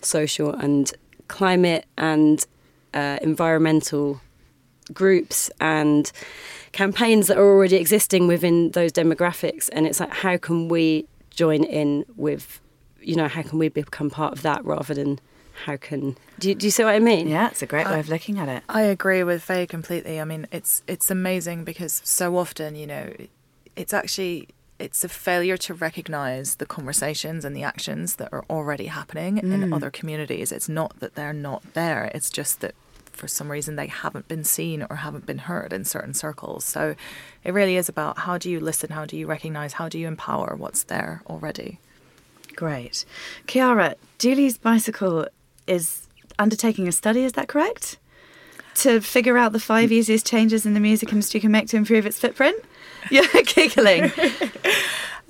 social 0.00 0.52
and 0.54 0.92
climate 1.28 1.86
and 1.96 2.46
uh, 2.94 3.18
environmental 3.22 4.20
groups 4.92 5.50
and 5.60 6.12
campaigns 6.72 7.26
that 7.26 7.38
are 7.38 7.44
already 7.44 7.76
existing 7.76 8.26
within 8.26 8.70
those 8.72 8.92
demographics. 8.92 9.68
And 9.72 9.86
it's 9.86 10.00
like, 10.00 10.10
how 10.10 10.36
can 10.36 10.68
we 10.68 11.06
join 11.30 11.64
in 11.64 12.04
with, 12.16 12.60
you 13.00 13.16
know, 13.16 13.28
how 13.28 13.42
can 13.42 13.58
we 13.58 13.68
become 13.68 14.10
part 14.10 14.32
of 14.32 14.42
that 14.42 14.64
rather 14.64 14.94
than 14.94 15.20
how 15.64 15.76
can 15.76 16.16
do 16.38 16.48
you, 16.48 16.54
do 16.54 16.66
you 16.66 16.70
see 16.70 16.84
what 16.84 16.94
I 16.94 16.98
mean? 16.98 17.28
Yeah, 17.28 17.48
it's 17.48 17.62
a 17.62 17.66
great 17.66 17.86
way 17.86 18.00
of 18.00 18.08
looking 18.08 18.38
at 18.38 18.48
it. 18.48 18.62
I 18.68 18.82
agree 18.82 19.22
with 19.22 19.42
Faye 19.42 19.66
completely. 19.66 20.20
I 20.20 20.24
mean, 20.24 20.46
it's 20.52 20.82
it's 20.86 21.10
amazing 21.10 21.64
because 21.64 22.00
so 22.04 22.36
often, 22.36 22.74
you 22.74 22.86
know, 22.86 23.12
it's 23.76 23.94
actually 23.94 24.48
it's 24.78 25.04
a 25.04 25.08
failure 25.08 25.56
to 25.56 25.74
recognize 25.74 26.56
the 26.56 26.66
conversations 26.66 27.44
and 27.44 27.56
the 27.56 27.62
actions 27.62 28.16
that 28.16 28.32
are 28.32 28.44
already 28.50 28.86
happening 28.86 29.36
mm. 29.36 29.52
in 29.52 29.72
other 29.72 29.90
communities. 29.90 30.50
It's 30.50 30.68
not 30.68 30.98
that 30.98 31.14
they're 31.14 31.32
not 31.32 31.74
there. 31.74 32.10
It's 32.14 32.30
just 32.30 32.60
that 32.60 32.74
for 33.12 33.28
some 33.28 33.50
reason 33.50 33.76
they 33.76 33.86
haven't 33.86 34.26
been 34.26 34.42
seen 34.42 34.84
or 34.90 34.96
haven't 34.96 35.26
been 35.26 35.38
heard 35.38 35.72
in 35.72 35.84
certain 35.84 36.14
circles. 36.14 36.64
So 36.64 36.96
it 37.44 37.52
really 37.52 37.76
is 37.76 37.88
about 37.88 38.18
how 38.18 38.38
do 38.38 38.50
you 38.50 38.58
listen, 38.58 38.90
how 38.90 39.04
do 39.04 39.16
you 39.16 39.26
recognize, 39.26 39.74
how 39.74 39.88
do 39.88 39.98
you 39.98 40.08
empower 40.08 40.56
what's 40.56 40.82
there 40.84 41.22
already. 41.28 41.78
Great. 42.56 43.04
Chiara, 43.46 43.94
Julie's 44.18 44.58
bicycle 44.58 45.26
is 45.66 46.06
undertaking 46.38 46.88
a 46.88 46.92
study, 46.92 47.24
is 47.24 47.32
that 47.32 47.48
correct? 47.48 47.98
to 48.74 49.00
figure 49.00 49.36
out 49.36 49.52
the 49.52 49.60
five 49.60 49.92
easiest 49.92 50.26
changes 50.26 50.64
in 50.66 50.74
the 50.74 50.80
music 50.80 51.12
industry 51.12 51.40
can 51.40 51.50
make 51.50 51.68
to 51.68 51.76
improve 51.76 52.06
its 52.06 52.18
footprint? 52.18 52.62
You're 53.10 53.26
giggling. 53.46 54.12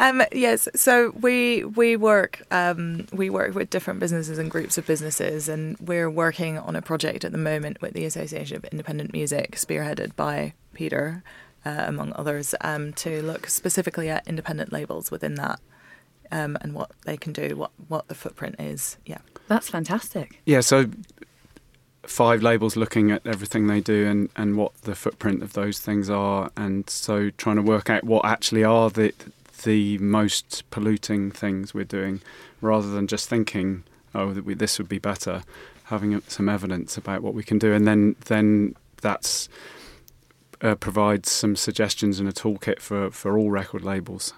Um, 0.01 0.23
yes, 0.33 0.69
so 0.75 1.11
we 1.21 1.65
we 1.65 1.95
work 1.95 2.43
um, 2.51 3.07
we 3.13 3.31
work 3.31 3.55
with 3.55 3.71
different 3.71 4.01
businesses 4.01 4.37
and 4.37 4.51
groups 4.51 4.77
of 4.77 4.85
businesses, 4.85 5.49
and 5.49 5.79
we're 5.79 6.11
working 6.11 6.59
on 6.59 6.75
a 6.75 6.83
project 6.83 7.25
at 7.25 7.31
the 7.31 7.39
moment 7.39 7.81
with 7.81 7.93
the 7.93 8.05
Association 8.05 8.57
of 8.57 8.65
Independent 8.65 9.13
Music, 9.13 9.53
spearheaded 9.53 10.17
by 10.17 10.55
Peter, 10.73 11.23
uh, 11.65 11.85
among 11.87 12.15
others, 12.15 12.53
um, 12.63 12.95
to 12.95 13.23
look 13.23 13.49
specifically 13.49 14.09
at 14.09 14.27
independent 14.27 14.73
labels 14.73 15.13
within 15.13 15.37
that 15.37 15.61
um, 16.33 16.59
and 16.63 16.75
what 16.75 16.91
they 17.05 17.17
can 17.17 17.33
do, 17.33 17.55
what 17.55 17.71
what 17.87 18.09
the 18.09 18.15
footprint 18.17 18.57
is. 18.59 18.97
Yeah, 19.07 19.19
that's 19.53 19.69
fantastic. 19.69 20.41
Yeah, 20.47 20.61
so 20.61 20.87
five 22.05 22.43
labels 22.43 22.77
looking 22.77 23.11
at 23.11 23.27
everything 23.27 23.67
they 23.67 23.81
do 23.81 24.07
and, 24.09 24.29
and 24.35 24.57
what 24.57 24.75
the 24.83 24.95
footprint 24.95 25.43
of 25.43 25.53
those 25.53 25.79
things 25.79 26.11
are, 26.11 26.51
and 26.57 26.89
so 26.89 27.31
trying 27.31 27.57
to 27.57 27.63
work 27.63 27.91
out 27.91 28.05
what 28.05 28.25
actually 28.25 28.65
are 28.65 28.91
the 28.91 29.13
the 29.65 29.97
most 29.99 30.65
polluting 30.71 31.31
things 31.31 31.73
we're 31.73 31.85
doing, 31.85 32.21
rather 32.61 32.91
than 32.91 33.07
just 33.07 33.29
thinking, 33.29 33.85
oh, 34.15 34.33
this 34.33 34.79
would 34.79 34.89
be 34.89 34.99
better. 34.99 35.43
Having 35.85 36.23
some 36.27 36.49
evidence 36.49 36.97
about 36.97 37.23
what 37.23 37.35
we 37.35 37.43
can 37.43 37.59
do, 37.59 37.73
and 37.73 37.87
then 37.87 38.17
then 38.27 38.75
that's 39.03 39.49
uh, 40.63 40.75
provides 40.77 41.31
some 41.31 41.57
suggestions 41.57 42.21
and 42.21 42.29
a 42.29 42.33
toolkit 42.33 42.81
for, 42.81 43.11
for 43.11 43.37
all 43.37 43.51
record 43.51 43.83
labels. 43.83 44.33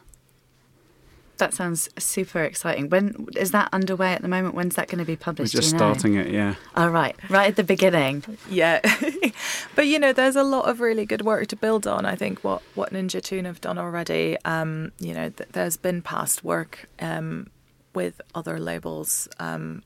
That 1.38 1.52
sounds 1.52 1.88
super 1.98 2.42
exciting. 2.42 2.88
When 2.88 3.26
is 3.36 3.50
that 3.50 3.68
underway 3.72 4.12
at 4.12 4.22
the 4.22 4.28
moment? 4.28 4.54
When's 4.54 4.76
that 4.76 4.88
going 4.88 5.00
to 5.00 5.04
be 5.04 5.16
published? 5.16 5.54
We're 5.54 5.60
just 5.60 5.72
you 5.72 5.78
know? 5.78 5.92
starting 5.92 6.14
it, 6.14 6.30
yeah. 6.30 6.54
All 6.76 6.90
right, 6.90 7.16
right 7.28 7.48
at 7.48 7.56
the 7.56 7.64
beginning. 7.64 8.22
Yeah, 8.48 8.80
but 9.74 9.86
you 9.86 9.98
know, 9.98 10.12
there's 10.12 10.36
a 10.36 10.44
lot 10.44 10.68
of 10.68 10.80
really 10.80 11.04
good 11.04 11.22
work 11.22 11.48
to 11.48 11.56
build 11.56 11.86
on. 11.86 12.06
I 12.06 12.14
think 12.14 12.44
what 12.44 12.62
what 12.74 12.92
Ninja 12.92 13.20
Tune 13.22 13.46
have 13.46 13.60
done 13.60 13.78
already. 13.78 14.36
Um, 14.44 14.92
you 14.98 15.12
know, 15.12 15.30
th- 15.30 15.50
there's 15.52 15.76
been 15.76 16.02
past 16.02 16.44
work 16.44 16.88
um, 17.00 17.48
with 17.94 18.20
other 18.34 18.60
labels, 18.60 19.28
um, 19.38 19.82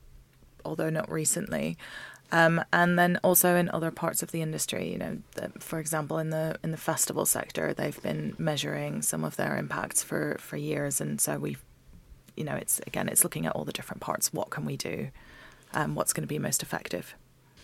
although 0.64 0.90
not 0.90 1.10
recently. 1.10 1.78
Um, 2.30 2.62
and 2.72 2.98
then 2.98 3.18
also 3.24 3.56
in 3.56 3.70
other 3.70 3.90
parts 3.90 4.22
of 4.22 4.32
the 4.32 4.42
industry, 4.42 4.92
you 4.92 4.98
know, 4.98 5.18
for 5.60 5.78
example, 5.78 6.18
in 6.18 6.30
the 6.30 6.58
in 6.62 6.72
the 6.72 6.76
festival 6.76 7.24
sector, 7.24 7.72
they've 7.72 8.00
been 8.02 8.34
measuring 8.38 9.00
some 9.02 9.24
of 9.24 9.36
their 9.36 9.56
impacts 9.56 10.02
for 10.02 10.36
for 10.38 10.56
years, 10.56 11.00
and 11.00 11.20
so 11.20 11.38
we, 11.38 11.56
you 12.36 12.44
know, 12.44 12.54
it's 12.54 12.80
again, 12.86 13.08
it's 13.08 13.24
looking 13.24 13.46
at 13.46 13.52
all 13.52 13.64
the 13.64 13.72
different 13.72 14.00
parts. 14.00 14.32
What 14.32 14.50
can 14.50 14.66
we 14.66 14.76
do? 14.76 15.08
Um, 15.72 15.94
what's 15.94 16.12
going 16.12 16.22
to 16.22 16.28
be 16.28 16.38
most 16.38 16.62
effective? 16.62 17.14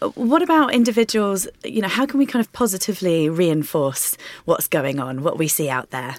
Uh, 0.01 0.09
what 0.11 0.43
about 0.43 0.73
individuals? 0.73 1.47
You 1.62 1.83
know, 1.83 1.89
how 1.89 2.07
can 2.07 2.19
we 2.19 2.25
kind 2.25 2.45
of 2.45 2.51
positively 2.53 3.29
reinforce 3.29 4.17
what's 4.47 4.67
going 4.67 4.99
on, 4.99 5.23
what 5.23 5.39
we 5.39 5.47
see 5.47 5.69
out 5.69 5.91
there? 5.91 6.17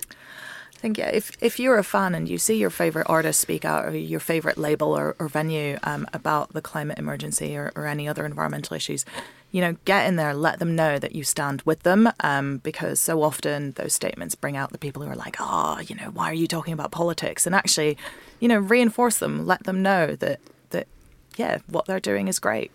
I 0.86 0.88
think 0.88 1.00
yeah, 1.00 1.10
if 1.10 1.32
if 1.42 1.60
you're 1.60 1.80
a 1.80 1.84
fan 1.84 2.14
and 2.14 2.30
you 2.30 2.38
see 2.38 2.58
your 2.58 2.70
favorite 2.70 3.08
artist 3.10 3.42
speak 3.42 3.66
out 3.66 3.86
or 3.86 3.98
your 3.98 4.20
favorite 4.20 4.56
label 4.56 4.96
or, 4.96 5.16
or 5.18 5.28
venue 5.28 5.80
um, 5.82 6.06
about 6.14 6.54
the 6.54 6.62
climate 6.62 7.00
emergency 7.00 7.58
or, 7.58 7.72
or, 7.76 7.88
any 7.88 8.08
other 8.08 8.24
environmental 8.24 8.76
issues, 8.76 9.04
you 9.50 9.62
know, 9.62 9.78
get 9.86 10.06
in 10.06 10.16
there, 10.16 10.36
let 10.36 10.60
them 10.60 10.76
know 10.76 11.00
that 11.00 11.16
you 11.16 11.24
stand 11.24 11.64
with 11.64 11.82
them, 11.82 12.08
um, 12.20 12.60
because 12.60 13.00
so 13.00 13.24
often 13.24 13.72
those 13.72 13.96
statements 13.96 14.36
bring 14.36 14.56
out 14.56 14.72
the 14.72 14.78
people 14.78 15.02
who 15.02 15.10
are 15.10 15.16
like, 15.16 15.38
oh, 15.40 15.80
you 15.80 15.96
know, 15.96 16.12
why 16.12 16.30
are 16.30 16.36
you 16.36 16.46
talking 16.46 16.72
about 16.76 16.92
politics? 16.92 17.48
And 17.48 17.56
actually, 17.56 17.98
you 18.40 18.48
know, 18.48 18.60
reinforce 18.60 19.18
them, 19.18 19.48
let 19.48 19.64
them 19.64 19.82
know 19.82 20.16
that 20.16 20.40
that 20.70 20.88
yeah, 21.36 21.58
what 21.66 21.88
they're 21.88 22.00
doing 22.00 22.28
is 22.28 22.38
great. 22.38 22.70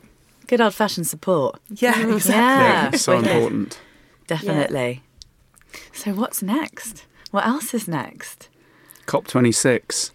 Good 0.49 0.61
old 0.61 0.75
fashioned 0.75 1.07
support. 1.07 1.61
Yeah, 1.69 1.97
exactly. 2.13 2.35
Yeah, 2.35 2.91
yeah 2.91 2.97
so 2.97 3.19
important. 3.19 3.79
Definitely. 4.27 5.05
Yeah. 5.73 5.79
So 5.93 6.13
what's 6.13 6.43
next? 6.43 7.07
What 7.31 7.47
else 7.47 7.74
is 7.74 7.87
next? 7.87 8.49
COP26. 9.07 10.11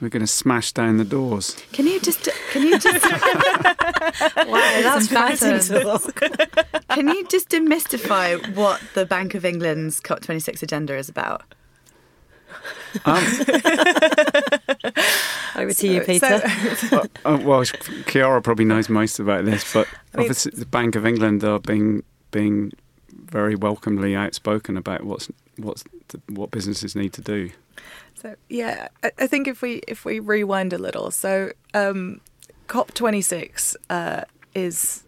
We're 0.00 0.08
going 0.08 0.20
to 0.20 0.26
smash 0.26 0.72
down 0.72 0.96
the 0.96 1.04
doors. 1.04 1.62
Can 1.72 1.86
you 1.86 2.00
just? 2.00 2.26
Can 2.52 2.62
you 2.62 2.78
just? 2.78 3.04
wow, 3.10 4.80
that's 4.82 5.08
fancy 5.08 5.82
talk. 5.82 6.14
can 6.88 7.08
you 7.08 7.26
just 7.28 7.50
demystify 7.50 8.54
what 8.56 8.80
the 8.94 9.04
Bank 9.04 9.34
of 9.34 9.44
England's 9.44 10.00
COP26 10.00 10.62
agenda 10.62 10.96
is 10.96 11.10
about? 11.10 11.42
Um, 13.04 13.24
Over 15.56 15.72
to 15.74 15.88
you, 15.88 16.00
Peter. 16.00 16.38
So, 16.76 16.98
uh, 17.24 17.34
uh, 17.34 17.38
well, 17.42 17.64
Chiara 17.64 18.40
probably 18.40 18.64
knows 18.64 18.88
most 18.88 19.18
about 19.18 19.44
this, 19.44 19.70
but 19.72 19.86
I 20.14 20.18
mean, 20.18 20.24
obviously 20.26 20.52
the 20.56 20.66
Bank 20.66 20.96
of 20.96 21.06
England 21.06 21.44
are 21.44 21.58
being 21.58 22.02
being 22.30 22.72
very 23.30 23.54
welcomely 23.54 24.14
outspoken 24.14 24.76
about 24.76 25.04
what's 25.04 25.28
what's 25.56 25.84
the, 26.08 26.20
what 26.28 26.50
businesses 26.50 26.94
need 26.94 27.12
to 27.14 27.20
do. 27.20 27.50
So 28.14 28.36
yeah, 28.48 28.88
I, 29.02 29.12
I, 29.18 29.26
think 29.26 29.48
if 29.48 29.62
we 29.62 29.82
if 29.88 30.04
we 30.04 30.18
rewind 30.20 30.72
a 30.72 30.78
little, 30.78 31.10
so 31.10 31.52
um, 31.74 32.20
COP 32.66 32.92
twenty 32.92 33.22
six 33.22 33.76
uh, 33.88 34.22
is 34.54 35.04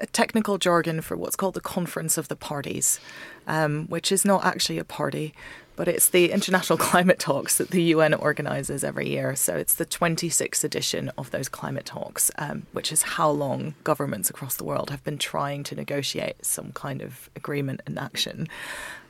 a 0.00 0.06
technical 0.06 0.58
jargon 0.58 1.00
for 1.02 1.16
what's 1.16 1.36
called 1.36 1.54
the 1.54 1.60
Conference 1.60 2.16
of 2.16 2.28
the 2.28 2.36
Parties, 2.36 2.98
um, 3.46 3.86
which 3.88 4.10
is 4.10 4.24
not 4.24 4.44
actually 4.44 4.78
a 4.78 4.84
party, 4.84 5.34
but 5.80 5.88
it's 5.88 6.10
the 6.10 6.30
international 6.30 6.76
climate 6.90 7.18
talks 7.18 7.56
that 7.56 7.70
the 7.70 7.82
UN 7.84 8.12
organises 8.12 8.84
every 8.84 9.08
year. 9.08 9.34
So 9.34 9.56
it's 9.56 9.76
the 9.76 9.86
26th 9.86 10.62
edition 10.62 11.10
of 11.16 11.30
those 11.30 11.48
climate 11.48 11.86
talks, 11.86 12.30
um, 12.36 12.66
which 12.72 12.92
is 12.92 13.00
how 13.00 13.30
long 13.30 13.74
governments 13.82 14.28
across 14.28 14.56
the 14.56 14.64
world 14.64 14.90
have 14.90 15.02
been 15.04 15.16
trying 15.16 15.62
to 15.64 15.74
negotiate 15.74 16.44
some 16.44 16.72
kind 16.72 17.00
of 17.00 17.30
agreement 17.34 17.80
and 17.86 17.98
action. 17.98 18.46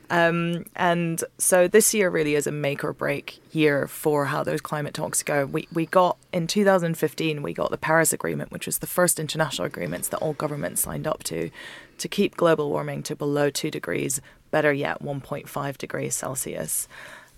Um, 0.09 0.63
and 0.77 1.21
so 1.37 1.67
this 1.67 1.93
year 1.93 2.09
really 2.09 2.35
is 2.35 2.47
a 2.47 2.53
make 2.53 2.85
or 2.85 2.93
break 2.93 3.41
year 3.51 3.85
for 3.85 4.27
how 4.27 4.41
those 4.41 4.61
climate 4.61 4.93
talks 4.93 5.23
go. 5.23 5.45
We, 5.45 5.67
we 5.73 5.87
got 5.87 6.15
in 6.31 6.47
2015, 6.47 7.41
we 7.41 7.53
got 7.53 7.71
the 7.71 7.77
Paris 7.77 8.13
Agreement, 8.13 8.49
which 8.49 8.65
was 8.65 8.77
the 8.77 8.87
first 8.87 9.19
international 9.19 9.65
agreements 9.65 10.07
that 10.07 10.19
all 10.19 10.33
governments 10.33 10.79
signed 10.79 11.05
up 11.05 11.21
to, 11.23 11.49
to 11.97 12.07
keep 12.07 12.37
global 12.37 12.69
warming 12.69 13.03
to 13.03 13.15
below 13.15 13.49
two 13.49 13.71
degrees, 13.71 14.21
better 14.51 14.71
yet, 14.71 15.01
1.5 15.01 15.77
degrees 15.77 16.15
Celsius. 16.15 16.87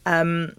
Um, 0.06 0.56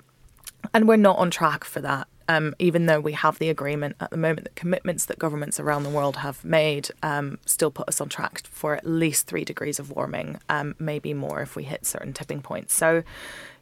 and 0.73 0.89
we're 0.89 0.97
not 0.97 1.19
on 1.19 1.31
track 1.31 1.65
for 1.65 1.81
that 1.83 2.09
um, 2.29 2.55
even 2.59 2.87
though 2.87 3.01
we 3.01 3.13
have 3.13 3.39
the 3.39 3.49
agreement 3.49 3.97
at 4.01 4.11
the 4.11 4.17
moment, 4.17 4.45
the 4.45 4.51
commitments 4.51 5.07
that 5.07 5.19
governments 5.19 5.61
around 5.61 5.83
the 5.83 5.91
world 5.91 6.17
have 6.17 6.45
made 6.45 6.89
um, 7.03 7.39
still 7.47 7.71
put 7.71 7.89
us 7.89 8.01
on 8.01 8.09
track 8.09 8.43
for 8.47 8.75
at 8.75 8.87
least 8.87 9.27
three 9.27 9.45
degrees 9.45 9.79
of 9.79 9.91
warming, 9.91 10.39
um, 10.49 10.75
maybe 10.79 11.13
more 11.13 11.43
if 11.43 11.57
we 11.57 11.65
hit 11.65 11.85
certain 11.85 12.13
tipping 12.13 12.41
points. 12.41 12.75
So, 12.75 13.03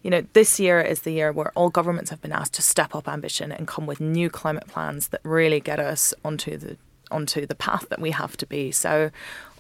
you 0.03 0.11
know, 0.11 0.25
this 0.33 0.61
year 0.61 0.81
is 0.81 1.01
the 1.01 1.13
year 1.13 1.33
where 1.33 1.53
all 1.55 1.71
governments 1.71 2.11
have 2.11 2.23
been 2.23 2.33
asked 2.33 2.55
to 2.55 2.63
step 2.63 2.95
up 2.95 3.09
ambition 3.09 3.51
and 3.51 3.67
come 3.67 3.87
with 3.87 4.01
new 4.01 4.31
climate 4.31 4.69
plans 4.69 5.09
that 5.09 5.21
really 5.25 5.61
get 5.61 5.81
us 5.81 6.15
onto 6.25 6.57
the 6.57 6.77
onto 7.11 7.45
the 7.45 7.55
path 7.55 7.87
that 7.91 8.01
we 8.01 8.11
have 8.11 8.39
to 8.39 8.47
be. 8.47 8.71
So, 8.71 9.11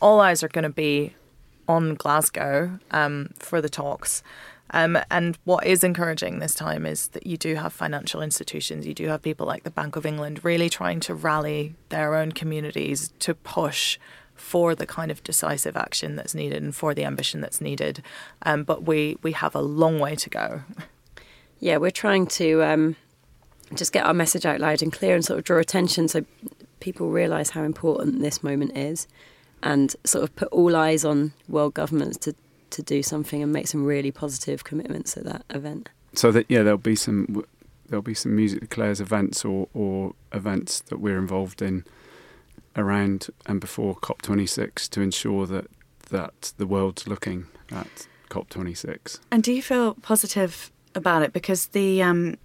all 0.00 0.20
eyes 0.20 0.42
are 0.42 0.48
going 0.48 0.62
to 0.62 0.70
be 0.70 1.14
on 1.68 1.94
Glasgow 1.94 2.78
um, 2.90 3.30
for 3.38 3.60
the 3.60 3.68
talks. 3.68 4.22
Um, 4.70 4.98
and 5.10 5.36
what 5.44 5.66
is 5.66 5.84
encouraging 5.84 6.38
this 6.38 6.54
time 6.54 6.86
is 6.86 7.08
that 7.08 7.26
you 7.26 7.36
do 7.36 7.56
have 7.56 7.72
financial 7.72 8.22
institutions, 8.22 8.86
you 8.86 8.94
do 8.94 9.08
have 9.08 9.20
people 9.20 9.46
like 9.46 9.64
the 9.64 9.70
Bank 9.70 9.96
of 9.96 10.06
England 10.06 10.44
really 10.44 10.70
trying 10.70 11.00
to 11.00 11.14
rally 11.14 11.74
their 11.90 12.14
own 12.14 12.32
communities 12.32 13.12
to 13.18 13.34
push 13.34 13.98
for 14.34 14.74
the 14.74 14.86
kind 14.86 15.10
of 15.10 15.22
decisive 15.22 15.76
action 15.76 16.16
that's 16.16 16.34
needed 16.34 16.62
and 16.62 16.74
for 16.74 16.94
the 16.94 17.04
ambition 17.04 17.40
that's 17.42 17.60
needed. 17.60 18.02
Um, 18.42 18.64
but 18.64 18.84
we, 18.84 19.18
we 19.22 19.32
have 19.32 19.54
a 19.54 19.60
long 19.60 19.98
way 19.98 20.16
to 20.16 20.30
go. 20.30 20.62
Yeah, 21.64 21.76
we're 21.76 21.92
trying 21.92 22.26
to 22.26 22.60
um, 22.64 22.96
just 23.72 23.92
get 23.92 24.04
our 24.04 24.12
message 24.12 24.44
out 24.44 24.58
loud 24.58 24.82
and 24.82 24.92
clear 24.92 25.14
and 25.14 25.24
sort 25.24 25.38
of 25.38 25.44
draw 25.44 25.58
attention 25.58 26.08
so 26.08 26.24
people 26.80 27.10
realise 27.10 27.50
how 27.50 27.62
important 27.62 28.20
this 28.20 28.42
moment 28.42 28.76
is 28.76 29.06
and 29.62 29.94
sort 30.04 30.24
of 30.24 30.34
put 30.36 30.48
all 30.48 30.76
eyes 30.76 31.04
on 31.04 31.32
world 31.48 31.74
governments 31.74 32.16
to 32.18 32.34
to 32.70 32.82
do 32.82 33.02
something 33.02 33.42
and 33.42 33.52
make 33.52 33.68
some 33.68 33.84
really 33.84 34.10
positive 34.10 34.64
commitments 34.64 35.16
at 35.16 35.24
that 35.24 35.44
event. 35.50 35.90
So 36.14 36.32
that 36.32 36.46
yeah, 36.48 36.62
there'll 36.62 36.78
be 36.78 36.96
some 36.96 37.44
there'll 37.88 38.02
be 38.02 38.14
some 38.14 38.34
music 38.34 38.60
declares 38.60 39.00
events 39.00 39.44
or 39.44 39.68
or 39.74 40.14
events 40.32 40.80
that 40.82 40.98
we're 40.98 41.18
involved 41.18 41.62
in 41.62 41.84
around 42.76 43.28
and 43.46 43.60
before 43.60 43.94
COP26 43.96 44.88
to 44.88 45.00
ensure 45.00 45.46
that 45.46 45.66
that 46.08 46.52
the 46.56 46.66
world's 46.66 47.06
looking 47.06 47.46
at 47.70 48.06
COP26. 48.30 49.20
And 49.30 49.42
do 49.42 49.52
you 49.52 49.62
feel 49.62 49.94
positive 49.94 50.70
about 50.94 51.22
it 51.22 51.32
because 51.32 51.66
the 51.68 52.02
um, 52.02 52.36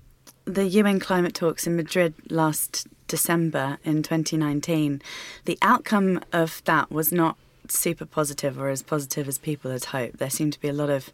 the 0.46 0.66
UN 0.66 1.00
climate 1.00 1.34
talks 1.34 1.68
in 1.68 1.76
Madrid 1.76 2.14
last 2.30 2.88
December 3.08 3.78
in 3.84 4.04
2019, 4.04 5.02
the 5.46 5.58
outcome 5.62 6.22
of 6.34 6.62
that 6.66 6.92
was 6.92 7.12
not 7.12 7.38
super 7.70 8.06
positive 8.06 8.60
or 8.60 8.70
as 8.70 8.82
positive 8.82 9.28
as 9.28 9.38
people 9.38 9.72
had 9.72 9.86
hoped. 9.86 10.18
There 10.18 10.30
seemed 10.30 10.54
to 10.54 10.60
be 10.60 10.70
a 10.70 10.74
lot 10.74 10.90
of 10.90 11.12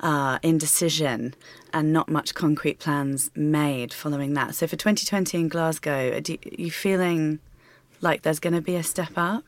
uh, 0.00 0.38
indecision 0.42 1.34
and 1.72 1.92
not 1.92 2.08
much 2.08 2.34
concrete 2.34 2.78
plans 2.78 3.30
made 3.34 3.92
following 3.92 4.34
that. 4.34 4.54
So 4.54 4.66
for 4.66 4.76
2020 4.76 5.38
in 5.38 5.48
Glasgow, 5.48 6.18
are 6.18 6.36
you 6.58 6.70
feeling 6.70 7.38
like 8.00 8.22
there's 8.22 8.40
going 8.40 8.54
to 8.54 8.62
be 8.62 8.76
a 8.76 8.82
step 8.82 9.12
up? 9.16 9.44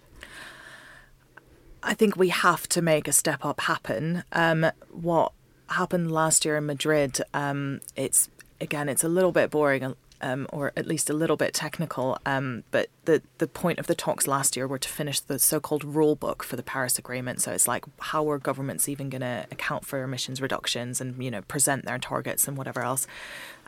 I 1.82 1.94
think 1.94 2.16
we 2.16 2.28
have 2.28 2.68
to 2.70 2.82
make 2.82 3.08
a 3.08 3.12
step 3.12 3.44
up 3.44 3.60
happen. 3.62 4.22
Um, 4.32 4.70
what 4.90 5.32
happened 5.68 6.12
last 6.12 6.44
year 6.44 6.56
in 6.56 6.66
Madrid, 6.66 7.20
um, 7.34 7.80
it's 7.96 8.28
again, 8.60 8.88
it's 8.88 9.02
a 9.02 9.08
little 9.08 9.32
bit 9.32 9.50
boring, 9.50 9.96
um, 10.22 10.46
or 10.50 10.72
at 10.76 10.86
least 10.86 11.10
a 11.10 11.12
little 11.12 11.36
bit 11.36 11.52
technical. 11.52 12.18
Um, 12.24 12.64
but 12.70 12.88
the 13.04 13.22
the 13.38 13.46
point 13.46 13.78
of 13.78 13.86
the 13.86 13.94
talks 13.94 14.26
last 14.26 14.56
year 14.56 14.66
were 14.66 14.78
to 14.78 14.88
finish 14.88 15.20
the 15.20 15.38
so-called 15.38 15.84
rule 15.84 16.16
book 16.16 16.42
for 16.42 16.56
the 16.56 16.62
Paris 16.62 16.98
Agreement. 16.98 17.42
So 17.42 17.52
it's 17.52 17.68
like 17.68 17.84
how 17.98 18.30
are 18.30 18.38
governments 18.38 18.88
even 18.88 19.10
going 19.10 19.22
to 19.22 19.46
account 19.50 19.84
for 19.84 20.02
emissions 20.02 20.40
reductions 20.40 21.00
and 21.00 21.22
you 21.22 21.30
know 21.30 21.42
present 21.42 21.84
their 21.84 21.98
targets 21.98 22.48
and 22.48 22.56
whatever 22.56 22.82
else. 22.82 23.06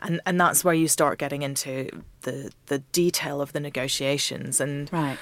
And 0.01 0.21
and 0.25 0.39
that's 0.39 0.63
where 0.63 0.73
you 0.73 0.87
start 0.87 1.19
getting 1.19 1.41
into 1.41 1.89
the 2.21 2.51
the 2.67 2.79
detail 2.79 3.41
of 3.41 3.53
the 3.53 3.59
negotiations 3.59 4.59
and. 4.59 4.91
Right. 4.91 5.17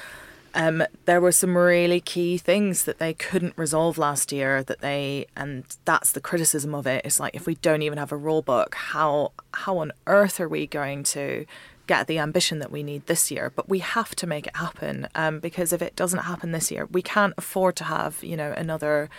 Um, 0.55 0.83
there 1.05 1.19
were 1.19 1.31
some 1.31 1.57
really 1.57 1.99
key 1.99 2.37
things 2.37 2.83
that 2.83 2.99
they 2.99 3.13
couldn't 3.13 3.57
resolve 3.57 3.97
last 3.97 4.31
year 4.31 4.63
that 4.63 4.81
they 4.81 5.25
and 5.35 5.63
that's 5.85 6.11
the 6.11 6.21
criticism 6.21 6.75
of 6.75 6.85
it. 6.85 7.03
It's 7.05 7.19
like 7.19 7.35
if 7.35 7.47
we 7.47 7.55
don't 7.55 7.81
even 7.81 7.97
have 7.97 8.11
a 8.11 8.17
rule 8.17 8.41
book 8.41 8.75
how 8.75 9.31
how 9.53 9.79
on 9.79 9.91
earth 10.05 10.39
are 10.39 10.47
we 10.47 10.67
going 10.67 11.03
to 11.03 11.45
get 11.87 12.07
the 12.07 12.19
ambition 12.19 12.59
that 12.59 12.71
we 12.71 12.83
need 12.83 13.07
this 13.07 13.31
year? 13.31 13.51
But 13.55 13.67
we 13.67 13.79
have 13.79 14.15
to 14.15 14.27
make 14.27 14.45
it 14.47 14.55
happen 14.55 15.07
um, 15.15 15.39
because 15.39 15.73
if 15.73 15.81
it 15.81 15.95
doesn't 15.95 16.19
happen 16.19 16.51
this 16.51 16.71
year 16.71 16.85
we 16.85 17.01
can't 17.01 17.33
afford 17.37 17.75
to 17.77 17.85
have 17.85 18.23
you 18.23 18.37
know 18.37 18.53
another 18.55 19.09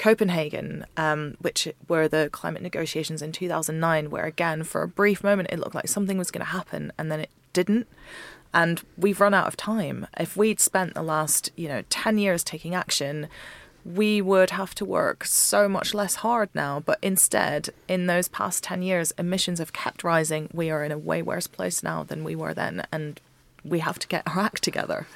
Copenhagen, 0.00 0.86
um, 0.96 1.36
which 1.42 1.68
were 1.86 2.08
the 2.08 2.30
climate 2.32 2.62
negotiations 2.62 3.20
in 3.20 3.32
2009, 3.32 4.08
where 4.08 4.24
again, 4.24 4.64
for 4.64 4.80
a 4.80 4.88
brief 4.88 5.22
moment, 5.22 5.50
it 5.52 5.58
looked 5.58 5.74
like 5.74 5.88
something 5.88 6.16
was 6.16 6.30
going 6.30 6.40
to 6.40 6.52
happen 6.52 6.90
and 6.96 7.12
then 7.12 7.20
it 7.20 7.28
didn't 7.52 7.86
and 8.52 8.82
we've 8.96 9.20
run 9.20 9.34
out 9.34 9.46
of 9.46 9.56
time. 9.56 10.06
If 10.18 10.36
we'd 10.36 10.60
spent 10.60 10.94
the 10.94 11.02
last, 11.02 11.50
you 11.56 11.68
know, 11.68 11.82
10 11.88 12.18
years 12.18 12.42
taking 12.42 12.74
action, 12.74 13.28
we 13.84 14.20
would 14.20 14.50
have 14.50 14.74
to 14.76 14.84
work 14.84 15.24
so 15.24 15.68
much 15.68 15.94
less 15.94 16.16
hard 16.16 16.50
now. 16.54 16.80
But 16.80 16.98
instead, 17.02 17.70
in 17.88 18.06
those 18.06 18.28
past 18.28 18.62
10 18.64 18.82
years, 18.82 19.12
emissions 19.18 19.58
have 19.58 19.72
kept 19.72 20.04
rising. 20.04 20.48
We 20.52 20.70
are 20.70 20.84
in 20.84 20.92
a 20.92 20.98
way 20.98 21.22
worse 21.22 21.46
place 21.46 21.82
now 21.82 22.02
than 22.02 22.24
we 22.24 22.34
were 22.34 22.54
then, 22.54 22.86
and 22.92 23.20
we 23.64 23.78
have 23.80 23.98
to 24.00 24.08
get 24.08 24.22
our 24.26 24.40
act 24.40 24.62
together. 24.62 25.06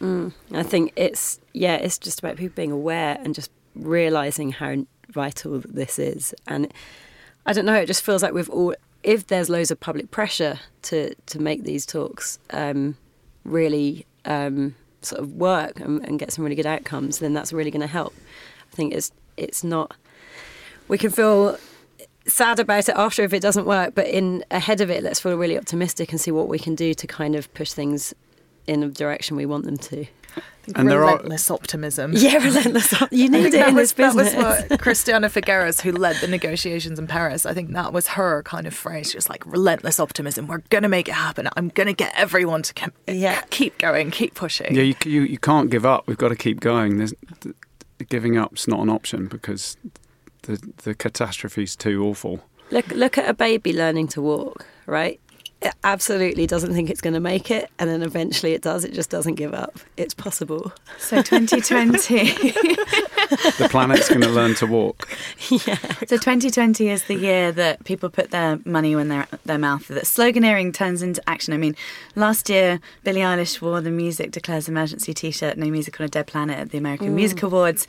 Mm, 0.00 0.32
I 0.52 0.62
think 0.62 0.92
it's, 0.96 1.40
yeah, 1.52 1.76
it's 1.76 1.98
just 1.98 2.18
about 2.18 2.36
people 2.36 2.54
being 2.54 2.72
aware 2.72 3.18
and 3.22 3.34
just 3.34 3.50
realizing 3.74 4.52
how 4.52 4.86
vital 5.08 5.62
this 5.64 5.98
is. 5.98 6.34
And 6.46 6.72
I 7.46 7.52
don't 7.52 7.66
know, 7.66 7.74
it 7.74 7.86
just 7.86 8.04
feels 8.04 8.22
like 8.22 8.32
we've 8.32 8.50
all, 8.50 8.74
if 9.04 9.26
there's 9.26 9.48
loads 9.48 9.70
of 9.70 9.78
public 9.78 10.10
pressure 10.10 10.58
to 10.82 11.14
to 11.26 11.38
make 11.38 11.62
these 11.62 11.86
talks 11.86 12.38
um, 12.50 12.96
really 13.44 14.06
um, 14.24 14.74
sort 15.02 15.20
of 15.20 15.32
work 15.32 15.78
and, 15.80 16.02
and, 16.08 16.18
get 16.18 16.32
some 16.32 16.42
really 16.42 16.56
good 16.56 16.66
outcomes, 16.66 17.18
then 17.18 17.34
that's 17.34 17.52
really 17.52 17.70
going 17.70 17.82
to 17.82 17.86
help. 17.86 18.14
I 18.72 18.74
think 18.74 18.94
it's 18.94 19.12
it's 19.36 19.62
not. 19.62 19.94
We 20.88 20.98
can 20.98 21.10
feel 21.10 21.58
sad 22.26 22.58
about 22.58 22.88
it 22.88 22.94
after 22.96 23.22
if 23.22 23.32
it 23.34 23.40
doesn't 23.40 23.66
work, 23.66 23.94
but 23.94 24.06
in 24.06 24.44
ahead 24.50 24.80
of 24.80 24.90
it, 24.90 25.02
let's 25.02 25.20
feel 25.20 25.36
really 25.36 25.58
optimistic 25.58 26.10
and 26.10 26.20
see 26.20 26.30
what 26.30 26.48
we 26.48 26.58
can 26.58 26.74
do 26.74 26.94
to 26.94 27.06
kind 27.06 27.36
of 27.36 27.52
push 27.54 27.72
things 27.72 28.14
in 28.66 28.80
the 28.80 28.88
direction 28.88 29.36
we 29.36 29.46
want 29.46 29.64
them 29.64 29.76
to 29.76 30.06
and 30.74 30.88
relentless 30.88 31.50
are... 31.50 31.54
optimism. 31.54 32.14
Yeah, 32.24 32.36
relentless. 32.36 32.94
you 33.10 33.28
need 33.28 33.52
it 33.52 33.68
in 33.68 33.74
was, 33.74 33.92
this 33.92 33.92
business. 33.92 34.32
That 34.32 34.62
was 34.62 34.70
what 34.70 34.80
Christiana 34.80 35.28
Figueres, 35.28 35.82
who 35.82 35.92
led 35.92 36.16
the 36.16 36.28
negotiations 36.28 36.98
in 36.98 37.06
Paris, 37.06 37.44
I 37.44 37.52
think 37.52 37.72
that 37.72 37.92
was 37.92 38.08
her 38.08 38.42
kind 38.44 38.66
of 38.66 38.72
phrase, 38.72 39.12
just 39.12 39.28
like 39.28 39.44
relentless 39.44 40.00
optimism. 40.00 40.46
We're 40.46 40.62
going 40.70 40.82
to 40.82 40.88
make 40.88 41.08
it 41.08 41.14
happen. 41.14 41.48
I'm 41.56 41.68
going 41.68 41.88
to 41.88 41.92
get 41.92 42.12
everyone 42.16 42.62
to 42.62 42.74
ke- 42.74 42.94
yeah. 43.06 43.42
keep 43.50 43.76
going, 43.78 44.10
keep 44.10 44.34
pushing. 44.34 44.74
Yeah, 44.74 44.82
you, 44.82 44.94
you, 45.04 45.22
you 45.22 45.38
can't 45.38 45.70
give 45.70 45.84
up. 45.84 46.06
We've 46.06 46.18
got 46.18 46.28
to 46.28 46.36
keep 46.36 46.60
going. 46.60 46.96
There's, 46.98 47.14
giving 48.08 48.38
up's 48.38 48.66
not 48.66 48.80
an 48.80 48.90
option 48.90 49.28
because 49.28 49.76
the 50.42 50.60
the 50.84 50.94
catastrophe's 50.94 51.76
too 51.76 52.04
awful. 52.04 52.40
Look 52.70 52.88
look 52.88 53.18
at 53.18 53.28
a 53.28 53.34
baby 53.34 53.72
learning 53.72 54.08
to 54.08 54.22
walk, 54.22 54.66
right? 54.86 55.20
It 55.64 55.74
absolutely 55.82 56.46
doesn't 56.46 56.74
think 56.74 56.90
it's 56.90 57.00
going 57.00 57.14
to 57.14 57.20
make 57.20 57.50
it, 57.50 57.70
and 57.78 57.88
then 57.88 58.02
eventually 58.02 58.52
it 58.52 58.60
does. 58.60 58.84
It 58.84 58.92
just 58.92 59.08
doesn't 59.08 59.36
give 59.36 59.54
up. 59.54 59.78
It's 59.96 60.12
possible. 60.12 60.72
So 60.98 61.22
2020. 61.22 61.92
the 63.58 63.68
planet's 63.70 64.10
going 64.10 64.20
to 64.20 64.28
learn 64.28 64.54
to 64.56 64.66
walk. 64.66 65.08
Yeah. 65.48 65.76
So 66.06 66.16
2020 66.18 66.90
is 66.90 67.04
the 67.04 67.14
year 67.14 67.50
that 67.52 67.84
people 67.84 68.10
put 68.10 68.30
their 68.30 68.60
money 68.66 68.94
when 68.94 69.08
they're 69.08 69.26
their 69.46 69.58
mouth. 69.58 69.88
That 69.88 70.04
sloganeering 70.04 70.74
turns 70.74 71.02
into 71.02 71.26
action. 71.28 71.54
I 71.54 71.56
mean, 71.56 71.74
last 72.14 72.50
year 72.50 72.78
Billie 73.02 73.22
Eilish 73.22 73.62
wore 73.62 73.80
the 73.80 73.90
"Music 73.90 74.32
Declares 74.32 74.68
Emergency" 74.68 75.14
T-shirt, 75.14 75.56
"No 75.56 75.70
Music 75.70 75.98
on 75.98 76.04
a 76.04 76.08
Dead 76.08 76.26
Planet" 76.26 76.58
at 76.58 76.70
the 76.72 76.78
American 76.78 77.08
mm. 77.08 77.14
Music 77.14 77.42
Awards, 77.42 77.88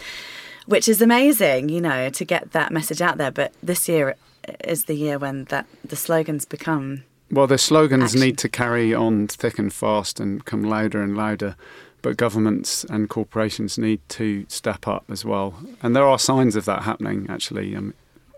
which 0.65 0.87
is 0.87 1.01
amazing. 1.01 1.67
You 1.67 1.81
know, 1.81 2.09
to 2.09 2.23
get 2.23 2.53
that 2.53 2.71
message 2.71 3.01
out 3.01 3.17
there. 3.17 3.31
But 3.31 3.51
this 3.61 3.89
year 3.89 4.15
is 4.63 4.85
the 4.85 4.95
year 4.95 5.19
when 5.19 5.43
that 5.45 5.65
the 5.83 5.97
slogans 5.97 6.45
become 6.45 7.03
well, 7.31 7.47
the 7.47 7.57
slogans 7.57 8.15
action. 8.15 8.21
need 8.21 8.37
to 8.39 8.49
carry 8.49 8.93
on 8.93 9.27
thick 9.27 9.59
and 9.59 9.73
fast 9.73 10.19
and 10.19 10.45
come 10.45 10.63
louder 10.63 11.01
and 11.01 11.17
louder, 11.17 11.55
but 12.01 12.17
governments 12.17 12.83
and 12.85 13.09
corporations 13.09 13.77
need 13.77 13.99
to 14.09 14.45
step 14.47 14.87
up 14.87 15.05
as 15.09 15.25
well. 15.25 15.55
And 15.81 15.95
there 15.95 16.05
are 16.05 16.19
signs 16.19 16.55
of 16.55 16.65
that 16.65 16.83
happening, 16.83 17.27
actually. 17.29 17.75
Um, 17.75 17.93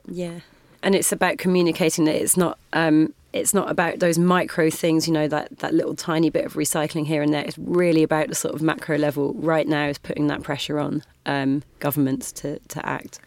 yeah, 0.08 0.40
and 0.82 0.96
it's 0.96 1.12
about 1.12 1.38
communicating 1.38 2.06
that 2.06 2.16
it's 2.16 2.38
not. 2.38 2.58
Um, 2.74 3.14
it's 3.34 3.54
not 3.54 3.70
about 3.70 4.00
those 4.00 4.18
micro 4.18 4.70
things, 4.70 5.08
you 5.08 5.14
know, 5.14 5.28
that, 5.28 5.60
that 5.60 5.74
little 5.74 5.96
tiny 5.96 6.30
bit 6.30 6.46
of 6.46 6.54
recycling 6.54 7.06
here 7.06 7.22
and 7.22 7.34
there. 7.34 7.44
It's 7.44 7.58
really 7.58 8.02
about 8.02 8.30
the 8.30 8.36
sort 8.36 8.56
of 8.56 8.62
macro 8.62 8.98
level 8.98 9.34
right 9.34 9.68
now 9.68 9.88
is 9.88 9.98
putting 9.98 10.28
that 10.28 10.42
pressure 10.42 10.80
on 10.80 11.04
um, 11.26 11.62
governments 11.80 12.32
to, 12.32 12.60
to 12.60 12.84
act. 12.86 13.20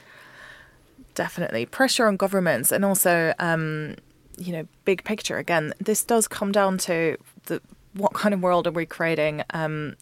Definitely. 1.14 1.66
Pressure 1.66 2.06
on 2.06 2.16
governments 2.16 2.72
and 2.72 2.84
also 2.84 3.34
um, 3.38 3.96
you 4.40 4.52
know, 4.52 4.66
big 4.84 5.04
picture 5.04 5.38
again, 5.38 5.74
this 5.78 6.02
does 6.02 6.26
come 6.26 6.50
down 6.50 6.78
to 6.78 7.16
the 7.44 7.60
what 7.92 8.14
kind 8.14 8.32
of 8.32 8.42
world 8.42 8.66
are 8.66 8.72
we 8.72 8.86
creating? 8.86 9.42
Um, 9.50 9.96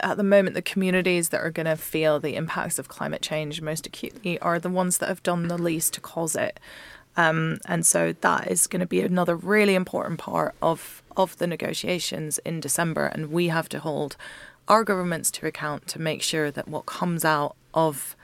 at 0.00 0.18
the 0.18 0.22
moment, 0.22 0.54
the 0.54 0.62
communities 0.62 1.30
that 1.30 1.40
are 1.40 1.50
going 1.50 1.66
to 1.66 1.76
feel 1.76 2.20
the 2.20 2.36
impacts 2.36 2.78
of 2.78 2.88
climate 2.88 3.22
change 3.22 3.62
most 3.62 3.86
acutely 3.86 4.38
are 4.40 4.58
the 4.58 4.68
ones 4.68 4.98
that 4.98 5.08
have 5.08 5.22
done 5.22 5.48
the 5.48 5.56
least 5.56 5.94
to 5.94 6.00
cause 6.00 6.36
it. 6.36 6.60
Um, 7.16 7.58
and 7.64 7.86
so 7.86 8.12
that 8.12 8.50
is 8.50 8.66
going 8.66 8.80
to 8.80 8.86
be 8.86 9.00
another 9.00 9.34
really 9.34 9.74
important 9.74 10.18
part 10.18 10.54
of 10.60 11.02
of 11.16 11.38
the 11.38 11.46
negotiations 11.46 12.36
in 12.38 12.60
December, 12.60 13.06
and 13.06 13.32
we 13.32 13.48
have 13.48 13.70
to 13.70 13.78
hold 13.78 14.16
our 14.68 14.84
governments 14.84 15.30
to 15.30 15.46
account 15.46 15.86
to 15.86 15.98
make 16.00 16.22
sure 16.22 16.50
that 16.50 16.68
what 16.68 16.84
comes 16.84 17.24
out 17.24 17.56
of 17.72 18.14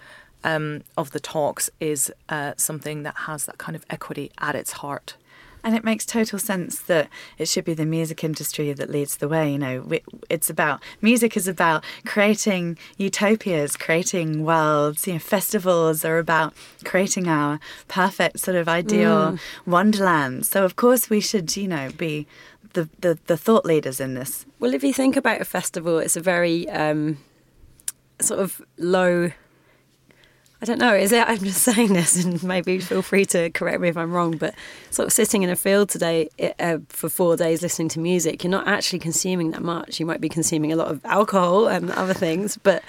um, 0.44 0.82
of 0.96 1.12
the 1.12 1.20
talks 1.20 1.70
is 1.80 2.12
uh, 2.28 2.52
something 2.56 3.02
that 3.04 3.16
has 3.26 3.46
that 3.46 3.56
kind 3.56 3.76
of 3.76 3.86
equity 3.88 4.30
at 4.38 4.54
its 4.54 4.72
heart. 4.72 5.16
And 5.64 5.76
it 5.76 5.84
makes 5.84 6.04
total 6.04 6.38
sense 6.38 6.80
that 6.82 7.08
it 7.38 7.48
should 7.48 7.64
be 7.64 7.74
the 7.74 7.86
music 7.86 8.24
industry 8.24 8.72
that 8.72 8.90
leads 8.90 9.16
the 9.16 9.28
way. 9.28 9.52
You 9.52 9.58
know, 9.58 9.88
it's 10.28 10.50
about 10.50 10.82
music 11.00 11.36
is 11.36 11.46
about 11.46 11.84
creating 12.04 12.78
utopias, 12.96 13.76
creating 13.76 14.44
worlds. 14.44 15.06
You 15.06 15.14
know, 15.14 15.18
festivals 15.18 16.04
are 16.04 16.18
about 16.18 16.54
creating 16.84 17.28
our 17.28 17.60
perfect 17.88 18.40
sort 18.40 18.56
of 18.56 18.68
ideal 18.68 19.32
mm. 19.32 19.40
wonderland. 19.64 20.46
So 20.46 20.64
of 20.64 20.76
course 20.76 21.08
we 21.08 21.20
should, 21.20 21.56
you 21.56 21.68
know, 21.68 21.90
be 21.96 22.26
the, 22.72 22.88
the, 23.00 23.18
the 23.26 23.36
thought 23.36 23.64
leaders 23.64 24.00
in 24.00 24.14
this. 24.14 24.46
Well, 24.58 24.74
if 24.74 24.82
you 24.82 24.92
think 24.92 25.16
about 25.16 25.40
a 25.40 25.44
festival, 25.44 25.98
it's 25.98 26.16
a 26.16 26.20
very 26.20 26.68
um, 26.70 27.18
sort 28.20 28.40
of 28.40 28.62
low 28.78 29.30
I 30.62 30.64
don't 30.64 30.78
know. 30.78 30.94
Is 30.94 31.10
it? 31.10 31.28
I'm 31.28 31.38
just 31.38 31.62
saying 31.64 31.92
this, 31.92 32.24
and 32.24 32.40
maybe 32.44 32.78
feel 32.78 33.02
free 33.02 33.24
to 33.26 33.50
correct 33.50 33.80
me 33.80 33.88
if 33.88 33.96
I'm 33.96 34.12
wrong. 34.12 34.36
But 34.36 34.54
sort 34.92 35.06
of 35.06 35.12
sitting 35.12 35.42
in 35.42 35.50
a 35.50 35.56
field 35.56 35.88
today 35.88 36.30
uh, 36.60 36.78
for 36.88 37.08
four 37.08 37.36
days 37.36 37.62
listening 37.62 37.88
to 37.88 38.00
music, 38.00 38.44
you're 38.44 38.50
not 38.52 38.68
actually 38.68 39.00
consuming 39.00 39.50
that 39.50 39.62
much. 39.62 39.98
You 39.98 40.06
might 40.06 40.20
be 40.20 40.28
consuming 40.28 40.72
a 40.72 40.76
lot 40.76 40.86
of 40.86 41.04
alcohol 41.04 41.66
and 41.66 41.90
other 41.90 42.14
things, 42.14 42.56
but 42.62 42.84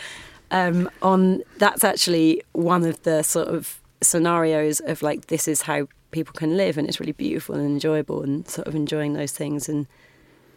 um, 0.52 0.88
on 1.02 1.42
that's 1.58 1.84
actually 1.84 2.44
one 2.52 2.86
of 2.86 3.02
the 3.02 3.24
sort 3.24 3.48
of 3.48 3.82
scenarios 4.02 4.80
of 4.82 5.02
like 5.02 5.28
this 5.28 5.48
is 5.48 5.64
how 5.64 5.88
people 6.12 6.34
can 6.34 6.56
live, 6.56 6.78
and 6.78 6.88
it's 6.88 7.00
really 7.00 7.12
beautiful 7.12 7.56
and 7.56 7.66
enjoyable, 7.66 8.22
and 8.22 8.48
sort 8.48 8.68
of 8.68 8.76
enjoying 8.76 9.14
those 9.14 9.32
things 9.32 9.68
and 9.68 9.88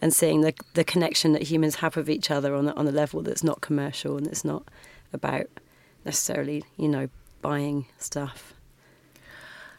and 0.03 0.13
seeing 0.13 0.41
the 0.41 0.53
the 0.75 0.83
connection 0.83 1.33
that 1.33 1.41
humans 1.41 1.77
have 1.77 1.95
with 1.95 2.11
each 2.11 2.29
other 2.29 2.53
on 2.53 2.69
on 2.69 2.87
a 2.87 2.91
level 2.91 3.23
that's 3.23 3.43
not 3.43 3.59
commercial 3.61 4.17
and 4.17 4.27
it's 4.27 4.45
not 4.45 4.63
about 5.11 5.47
necessarily, 6.07 6.63
you 6.77 6.87
know, 6.87 7.09
buying 7.41 7.85
stuff. 7.99 8.53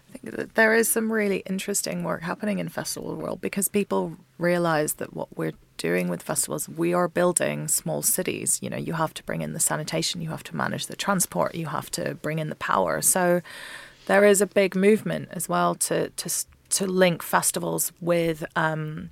I 0.09 0.19
think 0.19 0.37
that 0.37 0.55
there 0.55 0.75
is 0.75 0.89
some 0.89 1.13
really 1.13 1.43
interesting 1.47 2.05
work 2.05 2.23
happening 2.23 2.59
in 2.61 2.69
festival 2.69 3.17
world 3.17 3.41
because 3.41 3.69
people 3.69 4.17
realize 4.39 4.95
that 4.95 5.13
what 5.13 5.37
we're 5.37 5.53
doing 5.77 6.09
with 6.09 6.23
festivals, 6.23 6.69
we 6.69 6.95
are 6.95 7.09
building 7.09 7.69
small 7.69 8.03
cities. 8.03 8.59
You 8.63 8.71
know, 8.71 8.77
you 8.77 8.95
have 8.95 9.15
to 9.15 9.23
bring 9.25 9.43
in 9.43 9.53
the 9.53 9.61
sanitation, 9.61 10.21
you 10.21 10.31
have 10.31 10.45
to 10.45 10.57
manage 10.57 10.87
the 10.87 10.97
transport, 10.97 11.55
you 11.55 11.67
have 11.67 11.91
to 11.93 12.15
bring 12.15 12.39
in 12.39 12.49
the 12.49 12.55
power. 12.73 13.03
So 13.03 13.43
there 14.07 14.25
is 14.25 14.41
a 14.41 14.47
big 14.47 14.75
movement 14.75 15.29
as 15.33 15.49
well 15.49 15.75
to 15.87 16.11
to 16.11 16.29
to 16.71 16.87
link 16.87 17.23
festivals 17.23 17.93
with 18.01 18.45
um, 18.55 19.11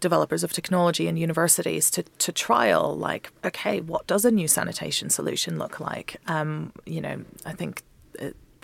developers 0.00 0.44
of 0.44 0.52
technology 0.52 1.08
and 1.08 1.18
universities 1.18 1.90
to, 1.90 2.02
to 2.02 2.32
trial 2.32 2.96
like 2.96 3.30
okay 3.44 3.80
what 3.80 4.06
does 4.06 4.24
a 4.24 4.30
new 4.30 4.48
sanitation 4.48 5.10
solution 5.10 5.58
look 5.58 5.80
like? 5.80 6.16
Um, 6.26 6.72
you 6.84 7.00
know 7.00 7.24
i 7.44 7.52
think 7.52 7.82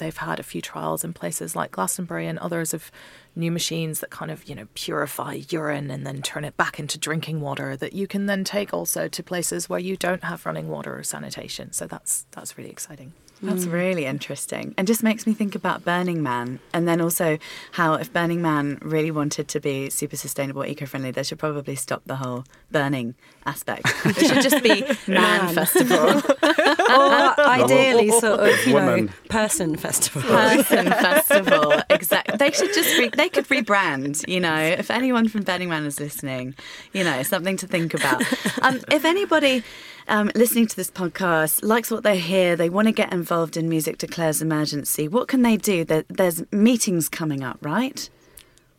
they've 0.02 0.16
had 0.16 0.40
a 0.40 0.42
few 0.42 0.60
trials 0.60 1.04
in 1.04 1.12
places 1.12 1.54
like 1.54 1.70
glastonbury 1.70 2.26
and 2.26 2.38
others 2.40 2.74
of 2.74 2.90
new 3.36 3.52
machines 3.52 4.00
that 4.00 4.10
kind 4.10 4.30
of 4.30 4.44
you 4.48 4.54
know 4.54 4.66
purify 4.74 5.40
urine 5.50 5.90
and 5.90 6.06
then 6.06 6.20
turn 6.22 6.44
it 6.44 6.56
back 6.56 6.78
into 6.78 6.98
drinking 6.98 7.40
water 7.40 7.76
that 7.76 7.92
you 7.92 8.06
can 8.08 8.26
then 8.26 8.42
take 8.42 8.74
also 8.74 9.06
to 9.06 9.22
places 9.22 9.68
where 9.68 9.78
you 9.78 9.96
don't 9.96 10.24
have 10.24 10.44
running 10.44 10.68
water 10.68 10.98
or 10.98 11.02
sanitation. 11.02 11.72
So 11.72 11.86
that's 11.86 12.26
that's 12.32 12.58
really 12.58 12.70
exciting 12.70 13.12
that's 13.42 13.66
mm. 13.66 13.72
really 13.72 14.06
interesting 14.06 14.74
and 14.78 14.86
just 14.86 15.02
makes 15.02 15.26
me 15.26 15.34
think 15.34 15.54
about 15.54 15.84
Burning 15.84 16.22
Man 16.22 16.60
and 16.72 16.86
then 16.86 17.00
also 17.00 17.38
how 17.72 17.94
if 17.94 18.12
Burning 18.12 18.40
Man 18.40 18.78
really 18.80 19.10
wanted 19.10 19.48
to 19.48 19.60
be 19.60 19.90
super 19.90 20.16
sustainable, 20.16 20.64
eco 20.64 20.86
friendly, 20.86 21.10
they 21.10 21.22
should 21.22 21.38
probably 21.38 21.74
stop 21.74 22.02
the 22.06 22.16
whole 22.16 22.44
burning 22.70 23.14
aspect. 23.44 23.86
It 24.04 24.16
should 24.16 24.42
just 24.42 24.62
be 24.62 24.82
Man, 25.06 25.46
man. 25.46 25.54
Festival. 25.54 25.98
or 26.42 27.40
ideally, 27.40 28.10
sort 28.10 28.40
of, 28.40 28.66
you 28.66 28.74
know, 28.74 29.08
Person 29.28 29.76
Festival. 29.76 30.22
Person 30.22 30.86
Festival, 30.90 31.82
exactly. 31.90 32.36
They 32.36 32.50
should 32.52 32.72
just, 32.72 32.96
re- 32.98 33.08
they 33.08 33.28
could 33.28 33.48
rebrand, 33.48 34.26
you 34.28 34.40
know, 34.40 34.56
if 34.56 34.90
anyone 34.90 35.28
from 35.28 35.42
Burning 35.42 35.68
Man 35.68 35.84
is 35.84 35.98
listening, 35.98 36.54
you 36.92 37.02
know, 37.02 37.22
something 37.22 37.56
to 37.56 37.66
think 37.66 37.94
about. 37.94 38.22
Um, 38.62 38.80
if 38.90 39.04
anybody 39.04 39.64
um, 40.08 40.30
listening 40.34 40.66
to 40.66 40.76
this 40.76 40.90
podcast 40.90 41.62
likes 41.62 41.90
what 41.90 42.02
they 42.02 42.18
hear, 42.18 42.56
they 42.56 42.68
want 42.68 42.88
to 42.88 42.92
get 42.92 43.12
involved 43.12 43.56
in 43.56 43.68
Music 43.68 43.98
Declares 43.98 44.42
Emergency, 44.42 45.08
what 45.08 45.28
can 45.28 45.42
they 45.42 45.56
do? 45.56 45.84
there's 45.84 46.42
meetings 46.52 47.08
coming 47.08 47.42
up, 47.42 47.58
right? 47.60 48.08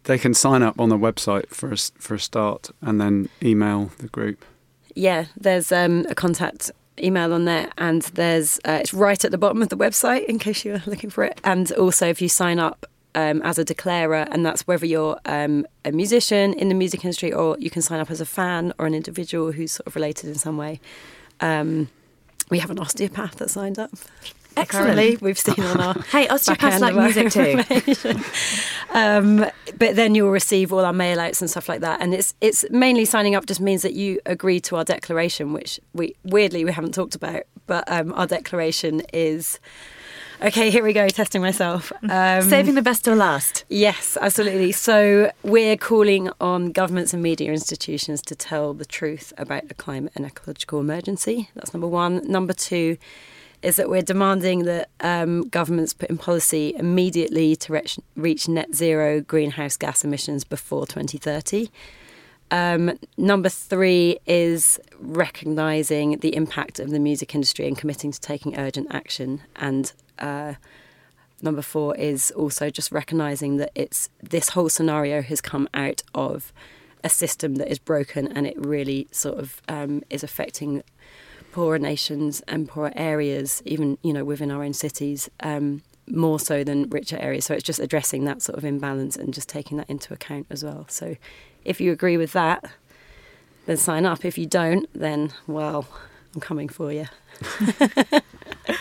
They 0.06 0.18
can 0.18 0.34
sign 0.34 0.64
up 0.64 0.80
on 0.80 0.90
the 0.90 0.98
website 0.98 1.50
for 1.50 1.72
a, 1.72 1.78
for 1.78 2.16
a 2.16 2.20
start 2.20 2.72
and 2.82 3.00
then 3.00 3.30
email 3.42 3.92
the 4.00 4.08
group. 4.08 4.44
Yeah, 4.96 5.26
there's 5.38 5.72
um, 5.72 6.06
a 6.10 6.16
contact 6.16 6.72
email 7.00 7.34
on 7.34 7.46
there, 7.46 7.72
and 7.78 8.02
there's 8.04 8.60
uh, 8.66 8.80
it's 8.82 8.94
right 8.94 9.24
at 9.24 9.32
the 9.32 9.38
bottom 9.38 9.62
of 9.62 9.70
the 9.70 9.78
website 9.78 10.26
in 10.26 10.40
case 10.40 10.64
you're 10.66 10.84
looking 10.86 11.10
for 11.10 11.24
it. 11.24 11.40
And 11.44 11.72
also, 11.74 12.08
if 12.08 12.22
you 12.22 12.30
sign 12.30 12.60
up 12.60 12.86
um, 13.16 13.42
as 13.44 13.58
a 13.58 13.64
declarer, 13.64 14.28
and 14.32 14.46
that's 14.46 14.68
whether 14.68 14.86
you're 14.86 15.20
um, 15.26 15.66
a 15.86 15.92
musician 15.92 16.54
in 16.54 16.70
the 16.70 16.76
music 16.76 17.04
industry 17.04 17.32
or 17.32 17.58
you 17.60 17.70
can 17.70 17.82
sign 17.82 18.00
up 18.00 18.10
as 18.12 18.22
a 18.22 18.26
fan 18.26 18.74
or 18.80 18.86
an 18.86 18.94
individual 18.94 19.52
who's 19.52 19.72
sort 19.74 19.88
of 19.88 19.96
related 19.96 20.30
in 20.30 20.36
some 20.36 20.58
way. 20.58 20.80
Um, 21.40 21.90
we 22.50 22.60
have 22.60 22.70
an 22.70 22.80
osteopath 22.80 23.36
that 23.38 23.50
signed 23.50 23.80
up. 23.80 23.92
Excellent. 24.56 25.22
we've 25.22 25.40
seen 25.40 25.64
on 25.66 25.82
our 25.82 25.94
hey 26.12 26.28
osteopaths 26.28 26.80
like 26.80 26.96
music 26.96 27.32
too. 27.32 27.60
um, 28.92 29.46
but 29.78 29.96
then 29.96 30.14
you'll 30.14 30.30
receive 30.30 30.72
all 30.72 30.86
our 30.86 30.94
mail 30.94 31.20
outs 31.20 31.42
and 31.42 31.50
stuff 31.50 31.68
like 31.68 31.82
that, 31.82 32.02
and 32.02 32.14
it's 32.14 32.36
it's 32.40 32.64
mainly 32.70 33.06
signing 33.06 33.36
up 33.36 33.46
just 33.46 33.60
means 33.60 33.82
that 33.82 33.94
you 33.94 34.20
agree 34.26 34.60
to 34.62 34.76
our 34.76 34.84
declaration, 34.84 35.54
which 35.54 35.80
we 35.94 36.16
weirdly 36.24 36.64
we 36.66 36.72
haven't 36.72 36.94
talked 36.94 37.16
about, 37.16 37.44
but 37.66 37.84
um, 37.92 38.14
our 38.14 38.28
declaration 38.28 39.02
is 39.12 39.60
Okay, 40.44 40.70
here 40.70 40.84
we 40.84 40.92
go, 40.92 41.08
testing 41.08 41.42
myself. 41.42 41.94
Um, 42.10 42.42
Saving 42.42 42.76
the 42.76 42.82
best 42.82 43.06
till 43.06 43.16
last. 43.16 43.64
Yes, 43.70 44.18
absolutely. 44.20 44.74
So 44.74 45.32
we're 45.42 45.78
calling 45.78 46.30
on 46.42 46.74
governments 46.74 47.14
and 47.14 47.24
media 47.24 47.50
institutions 47.50 48.22
to 48.24 48.36
tell 48.36 48.74
the 48.74 48.84
truth 48.84 49.32
about 49.38 49.70
the 49.70 49.74
climate 49.74 50.12
and 50.16 50.26
ecological 50.26 50.82
emergency. 50.82 51.50
That's 51.56 51.74
number 51.74 51.88
one. 51.88 52.30
Number 52.30 52.52
two 52.52 52.98
is 53.62 53.78
that 53.78 53.90
we're 53.90 54.02
demanding 54.02 54.66
that 54.66 54.90
um, 55.00 55.48
governments 55.48 55.94
put 55.94 56.10
in 56.10 56.18
policy 56.18 56.74
immediately 56.78 57.56
to 57.56 57.72
reach, 57.72 57.98
reach 58.18 58.50
net 58.50 58.76
zero 58.76 59.22
greenhouse 59.22 59.78
gas 59.78 60.04
emissions 60.04 60.44
before 60.44 60.86
2030. 60.86 61.70
Um, 62.54 63.00
number 63.18 63.50
three 63.50 64.20
is 64.28 64.80
recognising 65.00 66.20
the 66.20 66.36
impact 66.36 66.80
of 66.80 66.92
the 66.92 67.00
music 67.00 67.34
industry 67.34 67.68
and 67.68 67.76
committing 67.76 68.12
to 68.12 68.22
taking 68.22 68.60
urgent 68.60 68.94
action. 68.94 69.42
And 69.56 69.92
uh, 70.20 70.54
number 71.42 71.64
four 71.64 71.96
is 71.96 72.30
also 72.30 72.70
just 72.70 72.92
recognising 72.92 73.58
that 73.58 73.72
it's 73.74 74.08
this 74.22 74.50
whole 74.50 74.70
scenario 74.70 75.24
has 75.24 75.42
come 75.42 75.68
out 75.74 76.04
of 76.14 76.54
a 77.04 77.10
system 77.10 77.56
that 77.56 77.72
is 77.72 77.80
broken 77.80 78.28
and 78.28 78.46
it 78.46 78.56
really 78.56 79.08
sort 79.10 79.40
of 79.40 79.60
um, 79.68 80.04
is 80.12 80.24
affecting 80.24 80.84
poorer 81.54 81.80
nations 81.80 82.44
and 82.48 82.70
poorer 82.70 82.94
areas, 82.96 83.64
even 83.66 83.98
you 84.04 84.14
know 84.14 84.24
within 84.24 84.52
our 84.52 84.64
own 84.64 84.74
cities. 84.74 85.28
Um, 85.40 85.82
more 86.06 86.38
so 86.38 86.66
than 86.66 86.90
richer 86.90 87.18
areas. 87.18 87.46
So 87.46 87.54
it's 87.54 87.64
just 87.64 87.80
addressing 87.80 88.26
that 88.26 88.42
sort 88.42 88.58
of 88.58 88.66
imbalance 88.66 89.16
and 89.16 89.34
just 89.34 89.48
taking 89.48 89.78
that 89.78 89.90
into 89.90 90.14
account 90.14 90.48
as 90.50 90.62
well. 90.62 90.86
So 90.90 91.16
if 91.66 91.82
you 91.82 91.92
agree 91.92 92.18
with 92.18 92.34
that, 92.34 92.66
then 93.66 93.78
sign 93.78 94.06
up. 94.06 94.26
If 94.26 94.38
you 94.38 94.46
don't, 94.46 94.88
then, 94.94 95.32
well, 95.48 95.88
I'm 96.34 96.42
coming 96.42 96.70
for 96.70 96.92
you. 96.92 97.06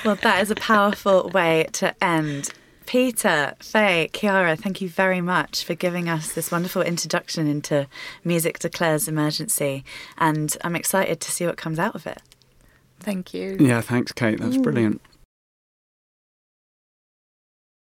well, 0.05 0.17
that 0.17 0.41
is 0.43 0.51
a 0.51 0.55
powerful 0.57 1.29
way 1.31 1.67
to 1.73 1.95
end. 2.03 2.51
Peter, 2.87 3.55
Faye, 3.61 4.11
Chiara, 4.13 4.57
thank 4.57 4.81
you 4.81 4.89
very 4.89 5.21
much 5.21 5.65
for 5.65 5.75
giving 5.75 6.09
us 6.09 6.33
this 6.33 6.51
wonderful 6.51 6.83
introduction 6.83 7.47
into 7.47 7.87
Music 8.25 8.59
Declares 8.59 9.09
Emergency. 9.09 9.85
And 10.19 10.57
I'm 10.63 10.77
excited 10.77 11.21
to 11.21 11.31
see 11.31 11.47
what 11.47 11.57
comes 11.57 11.79
out 11.79 11.95
of 11.95 12.07
it. 12.07 12.21
Thank 13.01 13.35
you. 13.35 13.57
Yeah, 13.59 13.81
thanks, 13.81 14.13
Kate. 14.13 14.41
That's 14.41 14.57
mm. 14.57 14.63
brilliant. 14.63 15.01